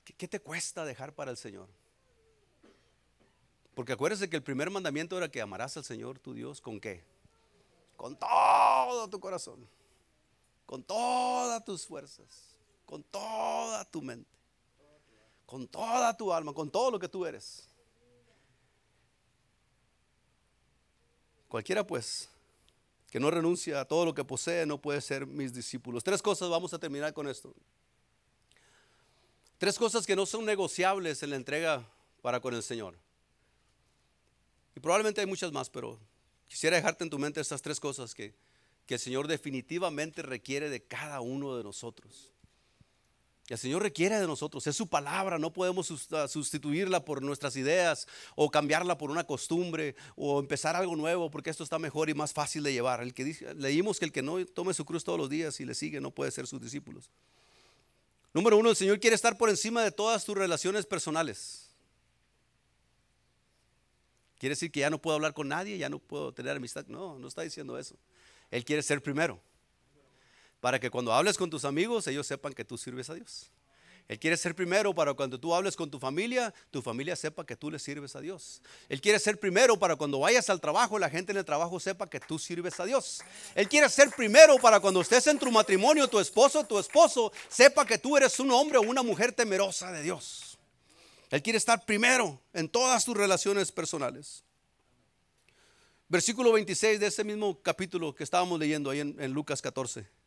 ¿Qué, 0.03 0.13
¿Qué 0.13 0.27
te 0.27 0.41
cuesta 0.41 0.85
dejar 0.85 1.15
para 1.15 1.31
el 1.31 1.37
Señor? 1.37 1.69
Porque 3.73 3.93
acuérdese 3.93 4.29
que 4.29 4.35
el 4.35 4.43
primer 4.43 4.69
mandamiento 4.69 5.17
era 5.17 5.31
que 5.31 5.41
amarás 5.41 5.77
al 5.77 5.85
Señor 5.85 6.19
tu 6.19 6.33
Dios 6.33 6.61
con 6.61 6.79
qué? 6.79 7.03
Con 7.95 8.15
todo 8.17 9.09
tu 9.09 9.19
corazón, 9.19 9.67
con 10.65 10.83
todas 10.83 11.63
tus 11.63 11.87
fuerzas, 11.87 12.55
con 12.85 13.01
toda 13.03 13.85
tu 13.85 14.01
mente 14.01 14.42
con 15.45 15.67
toda 15.67 16.15
tu 16.15 16.33
alma, 16.33 16.53
con 16.53 16.69
todo 16.69 16.91
lo 16.91 16.99
que 16.99 17.07
tú 17.07 17.25
eres. 17.25 17.67
Cualquiera 21.47 21.85
pues 21.85 22.29
que 23.11 23.19
no 23.19 23.29
renuncia 23.29 23.79
a 23.79 23.85
todo 23.85 24.05
lo 24.05 24.13
que 24.15 24.23
posee, 24.23 24.65
no 24.65 24.81
puede 24.81 24.99
ser 24.99 25.27
mis 25.27 25.53
discípulos. 25.53 26.03
Tres 26.03 26.19
cosas, 26.19 26.49
vamos 26.49 26.73
a 26.73 26.79
terminar 26.79 27.13
con 27.13 27.27
esto. 27.27 27.53
Tres 29.59 29.77
cosas 29.77 30.07
que 30.07 30.15
no 30.15 30.25
son 30.25 30.45
negociables 30.45 31.21
en 31.21 31.29
la 31.29 31.35
entrega 31.35 31.87
para 32.23 32.39
con 32.39 32.55
el 32.55 32.63
Señor. 32.63 32.97
Y 34.75 34.79
probablemente 34.79 35.21
hay 35.21 35.27
muchas 35.27 35.51
más, 35.51 35.69
pero 35.69 35.99
quisiera 36.47 36.75
dejarte 36.75 37.03
en 37.03 37.11
tu 37.11 37.19
mente 37.19 37.39
estas 37.39 37.61
tres 37.61 37.79
cosas 37.79 38.15
que, 38.15 38.33
que 38.87 38.95
el 38.95 38.99
Señor 38.99 39.27
definitivamente 39.27 40.23
requiere 40.23 40.71
de 40.71 40.83
cada 40.83 41.21
uno 41.21 41.55
de 41.55 41.63
nosotros. 41.63 42.32
El 43.49 43.57
Señor 43.57 43.81
requiere 43.81 44.17
de 44.19 44.25
nosotros, 44.25 44.65
es 44.67 44.75
su 44.75 44.87
palabra, 44.87 45.37
no 45.37 45.51
podemos 45.51 45.87
sustituirla 45.87 47.03
por 47.03 47.21
nuestras 47.21 47.57
ideas 47.57 48.07
o 48.35 48.49
cambiarla 48.49 48.97
por 48.97 49.11
una 49.11 49.25
costumbre 49.25 49.95
o 50.15 50.39
empezar 50.39 50.77
algo 50.77 50.95
nuevo 50.95 51.29
porque 51.29 51.49
esto 51.49 51.63
está 51.63 51.77
mejor 51.77 52.09
y 52.09 52.13
más 52.13 52.31
fácil 52.31 52.63
de 52.63 52.71
llevar. 52.71 53.01
El 53.01 53.13
que 53.13 53.35
leímos 53.57 53.99
que 53.99 54.05
el 54.05 54.13
que 54.13 54.21
no 54.21 54.45
tome 54.45 54.73
su 54.73 54.85
cruz 54.85 55.03
todos 55.03 55.19
los 55.19 55.29
días 55.29 55.59
y 55.59 55.65
le 55.65 55.75
sigue 55.75 55.99
no 55.99 56.11
puede 56.11 56.31
ser 56.31 56.47
sus 56.47 56.61
discípulos. 56.61 57.11
Número 58.33 58.57
uno, 58.57 58.69
el 58.69 58.77
Señor 58.77 58.99
quiere 59.01 59.15
estar 59.15 59.37
por 59.37 59.49
encima 59.49 59.83
de 59.83 59.91
todas 59.91 60.23
tus 60.23 60.35
relaciones 60.35 60.85
personales. 60.85 61.69
Quiere 64.39 64.53
decir 64.53 64.71
que 64.71 64.79
ya 64.79 64.89
no 64.89 65.01
puedo 65.01 65.15
hablar 65.15 65.33
con 65.33 65.49
nadie, 65.49 65.77
ya 65.77 65.89
no 65.89 65.99
puedo 65.99 66.33
tener 66.33 66.55
amistad. 66.55 66.85
No, 66.87 67.19
no 67.19 67.27
está 67.27 67.41
diciendo 67.41 67.77
eso. 67.77 67.97
Él 68.51 68.63
quiere 68.63 68.81
ser 68.83 69.03
primero 69.03 69.41
para 70.63 70.79
que 70.79 70.89
cuando 70.89 71.11
hables 71.11 71.37
con 71.37 71.49
tus 71.49 71.65
amigos 71.65 72.07
ellos 72.07 72.25
sepan 72.25 72.53
que 72.53 72.63
tú 72.63 72.77
sirves 72.77 73.09
a 73.09 73.15
Dios. 73.15 73.51
Él 74.07 74.17
quiere 74.17 74.37
ser 74.37 74.55
primero 74.55 74.95
para 74.95 75.13
cuando 75.13 75.37
tú 75.37 75.53
hables 75.53 75.75
con 75.75 75.91
tu 75.91 75.99
familia, 75.99 76.53
tu 76.71 76.81
familia 76.81 77.17
sepa 77.17 77.45
que 77.45 77.57
tú 77.57 77.69
le 77.69 77.77
sirves 77.77 78.15
a 78.15 78.21
Dios. 78.21 78.61
Él 78.87 79.01
quiere 79.01 79.19
ser 79.19 79.37
primero 79.37 79.77
para 79.77 79.97
cuando 79.97 80.19
vayas 80.19 80.49
al 80.49 80.61
trabajo, 80.61 80.97
la 80.97 81.09
gente 81.09 81.33
en 81.33 81.37
el 81.39 81.43
trabajo 81.43 81.81
sepa 81.81 82.09
que 82.09 82.21
tú 82.21 82.39
sirves 82.39 82.79
a 82.79 82.85
Dios. 82.85 83.19
Él 83.55 83.67
quiere 83.67 83.89
ser 83.89 84.09
primero 84.11 84.57
para 84.57 84.79
cuando 84.79 85.01
estés 85.01 85.27
en 85.27 85.37
tu 85.37 85.51
matrimonio, 85.51 86.07
tu 86.07 86.17
esposo, 86.17 86.63
tu 86.63 86.79
esposo, 86.79 87.33
sepa 87.49 87.85
que 87.85 87.97
tú 87.97 88.15
eres 88.15 88.39
un 88.39 88.49
hombre 88.49 88.77
o 88.77 88.83
una 88.83 89.03
mujer 89.03 89.33
temerosa 89.33 89.91
de 89.91 90.01
Dios. 90.01 90.57
Él 91.29 91.43
quiere 91.43 91.57
estar 91.57 91.83
primero 91.83 92.39
en 92.53 92.69
todas 92.69 93.03
tus 93.03 93.17
relaciones 93.17 93.69
personales. 93.69 94.45
Versículo 96.07 96.53
26 96.53 97.01
de 97.01 97.07
ese 97.07 97.25
mismo 97.25 97.61
capítulo 97.61 98.15
que 98.15 98.23
estábamos 98.23 98.57
leyendo 98.57 98.91
ahí 98.91 99.01
en, 99.01 99.17
en 99.19 99.33
Lucas 99.33 99.61
14. 99.61 100.22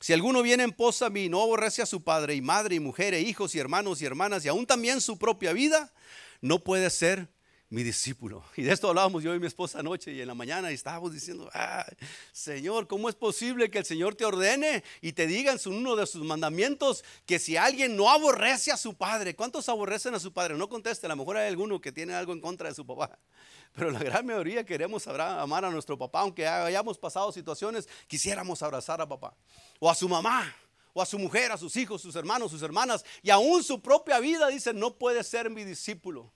Si 0.00 0.12
alguno 0.12 0.42
viene 0.42 0.62
en 0.62 0.72
pos 0.72 1.02
a 1.02 1.10
mí, 1.10 1.28
no 1.28 1.42
aborrece 1.42 1.82
a 1.82 1.86
su 1.86 2.02
padre 2.02 2.34
y 2.34 2.40
madre 2.40 2.76
y 2.76 2.80
mujer 2.80 3.14
e 3.14 3.20
hijos 3.20 3.54
y 3.54 3.58
hermanos 3.58 4.00
y 4.00 4.06
hermanas 4.06 4.44
y 4.44 4.48
aún 4.48 4.66
también 4.66 5.00
su 5.00 5.18
propia 5.18 5.52
vida, 5.52 5.92
no 6.40 6.62
puede 6.62 6.88
ser 6.90 7.28
mi 7.70 7.82
discípulo. 7.82 8.42
Y 8.56 8.62
de 8.62 8.72
esto 8.72 8.88
hablábamos 8.88 9.22
yo 9.22 9.34
y 9.34 9.40
mi 9.40 9.46
esposa 9.46 9.80
anoche 9.80 10.12
y 10.12 10.20
en 10.20 10.26
la 10.26 10.34
mañana 10.34 10.70
y 10.70 10.74
estábamos 10.74 11.12
diciendo, 11.12 11.50
Señor, 12.32 12.86
¿cómo 12.86 13.08
es 13.08 13.14
posible 13.14 13.70
que 13.70 13.78
el 13.78 13.84
Señor 13.84 14.14
te 14.14 14.24
ordene 14.24 14.82
y 15.00 15.12
te 15.12 15.26
diga 15.26 15.52
en 15.52 15.72
uno 15.72 15.96
de 15.96 16.06
sus 16.06 16.24
mandamientos 16.24 17.04
que 17.26 17.38
si 17.38 17.56
alguien 17.56 17.96
no 17.96 18.10
aborrece 18.10 18.72
a 18.72 18.76
su 18.76 18.94
padre, 18.94 19.34
¿cuántos 19.34 19.68
aborrecen 19.68 20.14
a 20.14 20.20
su 20.20 20.32
padre? 20.32 20.56
No 20.56 20.68
conteste, 20.68 21.06
a 21.06 21.08
lo 21.10 21.16
mejor 21.16 21.36
hay 21.36 21.48
alguno 21.48 21.80
que 21.80 21.92
tiene 21.92 22.14
algo 22.14 22.32
en 22.32 22.40
contra 22.40 22.68
de 22.68 22.74
su 22.74 22.86
papá. 22.86 23.18
Pero 23.74 23.90
la 23.90 24.00
gran 24.00 24.26
mayoría 24.26 24.64
queremos 24.64 25.06
amar 25.06 25.64
a 25.64 25.70
nuestro 25.70 25.96
papá, 25.96 26.20
aunque 26.20 26.46
hayamos 26.46 26.98
pasado 26.98 27.30
situaciones, 27.32 27.88
quisiéramos 28.06 28.62
abrazar 28.62 29.00
a 29.00 29.08
papá 29.08 29.36
o 29.78 29.90
a 29.90 29.94
su 29.94 30.08
mamá 30.08 30.52
o 30.94 31.02
a 31.02 31.06
su 31.06 31.18
mujer, 31.18 31.52
a 31.52 31.56
sus 31.56 31.76
hijos, 31.76 32.02
sus 32.02 32.16
hermanos, 32.16 32.50
sus 32.50 32.62
hermanas, 32.62 33.04
y 33.22 33.30
aún 33.30 33.62
su 33.62 33.80
propia 33.80 34.18
vida, 34.18 34.48
dice, 34.48 34.72
no 34.72 34.96
puede 34.96 35.22
ser 35.22 35.48
mi 35.48 35.62
discípulo. 35.62 36.32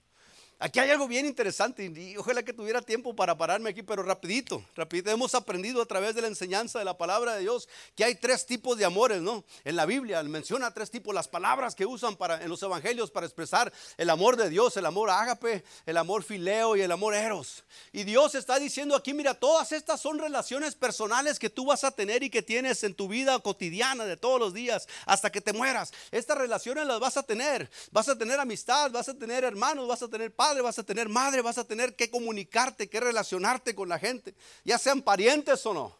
Aquí 0.65 0.79
hay 0.79 0.91
algo 0.91 1.09
bien 1.09 1.27
interesante 1.27 1.85
y 1.85 2.17
ojalá 2.17 2.45
que 2.45 2.53
tuviera 2.53 2.81
tiempo 2.81 3.17
para 3.17 3.37
pararme 3.37 3.71
aquí, 3.71 3.83
pero 3.83 4.05
rapidito, 4.05 4.65
rapidito. 4.77 5.11
Hemos 5.11 5.35
aprendido 5.35 5.83
a 5.83 5.87
través 5.87 6.15
de 6.15 6.23
la 6.23 6.29
enseñanza 6.29 6.79
de 6.79 6.85
la 6.85 6.97
palabra 6.97 7.35
de 7.35 7.41
Dios 7.41 7.69
que 7.97 8.05
hay 8.05 8.15
tres 8.15 8.47
tipos 8.47 8.79
de 8.79 8.85
amores, 8.85 9.21
¿no? 9.23 9.43
En 9.65 9.75
la 9.75 9.87
Biblia 9.87 10.23
menciona 10.23 10.73
tres 10.73 10.89
tipos, 10.89 11.13
las 11.13 11.27
palabras 11.27 11.75
que 11.75 11.85
usan 11.85 12.17
en 12.41 12.49
los 12.49 12.63
evangelios 12.63 13.11
para 13.11 13.27
expresar 13.27 13.73
el 13.97 14.09
amor 14.09 14.37
de 14.37 14.51
Dios, 14.51 14.77
el 14.77 14.87
amor 14.87 15.11
ágape, 15.11 15.65
el 15.85 15.97
amor 15.97 16.23
fileo 16.23 16.77
y 16.77 16.83
el 16.83 16.93
amor 16.93 17.17
eros. 17.17 17.65
Y 17.91 18.05
Dios 18.05 18.37
está 18.37 18.61
diciendo 18.61 18.95
aquí, 18.95 19.15
mira, 19.15 19.35
todas 19.35 19.73
estas 19.73 20.01
son 20.01 20.21
relaciones 20.21 20.77
personales 20.77 21.41
que 21.41 21.51
tú 21.51 21.67
vas 21.67 21.83
a 21.83 21.91
tener 21.91 22.23
y 22.23 22.31
que 22.31 22.41
tienes 22.41 22.85
en 22.85 22.95
tu 22.95 23.09
vida 23.09 23.37
cotidiana 23.41 24.05
de 24.05 24.17
todos 24.17 24.39
los 24.39 24.55
días 24.55 24.87
hasta 25.07 25.33
que 25.33 25.41
te 25.41 25.53
mueras. 25.53 25.93
Estas 26.13 26.39
relaciones 26.39 26.87
las 26.87 27.01
vas 27.01 27.17
a 27.17 27.25
tener. 27.25 27.69
Vas 27.91 28.09
a 28.09 28.17
tener 28.17 28.39
amistad, 28.39 28.93
vas 28.93 29.09
a 29.09 29.15
tener 29.15 29.43
hermanos, 29.43 29.89
vas 29.89 30.05
a 30.05 30.09
tener 30.09 30.33
padres 30.33 30.52
vas 30.61 30.79
a 30.79 30.83
tener 30.83 31.09
madre, 31.09 31.41
vas 31.41 31.59
a 31.59 31.65
tener 31.65 31.97
que 31.97 32.11
comunicarte, 32.11 32.89
que 32.89 33.01
relacionarte 33.01 33.75
con 33.75 33.89
la 33.89 33.99
gente, 33.99 34.35
ya 34.65 34.79
sean 34.79 35.03
parientes 35.03 35.65
o 35.67 35.73
no. 35.73 35.97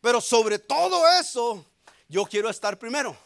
Pero 0.00 0.20
sobre 0.20 0.58
todo 0.58 1.06
eso, 1.20 1.64
yo 2.08 2.24
quiero 2.24 2.48
estar 2.50 2.78
primero. 2.78 3.16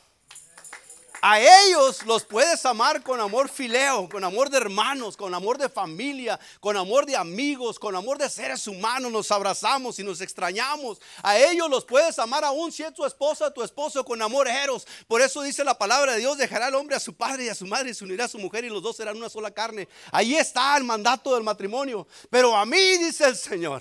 A 1.25 1.39
ellos 1.39 2.05
los 2.05 2.25
puedes 2.25 2.67
amar 2.67 3.01
con 3.05 3.21
amor 3.21 3.49
fileo, 3.49 4.09
con 4.09 4.25
amor 4.25 4.51
de 4.51 4.57
hermanos, 4.57 5.17
con 5.17 5.33
amor 5.33 5.57
de 5.57 5.69
familia, 5.69 6.37
con 6.59 6.77
amor 6.77 7.07
de 7.07 7.15
amigos, 7.15 7.79
con 7.79 7.95
amor 7.95 8.19
de 8.19 8.29
seres 8.29 8.67
humanos. 8.67 9.13
Nos 9.13 9.31
abrazamos 9.31 10.01
y 10.01 10.03
nos 10.03 10.21
extrañamos. 10.21 11.01
A 11.23 11.39
ellos 11.39 11.71
los 11.71 11.85
puedes 11.85 12.19
amar 12.19 12.45
aún 12.45 12.73
si 12.73 12.83
es 12.83 12.93
tu 12.93 13.05
esposa, 13.05 13.55
tu 13.55 13.63
esposo, 13.63 14.05
con 14.05 14.21
amor 14.21 14.49
eros. 14.49 14.85
Por 15.07 15.21
eso 15.21 15.43
dice 15.43 15.63
la 15.63 15.79
palabra 15.79 16.15
de 16.15 16.19
Dios, 16.19 16.37
dejará 16.39 16.67
al 16.67 16.75
hombre 16.75 16.97
a 16.97 17.01
su 17.01 17.15
padre 17.15 17.45
y 17.45 17.49
a 17.51 17.55
su 17.55 17.67
madre 17.67 17.91
y 17.91 17.95
se 17.95 18.03
unirá 18.03 18.25
a 18.25 18.29
su 18.29 18.41
mujer 18.41 18.65
y 18.65 18.69
los 18.69 18.83
dos 18.83 18.97
serán 18.97 19.17
una 19.17 19.29
sola 19.29 19.53
carne. 19.53 19.87
Ahí 20.11 20.35
está 20.35 20.77
el 20.77 20.83
mandato 20.83 21.37
del 21.37 21.45
matrimonio. 21.45 22.05
Pero 22.31 22.57
a 22.57 22.67
mí, 22.67 22.99
dice 22.99 23.27
el 23.27 23.37
Señor, 23.37 23.81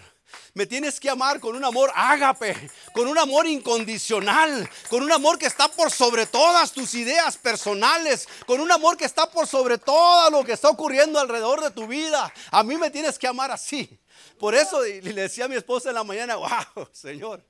me 0.54 0.66
tienes 0.66 1.00
que 1.00 1.10
amar 1.10 1.40
con 1.40 1.56
un 1.56 1.64
amor 1.64 1.92
ágape, 1.96 2.70
con 2.94 3.08
un 3.08 3.18
amor 3.18 3.48
incondicional, 3.48 4.70
con 4.90 5.04
un 5.04 5.12
amor 5.12 5.38
que 5.38 5.46
está 5.46 5.68
por 5.68 5.92
sobre 5.92 6.26
todas 6.26 6.72
tus 6.72 6.94
ideas 6.94 7.38
personales, 7.38 8.28
con 8.46 8.60
un 8.60 8.72
amor 8.72 8.98
que 8.98 9.06
está 9.06 9.30
por 9.30 9.48
sobre 9.48 9.78
todo 9.78 10.30
lo 10.30 10.44
que 10.44 10.54
está 10.54 10.70
ocurriendo 10.70 11.20
alrededor 11.20 11.62
de 11.62 11.72
tu 11.72 11.88
vida. 11.88 12.34
A 12.52 12.64
mí 12.64 12.78
me 12.78 12.90
tienes 12.90 13.18
que 13.18 13.28
amar 13.28 13.52
así. 13.52 14.00
Por 14.40 14.56
eso 14.56 14.82
le 14.82 15.14
decía 15.14 15.46
a 15.46 15.48
mi 15.48 15.56
esposa 15.56 15.90
en 15.90 15.96
la 15.96 16.04
mañana, 16.04 16.36
wow, 16.36 16.88
Señor. 16.92 17.44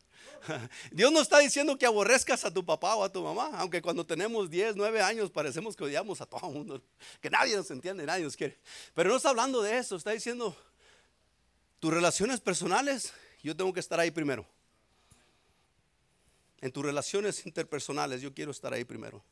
Dios 0.91 1.11
no 1.11 1.21
está 1.21 1.39
diciendo 1.39 1.77
que 1.77 1.85
aborrezcas 1.85 2.43
a 2.45 2.51
tu 2.51 2.65
papá 2.65 2.95
o 2.95 3.03
a 3.03 3.11
tu 3.11 3.21
mamá, 3.21 3.51
aunque 3.57 3.81
cuando 3.81 4.05
tenemos 4.05 4.49
10, 4.49 4.75
9 4.75 5.01
años 5.01 5.29
parecemos 5.29 5.75
que 5.75 5.83
odiamos 5.83 6.19
a 6.21 6.25
todo 6.25 6.47
el 6.49 6.53
mundo, 6.53 6.81
que 7.21 7.29
nadie 7.29 7.55
nos 7.55 7.69
entiende, 7.71 8.05
nadie 8.05 8.23
nos 8.23 8.35
quiere. 8.35 8.57
Pero 8.93 9.09
no 9.09 9.17
está 9.17 9.29
hablando 9.29 9.61
de 9.61 9.77
eso, 9.77 9.95
está 9.95 10.11
diciendo, 10.11 10.55
tus 11.81 11.91
relaciones 11.91 12.39
personales, 12.39 13.11
yo 13.41 13.57
tengo 13.57 13.73
que 13.73 13.79
estar 13.79 13.99
ahí 13.99 14.11
primero. 14.11 14.45
En 16.61 16.71
tus 16.71 16.85
relaciones 16.85 17.43
interpersonales, 17.47 18.21
yo 18.21 18.31
quiero 18.35 18.51
estar 18.51 18.71
ahí 18.71 18.85
primero. 18.85 19.23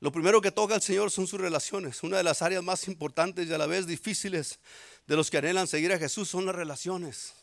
Lo 0.00 0.10
primero 0.10 0.40
que 0.40 0.50
toca 0.50 0.74
el 0.74 0.82
Señor 0.82 1.12
son 1.12 1.28
sus 1.28 1.40
relaciones. 1.40 2.02
Una 2.02 2.16
de 2.16 2.24
las 2.24 2.42
áreas 2.42 2.64
más 2.64 2.88
importantes 2.88 3.46
y 3.46 3.54
a 3.54 3.58
la 3.58 3.68
vez 3.68 3.86
difíciles 3.86 4.58
de 5.06 5.14
los 5.14 5.30
que 5.30 5.38
anhelan 5.38 5.68
seguir 5.68 5.92
a 5.92 5.98
Jesús 5.98 6.28
son 6.28 6.44
las 6.44 6.56
relaciones. 6.56 7.34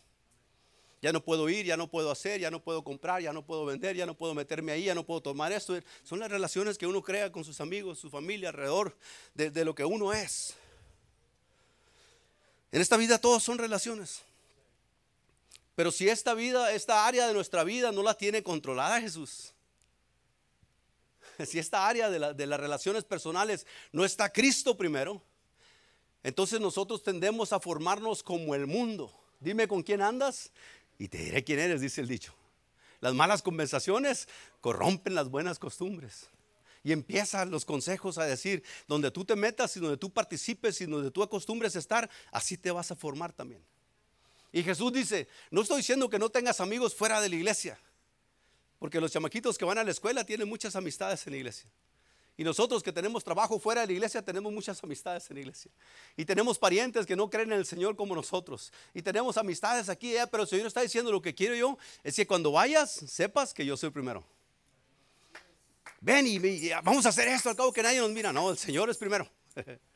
Ya 1.02 1.14
no 1.14 1.24
puedo 1.24 1.48
ir, 1.48 1.66
ya 1.66 1.78
no 1.78 1.90
puedo 1.90 2.12
hacer, 2.12 2.42
ya 2.42 2.52
no 2.52 2.62
puedo 2.62 2.84
comprar, 2.84 3.22
ya 3.22 3.32
no 3.32 3.46
puedo 3.46 3.64
vender, 3.64 3.96
ya 3.96 4.06
no 4.06 4.18
puedo 4.18 4.34
meterme 4.34 4.74
ahí, 4.74 4.84
ya 4.86 4.96
no 4.96 5.06
puedo 5.06 5.22
tomar 5.22 5.54
esto. 5.54 5.80
Son 6.04 6.20
las 6.20 6.30
relaciones 6.30 6.78
que 6.78 6.86
uno 6.86 7.02
crea 7.02 7.32
con 7.32 7.46
sus 7.46 7.62
amigos, 7.62 7.98
su 7.98 8.10
familia, 8.10 8.50
alrededor 8.50 8.98
de, 9.34 9.52
de 9.52 9.64
lo 9.64 9.74
que 9.74 9.86
uno 9.86 10.12
es. 10.12 10.54
En 12.76 12.82
esta 12.82 12.98
vida 12.98 13.18
todos 13.20 13.42
son 13.42 13.58
relaciones. 13.58 14.22
Pero 15.76 15.94
si 15.94 16.10
esta 16.10 16.34
vida, 16.34 16.74
esta 16.74 17.08
área 17.08 17.26
de 17.26 17.34
nuestra 17.34 17.64
vida 17.64 17.94
no 17.94 18.04
la 18.04 18.16
tiene 18.16 18.44
controlada 18.44 19.00
Jesús, 19.00 19.54
si 21.46 21.58
esta 21.58 21.88
área 21.88 22.10
de, 22.10 22.34
de, 22.34 22.46
las 22.46 22.60
relaciones 22.60 23.06
personales 23.06 23.66
no 23.94 24.04
está 24.04 24.30
Cristo 24.30 24.76
primero, 24.76 25.22
entonces 26.22 26.60
nosotros 26.60 27.02
tendemos 27.02 27.54
a 27.54 27.62
formarnos 27.62 28.22
como 28.22 28.54
el 28.56 28.68
mundo. 28.68 29.10
Dime 29.40 29.70
con 29.70 29.82
quién 29.82 30.02
andas 30.02 30.52
y 31.00 31.08
te 31.08 31.20
diré 31.20 31.46
quién 31.46 31.60
eres, 31.60 31.80
dice 31.80 32.02
el 32.02 32.10
dicho. 32.10 32.36
Las 33.00 33.14
malas 33.14 33.42
conversaciones 33.42 34.28
corrompen 34.60 35.16
las 35.16 35.30
buenas 35.30 35.60
costumbres 35.60 36.28
y 36.86 36.92
empiezan 36.92 37.50
los 37.50 37.66
consejos 37.66 38.20
a 38.20 38.26
decir, 38.26 38.64
donde 38.88 39.10
tú 39.10 39.26
te 39.26 39.36
metas 39.36 39.76
y 39.76 39.80
donde 39.80 39.98
tú 39.98 40.12
participes 40.12 40.80
y 40.82 40.86
donde 40.86 41.10
tú 41.10 41.24
acostumbres 41.24 41.76
a 41.76 41.80
estar, 41.80 42.08
así 42.32 42.58
te 42.58 42.70
vas 42.70 42.92
a 42.92 42.96
formar 42.96 43.34
también. 43.34 43.60
Y 44.52 44.62
Jesús 44.62 44.94
dice, 44.94 45.28
no 45.50 45.64
estoy 45.64 45.78
diciendo 45.78 46.08
que 46.12 46.20
no 46.20 46.30
tengas 46.30 46.62
amigos 46.62 46.94
fuera 46.94 47.20
de 47.22 47.30
la 47.30 47.38
iglesia, 47.38 47.80
porque 48.78 49.02
los 49.02 49.12
chamaquitos 49.12 49.58
que 49.58 49.66
van 49.66 49.80
a 49.80 49.84
la 49.84 49.90
escuela 49.90 50.24
tienen 50.24 50.48
muchas 50.48 50.76
amistades 50.76 51.26
en 51.26 51.34
la 51.34 51.38
iglesia. 51.38 51.68
Y 52.38 52.44
nosotros 52.44 52.84
que 52.84 52.92
tenemos 52.92 53.24
trabajo 53.24 53.58
fuera 53.60 53.82
de 53.82 53.88
la 53.88 53.94
iglesia 53.94 54.22
tenemos 54.22 54.54
muchas 54.54 54.84
amistades 54.84 55.28
en 55.32 55.38
la 55.38 55.40
iglesia. 55.40 55.72
Y 56.16 56.24
tenemos 56.24 56.60
parientes 56.60 57.08
que 57.08 57.16
no 57.16 57.32
creen 57.32 57.52
en 57.52 57.58
el 57.58 57.66
Señor 57.66 57.96
como 57.96 58.14
nosotros. 58.14 58.72
Y 58.94 59.02
tenemos 59.02 59.38
amistades 59.38 59.90
aquí, 59.90 60.16
eh, 60.16 60.28
pero 60.30 60.44
el 60.44 60.50
Señor 60.50 60.68
está 60.68 60.82
diciendo 60.82 61.12
lo 61.12 61.22
que 61.22 61.34
quiero 61.34 61.56
yo 61.56 61.80
es 62.04 62.16
que 62.16 62.28
cuando 62.28 62.52
vayas 62.52 62.92
sepas 62.92 63.56
que 63.56 63.66
yo 63.66 63.76
soy 63.76 63.90
primero 63.90 64.24
ven 66.02 66.28
y, 66.28 66.70
vamos 66.84 67.06
a 67.06 67.10
hacer 67.10 67.28
esto, 67.28 67.50
al 67.50 67.56
cabo 67.56 67.74
que 67.74 67.84
nadie 67.84 68.00
nos 68.00 68.12
mira. 68.12 68.32
No, 68.32 68.52
el 68.52 68.58
Señor 68.58 68.90
es 68.90 68.98
primero. 68.98 69.30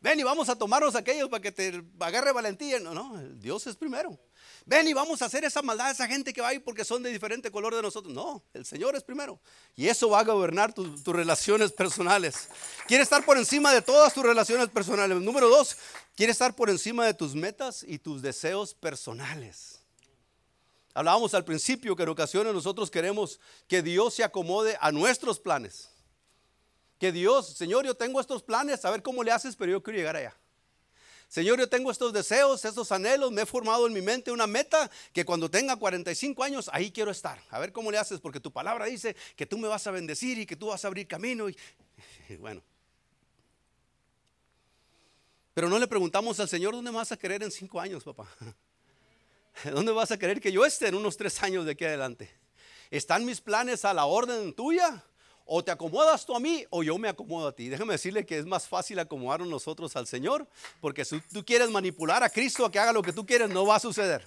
Ven 0.00 0.20
y 0.20 0.22
vamos 0.22 0.48
a 0.48 0.56
tomarnos 0.56 0.94
aquellos 0.94 1.28
para 1.28 1.40
que 1.40 1.52
te 1.52 1.82
agarre 1.98 2.32
valentía. 2.32 2.78
No, 2.80 2.94
no, 2.94 3.20
Dios 3.34 3.66
es 3.66 3.76
primero. 3.76 4.18
Ven 4.66 4.88
y 4.88 4.92
vamos 4.92 5.20
a 5.20 5.26
hacer 5.26 5.44
esa 5.44 5.62
maldad 5.62 5.88
a 5.88 5.90
esa 5.90 6.06
gente 6.06 6.32
que 6.32 6.40
va 6.40 6.48
ahí 6.48 6.58
porque 6.58 6.84
son 6.84 7.02
de 7.02 7.10
diferente 7.10 7.50
color 7.50 7.74
de 7.74 7.82
nosotros. 7.82 8.14
No, 8.14 8.42
el 8.52 8.64
Señor 8.64 8.96
es 8.96 9.02
primero. 9.02 9.40
Y 9.74 9.88
eso 9.88 10.08
va 10.08 10.20
a 10.20 10.24
gobernar 10.24 10.72
tus 10.72 11.04
relaciones 11.04 11.72
personales. 11.72 12.48
Quiere 12.86 13.02
estar 13.02 13.24
por 13.24 13.36
encima 13.36 13.72
de 13.72 13.82
todas 13.82 14.14
tus 14.14 14.22
relaciones 14.22 14.68
personales. 14.68 15.20
Número 15.20 15.48
dos, 15.48 15.76
quiere 16.14 16.32
estar 16.32 16.54
por 16.54 16.70
encima 16.70 17.04
de 17.04 17.14
tus 17.14 17.34
metas 17.34 17.84
y 17.86 17.98
tus 17.98 18.22
deseos 18.22 18.74
personales. 18.74 19.83
Hablábamos 20.94 21.34
al 21.34 21.44
principio 21.44 21.96
que 21.96 22.04
en 22.04 22.08
ocasiones 22.08 22.54
nosotros 22.54 22.88
queremos 22.88 23.40
que 23.66 23.82
Dios 23.82 24.14
se 24.14 24.22
acomode 24.22 24.78
a 24.80 24.92
nuestros 24.92 25.40
planes. 25.40 25.90
Que 27.00 27.10
Dios, 27.10 27.48
Señor, 27.48 27.84
yo 27.84 27.96
tengo 27.96 28.20
estos 28.20 28.44
planes, 28.44 28.84
a 28.84 28.92
ver 28.92 29.02
cómo 29.02 29.24
le 29.24 29.32
haces, 29.32 29.56
pero 29.56 29.72
yo 29.72 29.82
quiero 29.82 29.98
llegar 29.98 30.14
allá. 30.14 30.36
Señor, 31.26 31.58
yo 31.58 31.68
tengo 31.68 31.90
estos 31.90 32.12
deseos, 32.12 32.64
estos 32.64 32.92
anhelos, 32.92 33.32
me 33.32 33.42
he 33.42 33.46
formado 33.46 33.88
en 33.88 33.92
mi 33.92 34.00
mente 34.00 34.30
una 34.30 34.46
meta 34.46 34.88
que 35.12 35.24
cuando 35.24 35.50
tenga 35.50 35.74
45 35.74 36.44
años, 36.44 36.70
ahí 36.72 36.92
quiero 36.92 37.10
estar. 37.10 37.42
A 37.50 37.58
ver 37.58 37.72
cómo 37.72 37.90
le 37.90 37.98
haces, 37.98 38.20
porque 38.20 38.38
tu 38.38 38.52
palabra 38.52 38.84
dice 38.84 39.16
que 39.34 39.46
tú 39.46 39.58
me 39.58 39.66
vas 39.66 39.84
a 39.88 39.90
bendecir 39.90 40.38
y 40.38 40.46
que 40.46 40.54
tú 40.54 40.68
vas 40.68 40.84
a 40.84 40.88
abrir 40.88 41.08
camino. 41.08 41.48
Y, 41.48 41.56
bueno. 42.38 42.62
Pero 45.54 45.68
no 45.68 45.76
le 45.80 45.88
preguntamos 45.88 46.38
al 46.38 46.48
Señor, 46.48 46.72
¿dónde 46.72 46.92
vas 46.92 47.10
a 47.10 47.16
querer 47.16 47.42
en 47.42 47.50
cinco 47.50 47.80
años, 47.80 48.04
papá? 48.04 48.28
¿Dónde 49.72 49.92
vas 49.92 50.10
a 50.10 50.18
querer 50.18 50.40
que 50.40 50.52
yo 50.52 50.64
esté 50.64 50.88
en 50.88 50.94
unos 50.94 51.16
tres 51.16 51.42
años 51.42 51.64
de 51.64 51.72
aquí 51.72 51.84
adelante? 51.84 52.30
¿Están 52.90 53.24
mis 53.24 53.40
planes 53.40 53.84
a 53.84 53.94
la 53.94 54.06
orden 54.06 54.52
tuya? 54.52 55.02
O 55.46 55.62
te 55.62 55.70
acomodas 55.70 56.24
tú 56.24 56.34
a 56.34 56.40
mí 56.40 56.64
o 56.70 56.82
yo 56.82 56.96
me 56.96 57.08
acomodo 57.08 57.48
a 57.48 57.52
ti. 57.52 57.68
Déjame 57.68 57.92
decirle 57.92 58.24
que 58.24 58.38
es 58.38 58.46
más 58.46 58.66
fácil 58.66 58.98
acomodarnos 58.98 59.48
nosotros 59.48 59.94
al 59.94 60.06
Señor, 60.06 60.46
porque 60.80 61.04
si 61.04 61.20
tú 61.20 61.44
quieres 61.44 61.70
manipular 61.70 62.22
a 62.22 62.30
Cristo 62.30 62.64
a 62.64 62.70
que 62.70 62.78
haga 62.78 62.92
lo 62.92 63.02
que 63.02 63.12
tú 63.12 63.26
quieres, 63.26 63.50
no 63.50 63.66
va 63.66 63.76
a 63.76 63.80
suceder. 63.80 64.26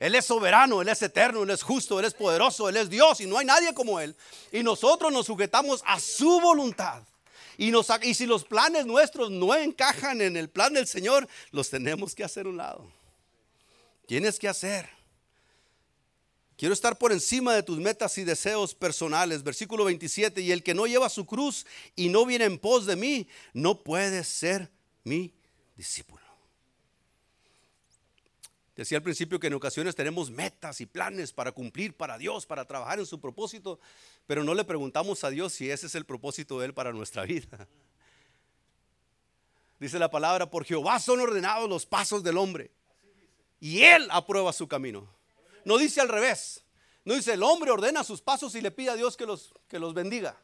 Él 0.00 0.14
es 0.14 0.24
soberano, 0.24 0.80
Él 0.80 0.88
es 0.88 1.02
eterno, 1.02 1.42
Él 1.42 1.50
es 1.50 1.62
justo, 1.62 2.00
Él 2.00 2.06
es 2.06 2.14
poderoso, 2.14 2.68
Él 2.68 2.76
es 2.76 2.88
Dios 2.88 3.20
y 3.20 3.26
no 3.26 3.38
hay 3.38 3.44
nadie 3.44 3.74
como 3.74 4.00
Él. 4.00 4.16
Y 4.50 4.62
nosotros 4.62 5.12
nos 5.12 5.26
sujetamos 5.26 5.82
a 5.86 6.00
su 6.00 6.40
voluntad. 6.40 7.02
Y, 7.58 7.72
y 8.02 8.14
si 8.14 8.26
los 8.26 8.44
planes 8.44 8.86
nuestros 8.86 9.30
no 9.30 9.54
encajan 9.54 10.22
en 10.22 10.36
el 10.36 10.48
plan 10.48 10.72
del 10.72 10.86
Señor, 10.86 11.28
los 11.50 11.68
tenemos 11.68 12.14
que 12.14 12.24
hacer 12.24 12.48
un 12.48 12.56
lado. 12.56 12.90
Tienes 14.12 14.38
que 14.38 14.46
hacer. 14.46 14.86
Quiero 16.58 16.74
estar 16.74 16.98
por 16.98 17.12
encima 17.12 17.54
de 17.54 17.62
tus 17.62 17.78
metas 17.78 18.18
y 18.18 18.24
deseos 18.24 18.74
personales. 18.74 19.42
Versículo 19.42 19.86
27, 19.86 20.42
y 20.42 20.52
el 20.52 20.62
que 20.62 20.74
no 20.74 20.86
lleva 20.86 21.08
su 21.08 21.24
cruz 21.24 21.64
y 21.96 22.10
no 22.10 22.26
viene 22.26 22.44
en 22.44 22.58
pos 22.58 22.84
de 22.84 22.94
mí, 22.94 23.26
no 23.54 23.82
puede 23.82 24.22
ser 24.22 24.70
mi 25.02 25.32
discípulo. 25.76 26.22
Decía 28.76 28.98
al 28.98 29.02
principio 29.02 29.40
que 29.40 29.46
en 29.46 29.54
ocasiones 29.54 29.94
tenemos 29.94 30.30
metas 30.30 30.82
y 30.82 30.84
planes 30.84 31.32
para 31.32 31.52
cumplir 31.52 31.96
para 31.96 32.18
Dios, 32.18 32.44
para 32.44 32.66
trabajar 32.66 32.98
en 32.98 33.06
su 33.06 33.18
propósito, 33.18 33.80
pero 34.26 34.44
no 34.44 34.52
le 34.52 34.64
preguntamos 34.64 35.24
a 35.24 35.30
Dios 35.30 35.54
si 35.54 35.70
ese 35.70 35.86
es 35.86 35.94
el 35.94 36.04
propósito 36.04 36.60
de 36.60 36.66
Él 36.66 36.74
para 36.74 36.92
nuestra 36.92 37.24
vida. 37.24 37.66
Dice 39.80 39.98
la 39.98 40.10
palabra, 40.10 40.50
por 40.50 40.66
Jehová 40.66 41.00
son 41.00 41.20
ordenados 41.20 41.66
los 41.66 41.86
pasos 41.86 42.22
del 42.22 42.36
hombre 42.36 42.72
y 43.62 43.84
Él 43.84 44.08
aprueba 44.10 44.52
su 44.52 44.66
camino. 44.66 45.08
No 45.64 45.78
dice 45.78 46.00
al 46.00 46.08
revés. 46.08 46.64
No 47.04 47.14
dice 47.14 47.34
el 47.34 47.44
hombre 47.44 47.70
ordena 47.70 48.02
sus 48.02 48.20
pasos 48.20 48.56
y 48.56 48.60
le 48.60 48.72
pide 48.72 48.90
a 48.90 48.96
Dios 48.96 49.16
que 49.16 49.24
los, 49.24 49.54
que 49.68 49.78
los 49.78 49.94
bendiga. 49.94 50.36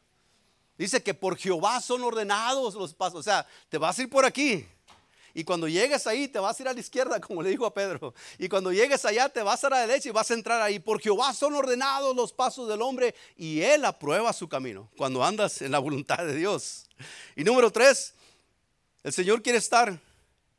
Dice 0.77 1.03
que 1.03 1.15
por 1.15 1.37
Jehová 1.37 1.81
son 1.81 2.05
ordenados 2.05 2.77
los 2.77 2.95
pasos. 2.95 3.19
O 3.19 3.23
sea, 3.25 3.45
te 3.69 3.77
vas 3.77 3.99
a 3.99 4.03
ir 4.03 4.09
por 4.09 4.25
aquí. 4.25 4.65
Y 5.35 5.43
cuando 5.43 5.67
llegues 5.67 6.07
ahí, 6.07 6.29
te 6.29 6.39
vas 6.39 6.61
a 6.61 6.63
ir 6.63 6.69
a 6.69 6.73
la 6.73 6.79
izquierda, 6.79 7.21
como 7.27 7.43
le 7.43 7.51
dijo 7.51 7.67
a 7.67 7.75
Pedro. 7.75 8.15
Y 8.39 8.49
cuando 8.49 8.71
llegues 8.71 9.05
allá, 9.05 9.29
te 9.29 9.43
vas 9.43 9.65
a 9.65 9.71
la 9.71 9.81
derecha 9.81 10.09
y 10.09 10.13
vas 10.13 10.31
a 10.31 10.35
entrar 10.35 10.63
ahí. 10.63 10.79
Por 10.79 11.01
Jehová 11.01 11.35
son 11.35 11.57
ordenados 11.57 12.15
los 12.15 12.33
pasos 12.33 12.69
del 12.69 12.81
hombre 12.83 13.17
y 13.37 13.63
Él 13.63 13.85
aprueba 13.85 14.33
su 14.33 14.49
camino 14.49 14.89
cuando 14.97 15.25
andas 15.25 15.61
en 15.61 15.73
la 15.73 15.81
voluntad 15.81 16.19
de 16.19 16.37
Dios. 16.37 16.87
Y 17.35 17.43
número 17.43 17.73
tres, 17.73 18.15
el 19.03 19.13
Señor 19.13 19.43
quiere 19.43 19.59
estar 19.59 19.99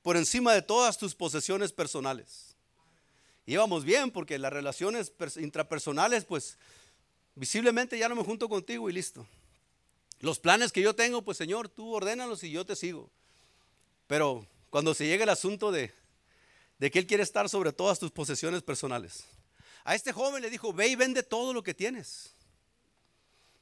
por 0.01 0.17
encima 0.17 0.53
de 0.53 0.61
todas 0.61 0.97
tus 0.97 1.15
posesiones 1.15 1.71
personales 1.71 2.48
íbamos 3.49 3.83
bien 3.83 4.11
porque 4.11 4.37
las 4.37 4.53
relaciones 4.53 5.11
intrapersonales, 5.37 6.23
pues 6.23 6.57
visiblemente 7.33 7.97
ya 7.97 8.07
no 8.07 8.15
me 8.15 8.23
junto 8.23 8.47
contigo 8.47 8.89
y 8.89 8.93
listo. 8.93 9.25
Los 10.19 10.39
planes 10.39 10.71
que 10.71 10.81
yo 10.81 10.93
tengo, 10.95 11.23
pues 11.23 11.37
Señor, 11.37 11.67
tú 11.67 11.91
ordénalos 11.93 12.43
y 12.43 12.51
yo 12.51 12.63
te 12.63 12.75
sigo. 12.75 13.09
Pero 14.05 14.45
cuando 14.69 14.93
se 14.93 15.07
llega 15.07 15.23
el 15.23 15.29
asunto 15.29 15.71
de, 15.71 15.91
que 16.79 16.99
Él 16.99 17.07
quiere 17.07 17.23
estar 17.23 17.49
sobre 17.49 17.73
todas 17.73 17.97
tus 17.97 18.11
posesiones 18.11 18.61
personales, 18.61 19.23
a 19.83 19.95
este 19.95 20.11
joven 20.11 20.43
le 20.43 20.51
dijo, 20.51 20.71
ve 20.71 20.87
y 20.87 20.95
vende 20.95 21.23
todo 21.23 21.51
lo 21.51 21.63
que 21.63 21.73
tienes. 21.73 22.31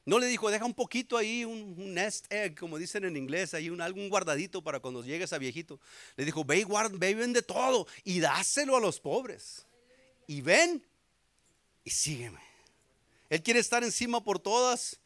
No 0.04 0.18
le 0.18 0.26
dijo, 0.26 0.50
deja 0.50 0.66
un 0.66 0.74
poquito 0.74 1.16
ahí, 1.16 1.46
un, 1.46 1.94
nest 1.94 2.30
egg, 2.30 2.58
como 2.58 2.76
dicen 2.76 3.04
en 3.04 3.16
inglés, 3.16 3.54
ahí 3.54 3.70
un, 3.70 3.80
algún 3.80 4.10
guardadito 4.10 4.62
para 4.62 4.80
cuando 4.80 5.02
llegues 5.02 5.32
a 5.32 5.38
viejito. 5.38 5.80
Le 6.16 6.26
dijo, 6.26 6.44
ve 6.44 6.58
y, 6.58 6.64
ve 6.92 7.10
y 7.10 7.14
vende 7.14 7.40
todo 7.40 7.86
y 8.04 8.20
dáselo 8.20 8.76
a 8.76 8.80
los 8.80 9.00
pobres 9.00 9.64
y 10.28 10.42
ven 10.42 10.86
y 11.82 11.90
sígueme. 11.90 12.38
Él 13.28 13.42
quiere 13.42 13.58
estar 13.58 13.82
encima 13.82 14.22
por 14.22 14.38
todas, 14.38 15.00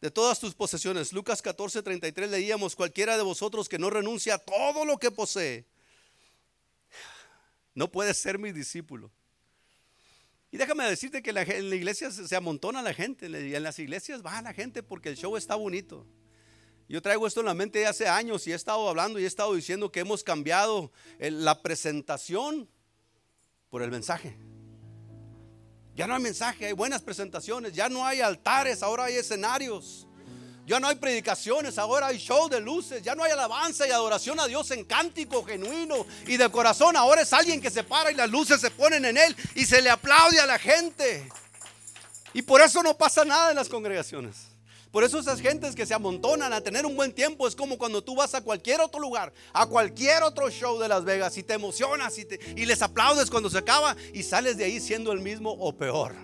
de 0.00 0.10
todas 0.10 0.40
tus 0.40 0.54
posesiones. 0.54 1.12
Lucas 1.12 1.40
14, 1.40 1.82
33 1.82 2.30
leíamos, 2.30 2.74
cualquiera 2.74 3.16
de 3.16 3.22
vosotros 3.22 3.68
que 3.68 3.78
no 3.78 3.90
renuncia 3.90 4.34
a 4.34 4.38
todo 4.38 4.84
lo 4.84 4.98
que 4.98 5.10
posee, 5.10 5.66
no 7.74 7.92
puede 7.92 8.12
ser 8.14 8.38
mi 8.38 8.50
discípulo. 8.50 9.12
Y 10.50 10.56
déjame 10.56 10.84
decirte 10.88 11.22
que 11.22 11.30
en 11.30 11.70
la 11.70 11.76
iglesia 11.76 12.10
se 12.10 12.34
amontona 12.34 12.80
la 12.80 12.94
gente, 12.94 13.26
en 13.26 13.62
las 13.62 13.78
iglesias 13.78 14.24
va 14.24 14.40
la 14.40 14.54
gente 14.54 14.82
porque 14.82 15.10
el 15.10 15.16
show 15.16 15.36
está 15.36 15.54
bonito. 15.56 16.06
Yo 16.88 17.02
traigo 17.02 17.26
esto 17.26 17.40
en 17.40 17.46
la 17.46 17.54
mente 17.54 17.80
de 17.80 17.86
hace 17.86 18.08
años 18.08 18.46
y 18.46 18.52
he 18.52 18.54
estado 18.54 18.88
hablando 18.88 19.18
y 19.18 19.24
he 19.24 19.26
estado 19.26 19.54
diciendo 19.54 19.92
que 19.92 20.00
hemos 20.00 20.24
cambiado 20.24 20.90
la 21.18 21.60
presentación 21.60 22.66
por 23.70 23.82
el 23.82 23.90
mensaje. 23.90 24.36
Ya 25.94 26.06
no 26.06 26.14
hay 26.14 26.22
mensaje, 26.22 26.66
hay 26.66 26.72
buenas 26.72 27.02
presentaciones, 27.02 27.72
ya 27.72 27.88
no 27.88 28.06
hay 28.06 28.20
altares, 28.20 28.82
ahora 28.82 29.04
hay 29.04 29.16
escenarios. 29.16 30.06
Ya 30.64 30.78
no 30.78 30.86
hay 30.86 30.96
predicaciones, 30.96 31.78
ahora 31.78 32.08
hay 32.08 32.18
show 32.18 32.46
de 32.46 32.60
luces. 32.60 33.02
Ya 33.02 33.14
no 33.14 33.24
hay 33.24 33.32
alabanza 33.32 33.88
y 33.88 33.90
adoración 33.90 34.38
a 34.38 34.46
Dios 34.46 34.70
en 34.70 34.84
cántico 34.84 35.42
genuino 35.42 36.04
y 36.26 36.36
de 36.36 36.50
corazón. 36.50 36.94
Ahora 36.94 37.22
es 37.22 37.32
alguien 37.32 37.58
que 37.58 37.70
se 37.70 37.84
para 37.84 38.12
y 38.12 38.14
las 38.14 38.28
luces 38.28 38.60
se 38.60 38.70
ponen 38.70 39.06
en 39.06 39.16
él 39.16 39.34
y 39.54 39.64
se 39.64 39.80
le 39.80 39.88
aplaude 39.88 40.38
a 40.38 40.44
la 40.44 40.58
gente. 40.58 41.26
Y 42.34 42.42
por 42.42 42.60
eso 42.60 42.82
no 42.82 42.98
pasa 42.98 43.24
nada 43.24 43.48
en 43.48 43.56
las 43.56 43.70
congregaciones. 43.70 44.57
Por 44.90 45.04
eso 45.04 45.18
esas 45.18 45.40
gentes 45.40 45.74
que 45.74 45.84
se 45.84 45.94
amontonan 45.94 46.52
a 46.52 46.60
tener 46.62 46.86
un 46.86 46.96
buen 46.96 47.12
tiempo 47.12 47.46
es 47.46 47.54
como 47.54 47.76
cuando 47.76 48.02
tú 48.02 48.14
vas 48.14 48.34
a 48.34 48.40
cualquier 48.40 48.80
otro 48.80 49.00
lugar, 49.00 49.32
a 49.52 49.66
cualquier 49.66 50.22
otro 50.22 50.50
show 50.50 50.78
de 50.78 50.88
Las 50.88 51.04
Vegas 51.04 51.36
y 51.36 51.42
te 51.42 51.54
emocionas 51.54 52.18
y, 52.18 52.26
y 52.56 52.64
les 52.64 52.80
aplaudes 52.80 53.30
cuando 53.30 53.50
se 53.50 53.58
acaba 53.58 53.96
y 54.14 54.22
sales 54.22 54.56
de 54.56 54.64
ahí 54.64 54.80
siendo 54.80 55.12
el 55.12 55.20
mismo 55.20 55.50
o 55.50 55.76
peor. 55.76 56.14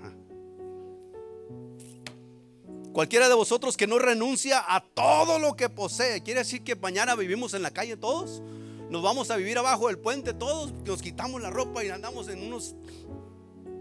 Cualquiera 2.95 3.29
de 3.29 3.35
vosotros 3.35 3.77
que 3.77 3.89
no 3.89 3.99
renuncia 3.99 4.65
a 4.67 4.81
todo 4.81 5.41
lo 5.41 5.57
que 5.57 5.69
posee, 5.69 6.23
quiere 6.23 6.41
decir 6.41 6.63
que 6.63 6.77
mañana 6.77 7.17
vivimos 7.17 7.53
en 7.53 7.63
la 7.63 7.73
calle 7.73 7.97
todos, 7.97 8.41
nos 8.89 9.03
vamos 9.03 9.31
a 9.33 9.37
vivir 9.37 9.59
abajo 9.59 9.89
del 9.89 9.99
puente 9.99 10.33
todos, 10.33 10.73
nos 10.85 11.03
quitamos 11.03 11.43
la 11.43 11.51
ropa 11.51 11.85
y 11.85 11.89
andamos 11.89 12.29
en 12.29 12.47
unos 12.47 12.77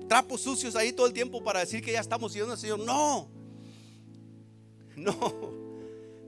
trapos 0.10 0.42
sucios 0.42 0.76
ahí 0.76 0.92
todo 0.92 1.06
el 1.06 1.14
tiempo 1.14 1.44
para 1.44 1.60
decir 1.60 1.84
que 1.84 1.92
ya 1.92 2.00
estamos 2.00 2.32
siguiendo 2.32 2.54
al 2.54 2.60
Señor. 2.60 2.80
No. 2.80 3.30
No. 4.98 5.64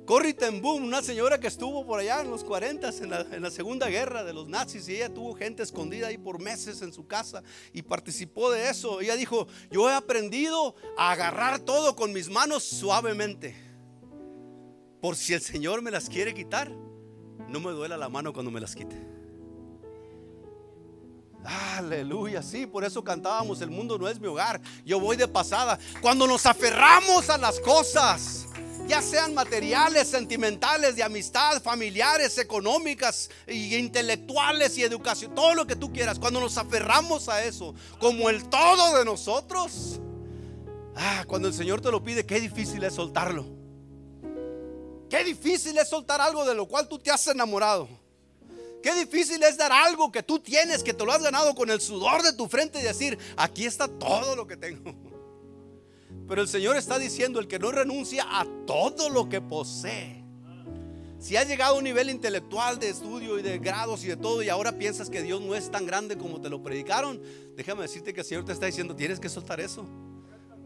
Corrie 0.06 0.36
ten 0.36 0.62
Boom, 0.62 0.84
una 0.84 1.02
señora 1.02 1.40
que 1.40 1.48
estuvo 1.48 1.84
por 1.84 2.00
allá 2.00 2.22
en 2.22 2.30
los 2.30 2.44
40 2.44 2.90
en 2.90 3.10
la, 3.10 3.22
en 3.22 3.42
la, 3.42 3.50
Segunda 3.50 3.90
Guerra 3.90 4.24
de 4.24 4.34
los 4.34 4.48
nazis 4.48 4.88
y 4.88 4.98
ella 4.98 5.12
tuvo 5.12 5.34
gente 5.34 5.64
escondida 5.64 6.08
ahí 6.08 6.20
por 6.20 6.40
meses 6.40 6.84
en 6.84 6.94
su 6.94 7.08
casa 7.08 7.42
y 7.74 7.82
participó 7.82 8.52
de 8.52 8.70
eso. 8.70 9.02
Ella 9.02 9.16
dijo, 9.16 9.48
yo 9.72 9.90
he 9.90 9.94
aprendido 9.94 10.76
a 10.96 11.12
agarrar 11.12 11.60
todo 11.60 11.96
con 11.96 12.14
mis 12.14 12.30
manos 12.30 12.64
suavemente. 12.64 13.56
Por 15.02 15.16
si 15.16 15.34
el 15.34 15.42
Señor 15.42 15.82
me 15.82 15.90
las 15.90 16.08
quiere 16.08 16.36
quitar, 16.36 16.72
no 17.50 17.60
me 17.60 17.72
duela 17.72 17.98
la 17.98 18.10
mano 18.10 18.32
cuando 18.32 18.52
me 18.52 18.60
las 18.60 18.76
quite. 18.76 18.96
Aleluya, 21.44 22.42
sí, 22.42 22.66
por 22.66 22.84
eso 22.84 23.04
cantábamos, 23.04 23.62
el 23.62 23.70
mundo 23.70 24.00
no 24.00 24.08
es 24.08 24.20
mi 24.20 24.28
hogar, 24.28 24.60
yo 24.84 25.00
voy 25.00 25.16
de 25.16 25.28
pasada. 25.28 25.78
Cuando 26.02 26.26
nos 26.26 26.46
aferramos 26.46 27.30
a 27.30 27.38
las 27.38 27.60
cosas, 27.60 28.45
ya 28.88 29.02
sean 29.02 29.34
materiales, 29.34 30.08
sentimentales, 30.08 30.96
de 30.96 31.04
amistad, 31.04 31.62
familiares, 31.62 32.38
económicas, 32.38 33.30
y 33.48 33.76
intelectuales 33.76 34.78
y 34.78 34.84
educación, 34.84 35.34
todo 35.34 35.54
lo 35.56 35.66
que 35.66 35.76
tú 35.76 35.92
quieras, 35.92 36.20
cuando 36.20 36.40
nos 36.40 36.58
aferramos 36.58 37.30
a 37.30 37.44
eso 37.44 37.74
como 38.00 38.30
el 38.30 38.48
todo 38.50 38.98
de 38.98 39.06
nosotros, 39.06 40.00
ah, 40.96 41.24
cuando 41.28 41.48
el 41.48 41.54
Señor 41.54 41.82
te 41.82 41.92
lo 41.92 42.04
pide, 42.04 42.26
qué 42.26 42.40
difícil 42.40 42.84
es 42.84 42.94
soltarlo. 42.94 43.46
Qué 45.10 45.24
difícil 45.24 45.78
es 45.78 45.88
soltar 45.88 46.20
algo 46.20 46.46
de 46.46 46.56
lo 46.56 46.68
cual 46.68 46.88
tú 46.88 47.00
te 47.00 47.12
has 47.12 47.28
enamorado. 47.28 47.88
Qué 48.82 48.94
difícil 48.94 49.42
es 49.44 49.58
dar 49.58 49.72
algo 49.72 50.12
que 50.12 50.22
tú 50.22 50.40
tienes, 50.40 50.84
que 50.84 50.94
te 50.94 51.06
lo 51.06 51.12
has 51.12 51.22
ganado 51.22 51.56
con 51.56 51.70
el 51.70 51.82
sudor 51.82 52.22
de 52.22 52.34
tu 52.34 52.48
frente 52.48 52.80
y 52.80 52.84
decir, 52.84 53.18
aquí 53.36 53.66
está 53.66 53.88
todo 53.88 54.36
lo 54.36 54.46
que 54.46 54.58
tengo. 54.58 54.94
Pero 56.28 56.42
el 56.42 56.48
Señor 56.48 56.76
está 56.76 56.98
diciendo, 56.98 57.40
el 57.40 57.48
que 57.48 57.60
no 57.60 57.72
renuncia 57.72 58.26
a 58.28 58.46
todo 58.66 59.10
lo 59.10 59.30
que 59.30 59.42
posee. 59.42 60.24
Si 61.20 61.38
has 61.38 61.48
llegado 61.48 61.76
a 61.76 61.78
un 61.78 61.84
nivel 61.84 62.10
intelectual 62.10 62.78
de 62.78 62.90
estudio 62.90 63.40
y 63.40 63.42
de 63.42 63.58
grados 63.58 64.04
y 64.04 64.08
de 64.08 64.18
todo 64.18 64.44
y 64.44 64.50
ahora 64.50 64.78
piensas 64.78 65.10
que 65.10 65.24
Dios 65.24 65.42
no 65.42 65.56
es 65.56 65.72
tan 65.72 65.86
grande 65.86 66.18
como 66.18 66.42
te 66.42 66.50
lo 66.50 66.62
predicaron, 66.62 67.22
déjame 67.56 67.84
decirte 67.84 68.14
que 68.14 68.22
el 68.22 68.26
Señor 68.26 68.46
te 68.46 68.52
está 68.52 68.66
diciendo, 68.66 68.96
tienes 68.96 69.20
que 69.20 69.30
soltar 69.30 69.60
eso. 69.60 69.88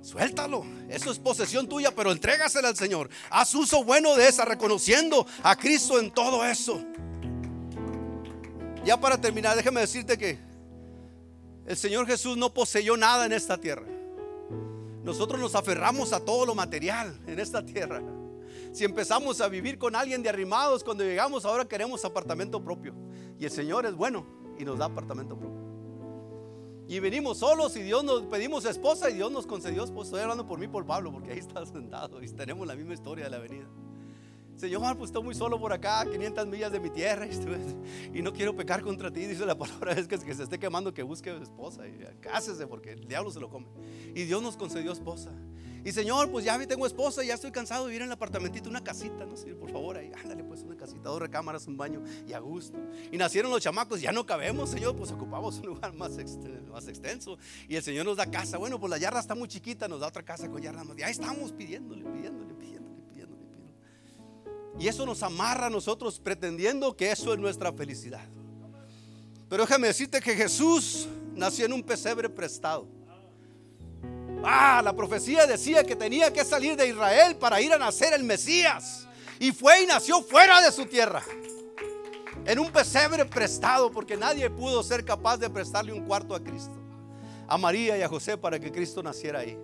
Suéltalo, 0.01 0.65
eso 0.89 1.11
es 1.11 1.19
posesión 1.19 1.67
tuya, 1.67 1.93
pero 1.93 2.11
entrégasela 2.11 2.69
al 2.69 2.77
Señor. 2.77 3.09
Haz 3.29 3.53
uso 3.53 3.83
bueno 3.83 4.15
de 4.15 4.27
esa, 4.27 4.45
reconociendo 4.45 5.25
a 5.43 5.55
Cristo 5.55 5.99
en 5.99 6.11
todo 6.11 6.43
eso. 6.45 6.83
Ya 8.85 8.99
para 8.99 9.19
terminar, 9.19 9.55
déjame 9.57 9.81
decirte 9.81 10.17
que 10.17 10.39
el 11.65 11.77
Señor 11.77 12.07
Jesús 12.07 12.37
no 12.37 12.53
poseyó 12.53 12.97
nada 12.97 13.25
en 13.25 13.33
esta 13.33 13.57
tierra. 13.57 13.98
Nosotros 15.09 15.41
nos 15.41 15.55
aferramos 15.55 16.13
a 16.13 16.19
todo 16.19 16.45
lo 16.45 16.53
material 16.53 17.19
en 17.25 17.39
esta 17.39 17.65
tierra. 17.65 17.99
Si 18.71 18.85
empezamos 18.85 19.41
a 19.41 19.47
vivir 19.47 19.79
con 19.79 19.95
alguien 19.95 20.21
de 20.21 20.29
arrimados, 20.29 20.83
cuando 20.83 21.03
llegamos 21.03 21.45
ahora 21.45 21.65
queremos 21.65 22.05
apartamento 22.05 22.63
propio. 22.63 22.93
Y 23.39 23.45
el 23.45 23.49
Señor 23.49 23.87
es 23.87 23.95
bueno 23.95 24.23
y 24.59 24.65
nos 24.65 24.77
da 24.77 24.85
apartamento 24.85 25.35
propio. 25.35 25.57
Y 26.87 26.99
venimos 26.99 27.39
solos 27.39 27.75
y 27.75 27.81
Dios 27.81 28.03
nos 28.03 28.21
pedimos 28.27 28.65
esposa 28.65 29.09
y 29.09 29.15
Dios 29.15 29.31
nos 29.31 29.47
concedió 29.47 29.83
esposa. 29.83 30.09
Estoy 30.09 30.21
hablando 30.21 30.45
por 30.45 30.59
mí, 30.59 30.67
por 30.67 30.85
Pablo, 30.85 31.11
porque 31.11 31.31
ahí 31.31 31.39
está 31.39 31.65
sentado 31.65 32.21
y 32.21 32.27
tenemos 32.27 32.67
la 32.67 32.75
misma 32.75 32.93
historia 32.93 33.23
de 33.23 33.31
la 33.31 33.39
venida. 33.39 33.65
Señor, 34.59 34.97
pues 34.97 35.09
estoy 35.09 35.23
muy 35.23 35.33
solo 35.35 35.57
por 35.57 35.71
acá, 35.71 36.05
500 36.05 36.45
millas 36.47 36.69
de 36.69 36.81
mi 36.81 36.89
tierra 36.89 37.25
y 38.13 38.21
no 38.21 38.33
quiero 38.33 38.53
pecar 38.53 38.81
contra 38.81 39.09
ti. 39.09 39.25
Dice 39.25 39.45
la 39.45 39.57
palabra, 39.57 39.93
es 39.97 40.05
que, 40.05 40.17
se 40.17 40.43
esté 40.43 40.59
quemando, 40.59 40.93
que 40.93 41.01
busque 41.01 41.33
esposa 41.41 41.87
y 41.87 41.97
cásese 42.19 42.67
porque 42.67 42.91
el 42.91 43.07
diablo 43.07 43.31
se 43.31 43.39
lo 43.39 43.49
come. 43.49 43.67
Y 44.13 44.23
Dios 44.23 44.43
nos 44.43 44.57
concedió 44.57 44.91
esposa. 44.91 45.31
Y 45.85 45.93
Señor, 45.93 46.29
pues 46.29 46.43
ya 46.43 46.59
tengo 46.67 46.85
esposa, 46.85 47.23
ya 47.23 47.35
estoy 47.35 47.51
cansado 47.51 47.85
de 47.85 47.91
vivir 47.91 48.01
en 48.01 48.09
el 48.09 48.11
apartamentito, 48.11 48.69
una 48.69 48.83
casita, 48.83 49.25
no 49.25 49.37
sé, 49.37 49.55
por 49.55 49.71
favor, 49.71 49.95
ahí, 49.95 50.11
ándale 50.21 50.43
pues 50.43 50.61
una 50.61 50.75
casita, 50.75 51.07
dos 51.07 51.21
recámaras, 51.21 51.67
un 51.67 51.77
baño 51.77 52.03
y 52.27 52.33
a 52.33 52.39
gusto. 52.39 52.77
Y 53.13 53.17
nacieron 53.17 53.49
los 53.49 53.61
chamacos, 53.61 54.01
ya 54.01 54.11
no 54.11 54.25
cabemos, 54.25 54.71
Señor, 54.71 54.97
pues 54.97 55.09
ocupamos 55.11 55.57
un 55.59 55.67
lugar 55.67 55.93
más, 55.93 56.17
extenso. 56.17 57.37
Y 57.69 57.77
el 57.77 57.83
Señor 57.83 58.05
nos 58.05 58.17
da 58.17 58.25
casa. 58.25 58.57
Bueno, 58.57 58.77
pues 58.77 58.89
la 58.89 58.97
yarda 58.97 59.21
está 59.21 59.35
muy 59.35 59.47
chiquita, 59.47 59.87
nos 59.87 60.01
da 60.01 60.07
otra 60.07 60.23
casa 60.23 60.49
con 60.49 60.61
yarda 60.61 60.83
más. 60.83 60.97
Y 60.97 61.03
ahí 61.03 61.11
estamos 61.11 61.53
pidiéndole, 61.53 62.03
pidiéndole. 62.03 62.58
Y 64.77 64.87
eso 64.87 65.05
nos 65.05 65.23
amarra 65.23 65.67
a 65.67 65.69
nosotros 65.69 66.19
pretendiendo 66.19 66.95
que 66.95 67.11
eso 67.11 67.33
es 67.33 67.39
nuestra 67.39 67.73
felicidad. 67.73 68.25
Pero 69.49 69.63
déjame 69.63 69.87
decirte 69.87 70.21
que 70.21 70.35
Jesús 70.35 71.07
nació 71.33 71.65
en 71.65 71.73
un 71.73 71.83
pesebre 71.83 72.29
prestado. 72.29 72.87
Ah, 74.43 74.81
la 74.83 74.95
profecía 74.95 75.45
decía 75.45 75.83
que 75.83 75.95
tenía 75.95 76.31
que 76.31 76.45
salir 76.45 76.75
de 76.77 76.87
Israel 76.87 77.35
para 77.35 77.59
ir 77.59 77.73
a 77.73 77.77
nacer 77.77 78.13
el 78.13 78.23
Mesías. 78.23 79.07
Y 79.39 79.51
fue 79.51 79.83
y 79.83 79.85
nació 79.85 80.21
fuera 80.21 80.61
de 80.61 80.71
su 80.71 80.85
tierra. 80.85 81.23
En 82.45 82.59
un 82.59 82.71
pesebre 82.71 83.25
prestado, 83.25 83.91
porque 83.91 84.15
nadie 84.15 84.49
pudo 84.49 84.81
ser 84.83 85.03
capaz 85.03 85.37
de 85.37 85.49
prestarle 85.49 85.91
un 85.91 86.05
cuarto 86.05 86.35
a 86.35 86.39
Cristo. 86.39 86.75
A 87.47 87.57
María 87.57 87.97
y 87.97 88.01
a 88.01 88.07
José 88.07 88.37
para 88.37 88.59
que 88.59 88.71
Cristo 88.71 89.01
naciera 89.01 89.39
ahí. 89.39 89.57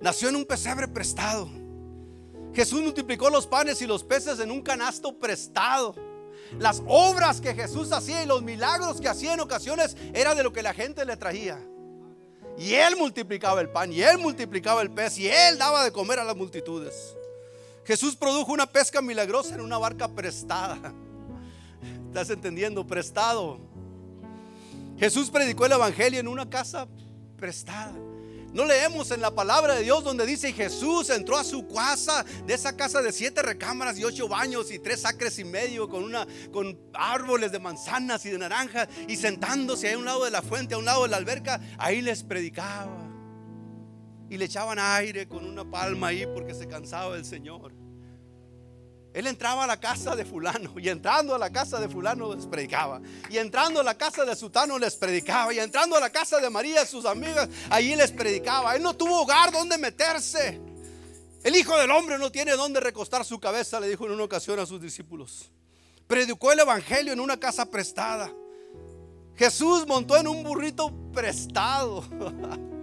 Nació 0.00 0.28
en 0.28 0.36
un 0.36 0.44
pesebre 0.44 0.88
prestado. 0.88 1.48
Jesús 2.54 2.82
multiplicó 2.82 3.30
los 3.30 3.46
panes 3.46 3.82
y 3.82 3.86
los 3.86 4.04
peces 4.04 4.38
en 4.38 4.50
un 4.50 4.62
canasto 4.62 5.18
prestado. 5.18 5.94
Las 6.58 6.82
obras 6.86 7.40
que 7.40 7.54
Jesús 7.54 7.90
hacía 7.92 8.22
y 8.22 8.26
los 8.26 8.42
milagros 8.42 9.00
que 9.00 9.08
hacía 9.08 9.34
en 9.34 9.40
ocasiones 9.40 9.96
era 10.12 10.34
de 10.34 10.42
lo 10.42 10.52
que 10.52 10.62
la 10.62 10.72
gente 10.72 11.04
le 11.04 11.16
traía. 11.16 11.58
Y 12.56 12.74
él 12.74 12.94
multiplicaba 12.96 13.60
el 13.60 13.68
pan, 13.68 13.92
y 13.92 14.00
él 14.02 14.18
multiplicaba 14.18 14.82
el 14.82 14.90
pez, 14.90 15.18
y 15.18 15.28
él 15.28 15.58
daba 15.58 15.82
de 15.82 15.90
comer 15.90 16.20
a 16.20 16.24
las 16.24 16.36
multitudes. 16.36 17.16
Jesús 17.84 18.14
produjo 18.14 18.52
una 18.52 18.66
pesca 18.66 19.02
milagrosa 19.02 19.56
en 19.56 19.60
una 19.60 19.76
barca 19.76 20.06
prestada. 20.08 20.94
¿Estás 22.06 22.30
entendiendo? 22.30 22.86
Prestado. 22.86 23.58
Jesús 24.96 25.30
predicó 25.30 25.66
el 25.66 25.72
Evangelio 25.72 26.20
en 26.20 26.28
una 26.28 26.48
casa 26.48 26.86
prestada. 27.36 27.92
No 28.54 28.64
leemos 28.64 29.10
en 29.10 29.20
la 29.20 29.34
palabra 29.34 29.74
de 29.74 29.82
Dios 29.82 30.04
donde 30.04 30.24
dice 30.24 30.52
Jesús 30.52 31.10
entró 31.10 31.36
a 31.36 31.42
su 31.42 31.66
casa, 31.66 32.24
de 32.46 32.54
esa 32.54 32.76
casa 32.76 33.02
de 33.02 33.10
siete 33.10 33.42
recámaras 33.42 33.98
y 33.98 34.04
ocho 34.04 34.28
baños 34.28 34.70
y 34.70 34.78
tres 34.78 35.04
acres 35.04 35.40
y 35.40 35.44
medio 35.44 35.88
con 35.88 36.04
una 36.04 36.24
con 36.52 36.78
árboles 36.94 37.50
de 37.50 37.58
manzanas 37.58 38.24
y 38.24 38.30
de 38.30 38.38
naranja 38.38 38.88
y 39.08 39.16
sentándose 39.16 39.92
a 39.92 39.98
un 39.98 40.04
lado 40.04 40.24
de 40.24 40.30
la 40.30 40.40
fuente, 40.40 40.74
a 40.74 40.78
un 40.78 40.84
lado 40.84 41.02
de 41.02 41.08
la 41.08 41.16
alberca, 41.16 41.60
ahí 41.78 42.00
les 42.00 42.22
predicaba. 42.22 43.10
Y 44.30 44.36
le 44.36 44.44
echaban 44.44 44.78
aire 44.78 45.26
con 45.26 45.44
una 45.44 45.68
palma 45.68 46.08
ahí 46.08 46.24
porque 46.32 46.54
se 46.54 46.68
cansaba 46.68 47.16
el 47.16 47.24
Señor. 47.24 47.83
Él 49.14 49.28
entraba 49.28 49.62
a 49.62 49.66
la 49.68 49.78
casa 49.78 50.16
de 50.16 50.24
fulano 50.24 50.74
y 50.76 50.88
entrando 50.88 51.36
a 51.36 51.38
la 51.38 51.48
casa 51.48 51.78
de 51.78 51.88
fulano 51.88 52.34
les 52.34 52.46
predicaba. 52.46 53.00
Y 53.30 53.38
entrando 53.38 53.80
a 53.80 53.84
la 53.84 53.96
casa 53.96 54.24
de 54.24 54.34
Sutano 54.34 54.76
les 54.76 54.96
predicaba. 54.96 55.54
Y 55.54 55.60
entrando 55.60 55.96
a 55.96 56.00
la 56.00 56.10
casa 56.10 56.40
de 56.40 56.50
María 56.50 56.82
y 56.82 56.86
sus 56.86 57.04
amigas, 57.04 57.48
allí 57.70 57.94
les 57.94 58.10
predicaba. 58.10 58.74
Él 58.74 58.82
no 58.82 58.92
tuvo 58.96 59.22
hogar 59.22 59.52
donde 59.52 59.78
meterse. 59.78 60.60
El 61.44 61.54
Hijo 61.54 61.78
del 61.78 61.92
Hombre 61.92 62.18
no 62.18 62.32
tiene 62.32 62.52
donde 62.52 62.80
recostar 62.80 63.24
su 63.24 63.38
cabeza, 63.38 63.78
le 63.78 63.88
dijo 63.88 64.04
en 64.04 64.12
una 64.12 64.24
ocasión 64.24 64.58
a 64.58 64.66
sus 64.66 64.82
discípulos. 64.82 65.48
Predicó 66.08 66.50
el 66.50 66.58
Evangelio 66.58 67.12
en 67.12 67.20
una 67.20 67.38
casa 67.38 67.66
prestada. 67.66 68.32
Jesús 69.36 69.86
montó 69.86 70.16
en 70.16 70.26
un 70.26 70.42
burrito 70.42 70.92
prestado. 71.12 72.04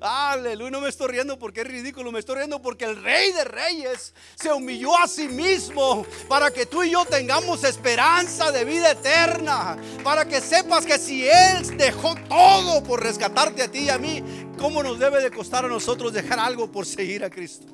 Aleluya, 0.00 0.70
no 0.70 0.80
me 0.80 0.88
estoy 0.88 1.08
riendo 1.08 1.38
porque 1.38 1.60
es 1.62 1.66
ridículo, 1.66 2.12
me 2.12 2.18
estoy 2.18 2.36
riendo 2.36 2.60
porque 2.60 2.84
el 2.84 3.02
rey 3.02 3.32
de 3.32 3.44
reyes 3.44 4.14
se 4.34 4.52
humilló 4.52 4.96
a 4.98 5.06
sí 5.08 5.28
mismo 5.28 6.06
para 6.28 6.50
que 6.50 6.66
tú 6.66 6.82
y 6.82 6.90
yo 6.90 7.04
tengamos 7.04 7.64
esperanza 7.64 8.52
de 8.52 8.64
vida 8.64 8.90
eterna, 8.92 9.76
para 10.04 10.26
que 10.26 10.40
sepas 10.40 10.84
que 10.84 10.98
si 10.98 11.28
Él 11.28 11.76
dejó 11.76 12.14
todo 12.28 12.82
por 12.82 13.02
rescatarte 13.02 13.62
a 13.62 13.70
ti 13.70 13.80
y 13.80 13.88
a 13.90 13.98
mí, 13.98 14.22
¿cómo 14.58 14.82
nos 14.82 14.98
debe 14.98 15.22
de 15.22 15.30
costar 15.30 15.64
a 15.64 15.68
nosotros 15.68 16.12
dejar 16.12 16.38
algo 16.38 16.70
por 16.70 16.86
seguir 16.86 17.24
a 17.24 17.30
Cristo? 17.30 17.66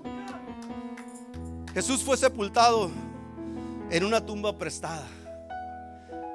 Jesús 1.73 2.03
fue 2.05 2.17
sepultado 2.17 2.91
en 3.91 4.05
una 4.05 4.25
tumba 4.25 4.57
prestada. 4.57 5.09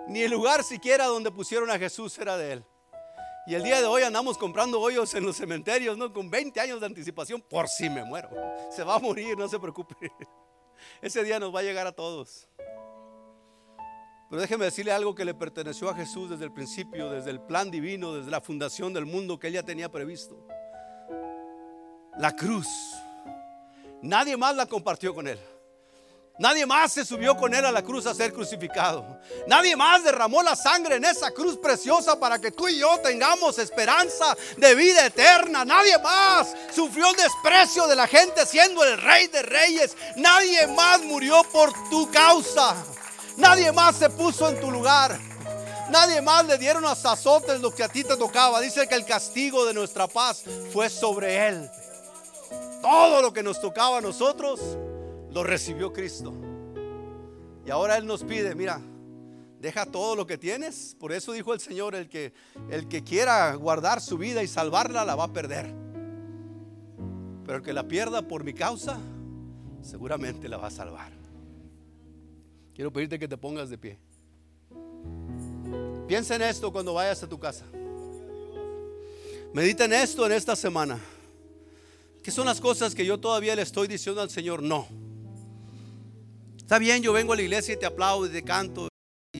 Ni 0.07 0.21
el 0.21 0.31
lugar 0.31 0.63
siquiera 0.63 1.05
donde 1.05 1.31
pusieron 1.31 1.69
a 1.69 1.77
Jesús 1.77 2.17
era 2.17 2.35
de 2.35 2.53
él. 2.53 2.65
Y 3.47 3.55
el 3.55 3.63
día 3.63 3.81
de 3.81 3.87
hoy 3.87 4.03
andamos 4.03 4.37
comprando 4.37 4.79
hoyos 4.79 5.13
en 5.15 5.25
los 5.25 5.37
cementerios, 5.37 5.97
¿no? 5.97 6.13
Con 6.13 6.29
20 6.29 6.59
años 6.59 6.79
de 6.79 6.85
anticipación 6.85 7.41
por 7.41 7.67
si 7.67 7.89
me 7.89 8.03
muero. 8.03 8.29
Se 8.69 8.83
va 8.83 8.95
a 8.95 8.99
morir, 8.99 9.37
no 9.37 9.47
se 9.47 9.59
preocupe. 9.59 9.95
Ese 11.01 11.23
día 11.23 11.39
nos 11.39 11.53
va 11.53 11.59
a 11.59 11.63
llegar 11.63 11.87
a 11.87 11.91
todos. 11.91 12.47
Pero 14.29 14.41
déjeme 14.41 14.65
decirle 14.65 14.91
algo 14.91 15.15
que 15.15 15.25
le 15.25 15.33
perteneció 15.33 15.89
a 15.89 15.95
Jesús 15.95 16.29
desde 16.29 16.45
el 16.45 16.51
principio, 16.51 17.09
desde 17.09 17.31
el 17.31 17.41
plan 17.41 17.71
divino, 17.71 18.13
desde 18.13 18.29
la 18.29 18.41
fundación 18.41 18.93
del 18.93 19.05
mundo 19.05 19.39
que 19.39 19.47
él 19.47 19.53
ya 19.53 19.63
tenía 19.63 19.89
previsto. 19.89 20.45
La 22.17 22.35
cruz. 22.35 22.67
Nadie 24.03 24.37
más 24.37 24.55
la 24.55 24.67
compartió 24.67 25.15
con 25.15 25.27
él. 25.27 25.39
Nadie 26.39 26.65
más 26.65 26.93
se 26.93 27.03
subió 27.03 27.35
con 27.35 27.53
él 27.53 27.65
a 27.65 27.71
la 27.71 27.81
cruz 27.81 28.05
a 28.05 28.15
ser 28.15 28.31
crucificado. 28.31 29.19
Nadie 29.45 29.75
más 29.75 30.05
derramó 30.05 30.41
la 30.41 30.55
sangre 30.55 30.95
en 30.95 31.03
esa 31.03 31.31
cruz 31.31 31.57
preciosa 31.57 32.17
para 32.17 32.39
que 32.39 32.49
tú 32.49 32.69
y 32.69 32.79
yo 32.79 32.97
tengamos 32.99 33.59
esperanza 33.59 34.37
de 34.55 34.73
vida 34.73 35.05
eterna. 35.05 35.65
Nadie 35.65 35.97
más 35.97 36.55
sufrió 36.73 37.09
el 37.09 37.17
desprecio 37.17 37.87
de 37.87 37.95
la 37.97 38.07
gente 38.07 38.45
siendo 38.45 38.85
el 38.85 39.01
rey 39.01 39.27
de 39.27 39.41
reyes. 39.41 39.97
Nadie 40.15 40.65
más 40.67 41.01
murió 41.01 41.43
por 41.51 41.73
tu 41.89 42.09
causa. 42.09 42.73
Nadie 43.35 43.73
más 43.73 43.97
se 43.97 44.09
puso 44.09 44.47
en 44.47 44.61
tu 44.61 44.71
lugar. 44.71 45.19
Nadie 45.89 46.21
más 46.21 46.45
le 46.45 46.57
dieron 46.57 46.85
a 46.85 46.91
azotes 46.91 47.59
lo 47.59 47.75
que 47.75 47.83
a 47.83 47.89
ti 47.89 48.05
te 48.05 48.15
tocaba. 48.15 48.61
Dice 48.61 48.87
que 48.87 48.95
el 48.95 49.03
castigo 49.03 49.65
de 49.65 49.73
nuestra 49.73 50.07
paz 50.07 50.43
fue 50.71 50.89
sobre 50.89 51.49
él. 51.49 51.69
Todo 52.81 53.21
lo 53.21 53.33
que 53.33 53.43
nos 53.43 53.59
tocaba 53.59 53.97
a 53.97 54.01
nosotros 54.01 54.61
lo 55.31 55.43
recibió 55.43 55.93
Cristo. 55.93 56.33
Y 57.65 57.71
ahora 57.71 57.97
Él 57.97 58.05
nos 58.05 58.23
pide, 58.23 58.55
mira, 58.55 58.81
deja 59.59 59.85
todo 59.85 60.15
lo 60.15 60.25
que 60.25 60.37
tienes. 60.37 60.95
Por 60.99 61.11
eso 61.11 61.33
dijo 61.33 61.53
el 61.53 61.59
Señor, 61.59 61.95
el 61.95 62.09
que, 62.09 62.33
el 62.69 62.87
que 62.87 63.03
quiera 63.03 63.53
guardar 63.55 64.01
su 64.01 64.17
vida 64.17 64.41
y 64.41 64.47
salvarla, 64.47 65.05
la 65.05 65.15
va 65.15 65.25
a 65.25 65.33
perder. 65.33 65.73
Pero 67.45 67.57
el 67.57 67.63
que 67.63 67.73
la 67.73 67.87
pierda 67.87 68.21
por 68.21 68.43
mi 68.43 68.53
causa, 68.53 68.97
seguramente 69.81 70.47
la 70.47 70.57
va 70.57 70.67
a 70.67 70.71
salvar. 70.71 71.11
Quiero 72.73 72.91
pedirte 72.91 73.19
que 73.19 73.27
te 73.27 73.37
pongas 73.37 73.69
de 73.69 73.77
pie. 73.77 73.99
Piensa 76.07 76.35
en 76.35 76.41
esto 76.41 76.71
cuando 76.71 76.93
vayas 76.93 77.21
a 77.21 77.29
tu 77.29 77.37
casa. 77.37 77.65
Medita 79.53 79.85
en 79.85 79.93
esto 79.93 80.25
en 80.25 80.31
esta 80.31 80.55
semana. 80.55 80.99
¿Qué 82.23 82.31
son 82.31 82.45
las 82.45 82.61
cosas 82.61 82.93
que 82.93 83.05
yo 83.05 83.19
todavía 83.19 83.55
le 83.55 83.63
estoy 83.63 83.87
diciendo 83.87 84.21
al 84.21 84.29
Señor? 84.29 84.61
No. 84.61 84.87
Está 86.69 86.77
bien, 86.77 87.01
yo 87.01 87.11
vengo 87.13 87.33
a 87.33 87.35
la 87.35 87.41
iglesia 87.41 87.73
y 87.73 87.77
te 87.77 87.87
aplaudo 87.87 88.27
y 88.27 88.29
te 88.29 88.43
canto. 88.43 88.89
Y 89.33 89.39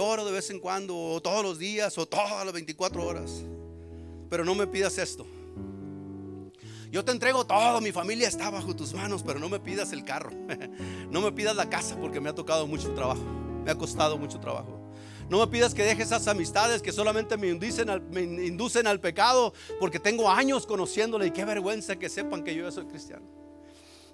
oro 0.00 0.24
de 0.24 0.30
vez 0.30 0.48
en 0.50 0.60
cuando, 0.60 0.96
o 0.96 1.20
todos 1.20 1.42
los 1.42 1.58
días, 1.58 1.98
o 1.98 2.06
todas 2.06 2.44
las 2.44 2.54
24 2.54 3.04
horas. 3.04 3.42
Pero 4.28 4.44
no 4.44 4.54
me 4.54 4.68
pidas 4.68 4.96
esto. 4.98 5.26
Yo 6.92 7.04
te 7.04 7.10
entrego 7.10 7.44
todo, 7.44 7.80
mi 7.80 7.90
familia 7.90 8.28
está 8.28 8.48
bajo 8.48 8.76
tus 8.76 8.94
manos, 8.94 9.24
pero 9.24 9.40
no 9.40 9.48
me 9.48 9.58
pidas 9.58 9.92
el 9.92 10.04
carro. 10.04 10.30
No 11.10 11.20
me 11.20 11.32
pidas 11.32 11.56
la 11.56 11.68
casa 11.68 11.96
porque 11.96 12.20
me 12.20 12.28
ha 12.28 12.34
tocado 12.36 12.68
mucho 12.68 12.94
trabajo. 12.94 13.24
Me 13.64 13.72
ha 13.72 13.74
costado 13.74 14.16
mucho 14.18 14.38
trabajo. 14.38 14.78
No 15.28 15.40
me 15.40 15.48
pidas 15.48 15.74
que 15.74 15.82
deje 15.82 16.04
esas 16.04 16.28
amistades 16.28 16.80
que 16.80 16.92
solamente 16.92 17.36
me 17.36 17.48
inducen, 17.48 17.90
al, 17.90 18.02
me 18.02 18.22
inducen 18.22 18.86
al 18.86 19.00
pecado 19.00 19.52
porque 19.80 19.98
tengo 19.98 20.30
años 20.30 20.64
conociéndole 20.64 21.26
y 21.26 21.30
qué 21.32 21.44
vergüenza 21.44 21.96
que 21.96 22.08
sepan 22.08 22.44
que 22.44 22.54
yo 22.54 22.70
soy 22.70 22.86
cristiano. 22.86 23.39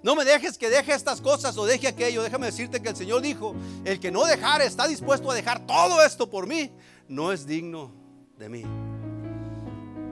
No 0.07 0.15
me 0.15 0.23
dejes 0.23 0.57
que 0.57 0.69
deje 0.69 0.93
estas 0.93 1.19
cosas 1.19 1.57
o 1.57 1.65
deje 1.65 1.85
aquello. 1.85 2.23
Déjame 2.23 2.45
decirte 2.45 2.81
que 2.81 2.87
el 2.87 2.95
Señor 2.95 3.21
dijo, 3.21 3.53
el 3.83 3.99
que 3.99 4.09
no 4.09 4.23
dejare 4.23 4.65
está 4.65 4.87
dispuesto 4.87 5.29
a 5.29 5.35
dejar 5.35 5.67
todo 5.67 6.01
esto 6.01 6.29
por 6.29 6.47
mí, 6.47 6.71
no 7.09 7.33
es 7.33 7.45
digno 7.45 7.91
de 8.37 8.47
mí. 8.47 8.63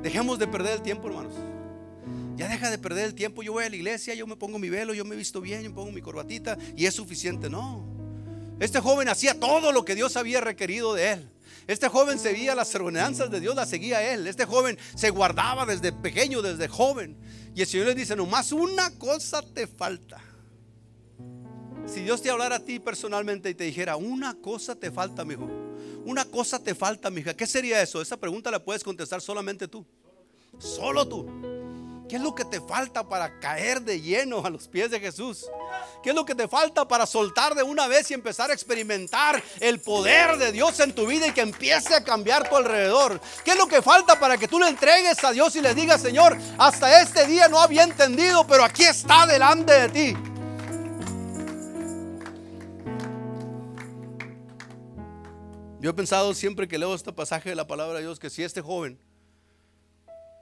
Dejemos 0.03 0.37
de 0.37 0.47
perder 0.47 0.73
el 0.73 0.81
tiempo, 0.81 1.07
hermanos. 1.07 1.33
Ya 2.35 2.49
deja 2.49 2.69
de 2.69 2.77
perder 2.77 3.05
el 3.05 3.15
tiempo. 3.15 3.41
Yo 3.41 3.53
voy 3.53 3.63
a 3.63 3.69
la 3.69 3.75
iglesia, 3.77 4.13
yo 4.15 4.27
me 4.27 4.35
pongo 4.35 4.59
mi 4.59 4.69
velo, 4.69 4.93
yo 4.93 5.05
me 5.05 5.15
visto 5.15 5.39
bien, 5.39 5.61
yo 5.61 5.69
me 5.69 5.75
pongo 5.77 5.93
mi 5.93 6.01
corbatita 6.01 6.57
y 6.75 6.85
es 6.85 6.93
suficiente. 6.93 7.49
No. 7.49 7.85
Este 8.59 8.81
joven 8.81 9.07
hacía 9.07 9.39
todo 9.39 9.71
lo 9.71 9.85
que 9.85 9.95
Dios 9.95 10.17
había 10.17 10.41
requerido 10.41 10.93
de 10.93 11.11
él. 11.13 11.31
Este 11.68 11.89
joven 11.89 12.20
seguía 12.20 12.53
las 12.53 12.74
ordenanzas 12.76 13.32
de 13.32 13.39
Dios, 13.39 13.55
las 13.55 13.70
seguía 13.70 14.13
él. 14.13 14.28
Este 14.28 14.45
joven 14.45 14.78
se 14.95 15.09
guardaba 15.09 15.66
desde 15.66 15.91
pequeño, 15.91 16.41
desde 16.41 16.68
joven. 16.68 17.18
Y 17.55 17.61
el 17.61 17.68
Señor 17.68 17.88
le 17.88 17.95
dice, 17.95 18.16
nomás 18.16 18.51
una 18.51 18.91
cosa 18.97 19.41
te 19.41 19.66
falta. 19.66 20.22
Si 21.88 22.01
Dios 22.01 22.22
te 22.22 22.30
hablara 22.30 22.57
a 22.57 22.59
ti 22.59 22.80
personalmente 22.80 23.49
y 23.49 23.55
te 23.55 23.63
dijera, 23.63 23.95
una 23.95 24.36
cosa 24.36 24.76
te 24.76 24.91
falta, 24.91 25.26
mi 25.26 25.34
hijo. 25.34 25.49
Una 26.05 26.26
cosa 26.26 26.59
te 26.59 26.76
falta, 26.76 27.09
mi 27.09 27.22
hija. 27.22 27.34
¿Qué 27.34 27.47
sería 27.47 27.82
eso? 27.82 28.01
Esa 28.01 28.18
pregunta 28.18 28.51
la 28.51 28.63
puedes 28.63 28.84
contestar 28.84 29.22
solamente 29.22 29.68
tú. 29.68 29.86
Solo 30.59 31.07
tú. 31.07 31.64
¿Qué 32.07 32.17
es 32.17 32.21
lo 32.21 32.35
que 32.35 32.45
te 32.45 32.61
falta 32.61 33.07
para 33.07 33.39
caer 33.39 33.81
de 33.81 33.99
lleno 33.99 34.45
a 34.45 34.49
los 34.51 34.67
pies 34.67 34.91
de 34.91 34.99
Jesús? 34.99 35.47
¿Qué 36.03 36.11
es 36.11 36.15
lo 36.15 36.23
que 36.23 36.35
te 36.35 36.47
falta 36.47 36.87
para 36.87 37.07
soltar 37.07 37.55
de 37.55 37.63
una 37.63 37.87
vez 37.87 38.11
y 38.11 38.13
empezar 38.13 38.51
a 38.51 38.53
experimentar 38.53 39.41
el 39.59 39.79
poder 39.79 40.37
de 40.37 40.51
Dios 40.51 40.79
en 40.81 40.93
tu 40.93 41.07
vida 41.07 41.25
y 41.25 41.31
que 41.31 41.41
empiece 41.41 41.95
a 41.95 42.03
cambiar 42.03 42.47
tu 42.47 42.55
alrededor? 42.55 43.19
¿Qué 43.43 43.51
es 43.51 43.57
lo 43.57 43.67
que 43.67 43.81
falta 43.81 44.19
para 44.19 44.37
que 44.37 44.47
tú 44.47 44.59
le 44.59 44.67
entregues 44.67 45.23
a 45.23 45.31
Dios 45.31 45.55
y 45.55 45.61
le 45.61 45.73
digas, 45.73 45.99
Señor, 45.99 46.37
hasta 46.59 47.01
este 47.01 47.25
día 47.25 47.47
no 47.47 47.59
había 47.59 47.81
entendido, 47.81 48.45
pero 48.45 48.63
aquí 48.63 48.83
está 48.83 49.25
delante 49.25 49.73
de 49.73 49.89
ti? 49.89 50.17
Yo 55.79 55.89
he 55.89 55.93
pensado 55.93 56.35
siempre 56.35 56.67
que 56.67 56.77
leo 56.77 56.93
este 56.93 57.13
pasaje 57.13 57.49
de 57.49 57.55
la 57.55 57.65
palabra 57.65 57.95
de 57.95 58.01
Dios 58.01 58.19
que 58.19 58.29
si 58.29 58.43
este 58.43 58.61
joven, 58.61 58.99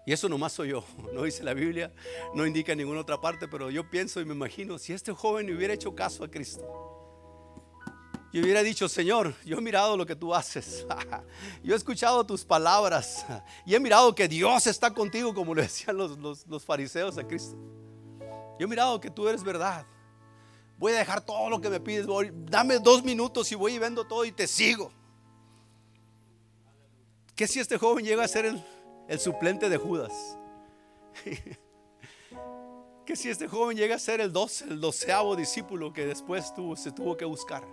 y 0.06 0.14
eso 0.14 0.28
nomás 0.28 0.54
soy 0.54 0.70
yo, 0.70 0.84
no 1.14 1.24
dice 1.24 1.44
la 1.44 1.54
Biblia, 1.54 1.92
no 2.34 2.46
indica 2.46 2.76
ninguna 2.76 3.02
otra 3.02 3.20
parte, 3.20 3.48
pero 3.48 3.70
yo 3.70 3.90
pienso 3.90 4.20
y 4.20 4.26
me 4.26 4.34
imagino, 4.34 4.78
si 4.78 4.94
este 4.94 5.14
joven 5.14 5.54
hubiera 5.56 5.74
hecho 5.74 5.96
caso 5.96 6.24
a 6.24 6.30
Cristo, 6.30 6.94
y 8.34 8.42
hubiera 8.42 8.64
dicho, 8.64 8.90
Señor, 8.90 9.36
yo 9.46 9.60
he 9.60 9.62
mirado 9.62 9.96
lo 9.96 10.08
que 10.08 10.16
tú 10.16 10.34
haces, 10.34 10.88
yo 11.64 11.74
he 11.74 11.78
escuchado 11.78 12.26
tus 12.26 12.44
palabras, 12.44 13.26
y 13.64 13.76
he 13.76 13.80
mirado 13.80 14.16
que 14.16 14.28
Dios 14.28 14.66
está 14.66 14.92
contigo, 14.92 15.36
como 15.36 15.54
le 15.54 15.62
decían 15.62 15.96
los, 15.96 16.18
los, 16.18 16.66
fariseos 16.66 17.16
a 17.20 17.28
Cristo. 17.28 17.56
Yo 18.60 18.66
he 18.66 18.68
mirado 18.68 19.00
que 19.00 19.12
tú 19.12 19.28
eres 19.28 19.44
verdad. 19.44 19.86
Voy 20.80 20.94
a 20.94 20.98
dejar 20.98 21.22
todo 21.22 21.48
lo 21.48 21.62
que 21.62 21.70
me 21.70 21.80
pides. 21.80 22.08
Dame 22.50 22.80
dos 22.80 23.04
minutos 23.04 23.52
y 23.52 23.56
voy 23.56 23.76
y 23.76 23.80
vendo 23.80 24.04
todo 24.04 24.26
y 24.26 24.32
te 24.32 24.48
sigo. 24.48 24.92
¿Qué 27.36 27.48
si 27.48 27.60
este 27.60 27.78
joven 27.78 28.04
llega 28.04 28.24
a 28.24 28.28
ser 28.28 28.46
el, 28.46 28.64
el 29.08 29.20
suplente 29.20 29.70
de 29.70 29.78
Judas? 29.78 30.38
¿Qué 33.06 33.16
si 33.16 33.30
este 33.30 33.48
joven 33.48 33.78
llega 33.78 33.96
a 33.96 34.00
ser 34.00 34.22
el, 34.22 34.32
doce, 34.32 34.66
el 34.66 34.80
doceavo 34.80 35.36
discípulo 35.36 35.92
que 35.92 36.06
después 36.06 36.54
se 36.76 36.92
tuvo 36.92 37.18
que 37.18 37.26
buscar? 37.26 37.64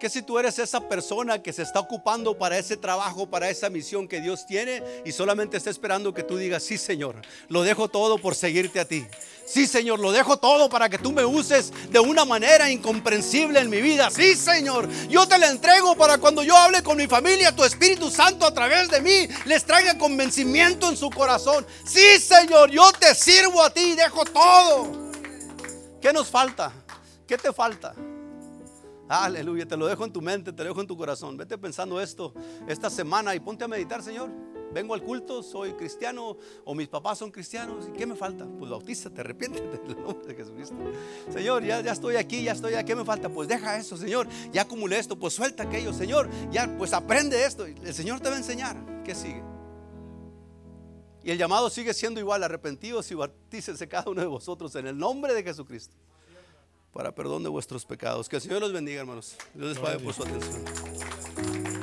¿Qué 0.00 0.08
si 0.08 0.22
tú 0.22 0.38
eres 0.38 0.58
esa 0.58 0.80
persona 0.80 1.42
que 1.42 1.52
se 1.52 1.60
está 1.60 1.78
ocupando 1.78 2.38
para 2.38 2.56
ese 2.56 2.74
trabajo, 2.78 3.28
para 3.28 3.50
esa 3.50 3.68
misión 3.68 4.08
que 4.08 4.22
Dios 4.22 4.46
tiene 4.46 4.82
y 5.04 5.12
solamente 5.12 5.58
está 5.58 5.68
esperando 5.68 6.14
que 6.14 6.22
tú 6.22 6.38
digas, 6.38 6.62
sí 6.62 6.78
Señor, 6.78 7.16
lo 7.48 7.62
dejo 7.62 7.88
todo 7.88 8.16
por 8.16 8.34
seguirte 8.34 8.80
a 8.80 8.86
ti? 8.86 9.06
Sí 9.44 9.66
Señor, 9.66 10.00
lo 10.00 10.10
dejo 10.10 10.38
todo 10.38 10.70
para 10.70 10.88
que 10.88 10.96
tú 10.96 11.12
me 11.12 11.22
uses 11.22 11.70
de 11.90 12.00
una 12.00 12.24
manera 12.24 12.70
incomprensible 12.70 13.60
en 13.60 13.68
mi 13.68 13.82
vida. 13.82 14.10
Sí 14.10 14.36
Señor, 14.36 14.88
yo 15.10 15.28
te 15.28 15.36
la 15.36 15.50
entrego 15.50 15.94
para 15.94 16.16
cuando 16.16 16.42
yo 16.42 16.56
hable 16.56 16.82
con 16.82 16.96
mi 16.96 17.06
familia, 17.06 17.54
tu 17.54 17.62
Espíritu 17.62 18.10
Santo 18.10 18.46
a 18.46 18.54
través 18.54 18.88
de 18.88 19.02
mí 19.02 19.28
les 19.44 19.66
traiga 19.66 19.98
convencimiento 19.98 20.88
en 20.88 20.96
su 20.96 21.10
corazón. 21.10 21.66
Sí 21.84 22.18
Señor, 22.18 22.70
yo 22.70 22.90
te 22.92 23.14
sirvo 23.14 23.62
a 23.62 23.68
ti 23.68 23.82
y 23.82 23.96
dejo 23.96 24.24
todo. 24.24 25.10
¿Qué 26.00 26.10
nos 26.10 26.28
falta? 26.28 26.72
¿Qué 27.26 27.36
te 27.36 27.52
falta? 27.52 27.94
Aleluya, 29.10 29.66
te 29.66 29.76
lo 29.76 29.88
dejo 29.88 30.04
en 30.04 30.12
tu 30.12 30.22
mente, 30.22 30.52
te 30.52 30.62
lo 30.62 30.68
dejo 30.68 30.80
en 30.82 30.86
tu 30.86 30.96
corazón. 30.96 31.36
Vete 31.36 31.58
pensando 31.58 32.00
esto 32.00 32.32
esta 32.68 32.88
semana 32.88 33.34
y 33.34 33.40
ponte 33.40 33.64
a 33.64 33.68
meditar, 33.68 34.04
Señor. 34.04 34.30
Vengo 34.72 34.94
al 34.94 35.02
culto, 35.02 35.42
soy 35.42 35.72
cristiano 35.72 36.36
o 36.64 36.74
mis 36.76 36.86
papás 36.86 37.18
son 37.18 37.32
cristianos. 37.32 37.88
¿Y 37.88 37.90
qué 37.90 38.06
me 38.06 38.14
falta? 38.14 38.46
Pues 38.46 38.70
bautízate, 38.70 39.20
arrepiéntete 39.22 39.80
en 39.84 39.90
el 39.90 40.00
nombre 40.04 40.28
de 40.28 40.36
Jesucristo. 40.36 40.76
Señor, 41.28 41.64
ya, 41.64 41.80
ya 41.80 41.90
estoy 41.90 42.14
aquí, 42.14 42.44
ya 42.44 42.52
estoy 42.52 42.74
aquí. 42.74 42.86
¿Qué 42.86 42.94
me 42.94 43.04
falta? 43.04 43.28
Pues 43.28 43.48
deja 43.48 43.76
eso, 43.76 43.96
Señor. 43.96 44.28
Ya 44.52 44.62
acumulé 44.62 45.00
esto, 45.00 45.18
pues 45.18 45.34
suelta 45.34 45.64
aquello, 45.64 45.92
Señor. 45.92 46.30
Ya, 46.52 46.72
pues 46.78 46.92
aprende 46.92 47.44
esto. 47.44 47.66
El 47.66 47.92
Señor 47.92 48.20
te 48.20 48.28
va 48.28 48.36
a 48.36 48.38
enseñar. 48.38 49.02
¿Qué 49.02 49.16
sigue? 49.16 49.42
Y 51.24 51.32
el 51.32 51.36
llamado 51.36 51.68
sigue 51.68 51.94
siendo 51.94 52.20
igual, 52.20 52.44
arrepentidos 52.44 53.10
y 53.10 53.16
bautícense 53.16 53.88
cada 53.88 54.08
uno 54.08 54.20
de 54.20 54.28
vosotros 54.28 54.72
en 54.76 54.86
el 54.86 54.96
nombre 54.96 55.34
de 55.34 55.42
Jesucristo 55.42 55.96
para 56.92 57.14
perdón 57.14 57.42
de 57.42 57.48
vuestros 57.48 57.84
pecados. 57.84 58.28
Que 58.28 58.36
el 58.36 58.42
Señor 58.42 58.60
los 58.60 58.72
bendiga, 58.72 59.00
hermanos. 59.00 59.36
Dios 59.54 59.68
les 59.70 59.78
pague 59.78 59.98
por 59.98 60.14
su 60.14 60.22
atención. 60.22 61.70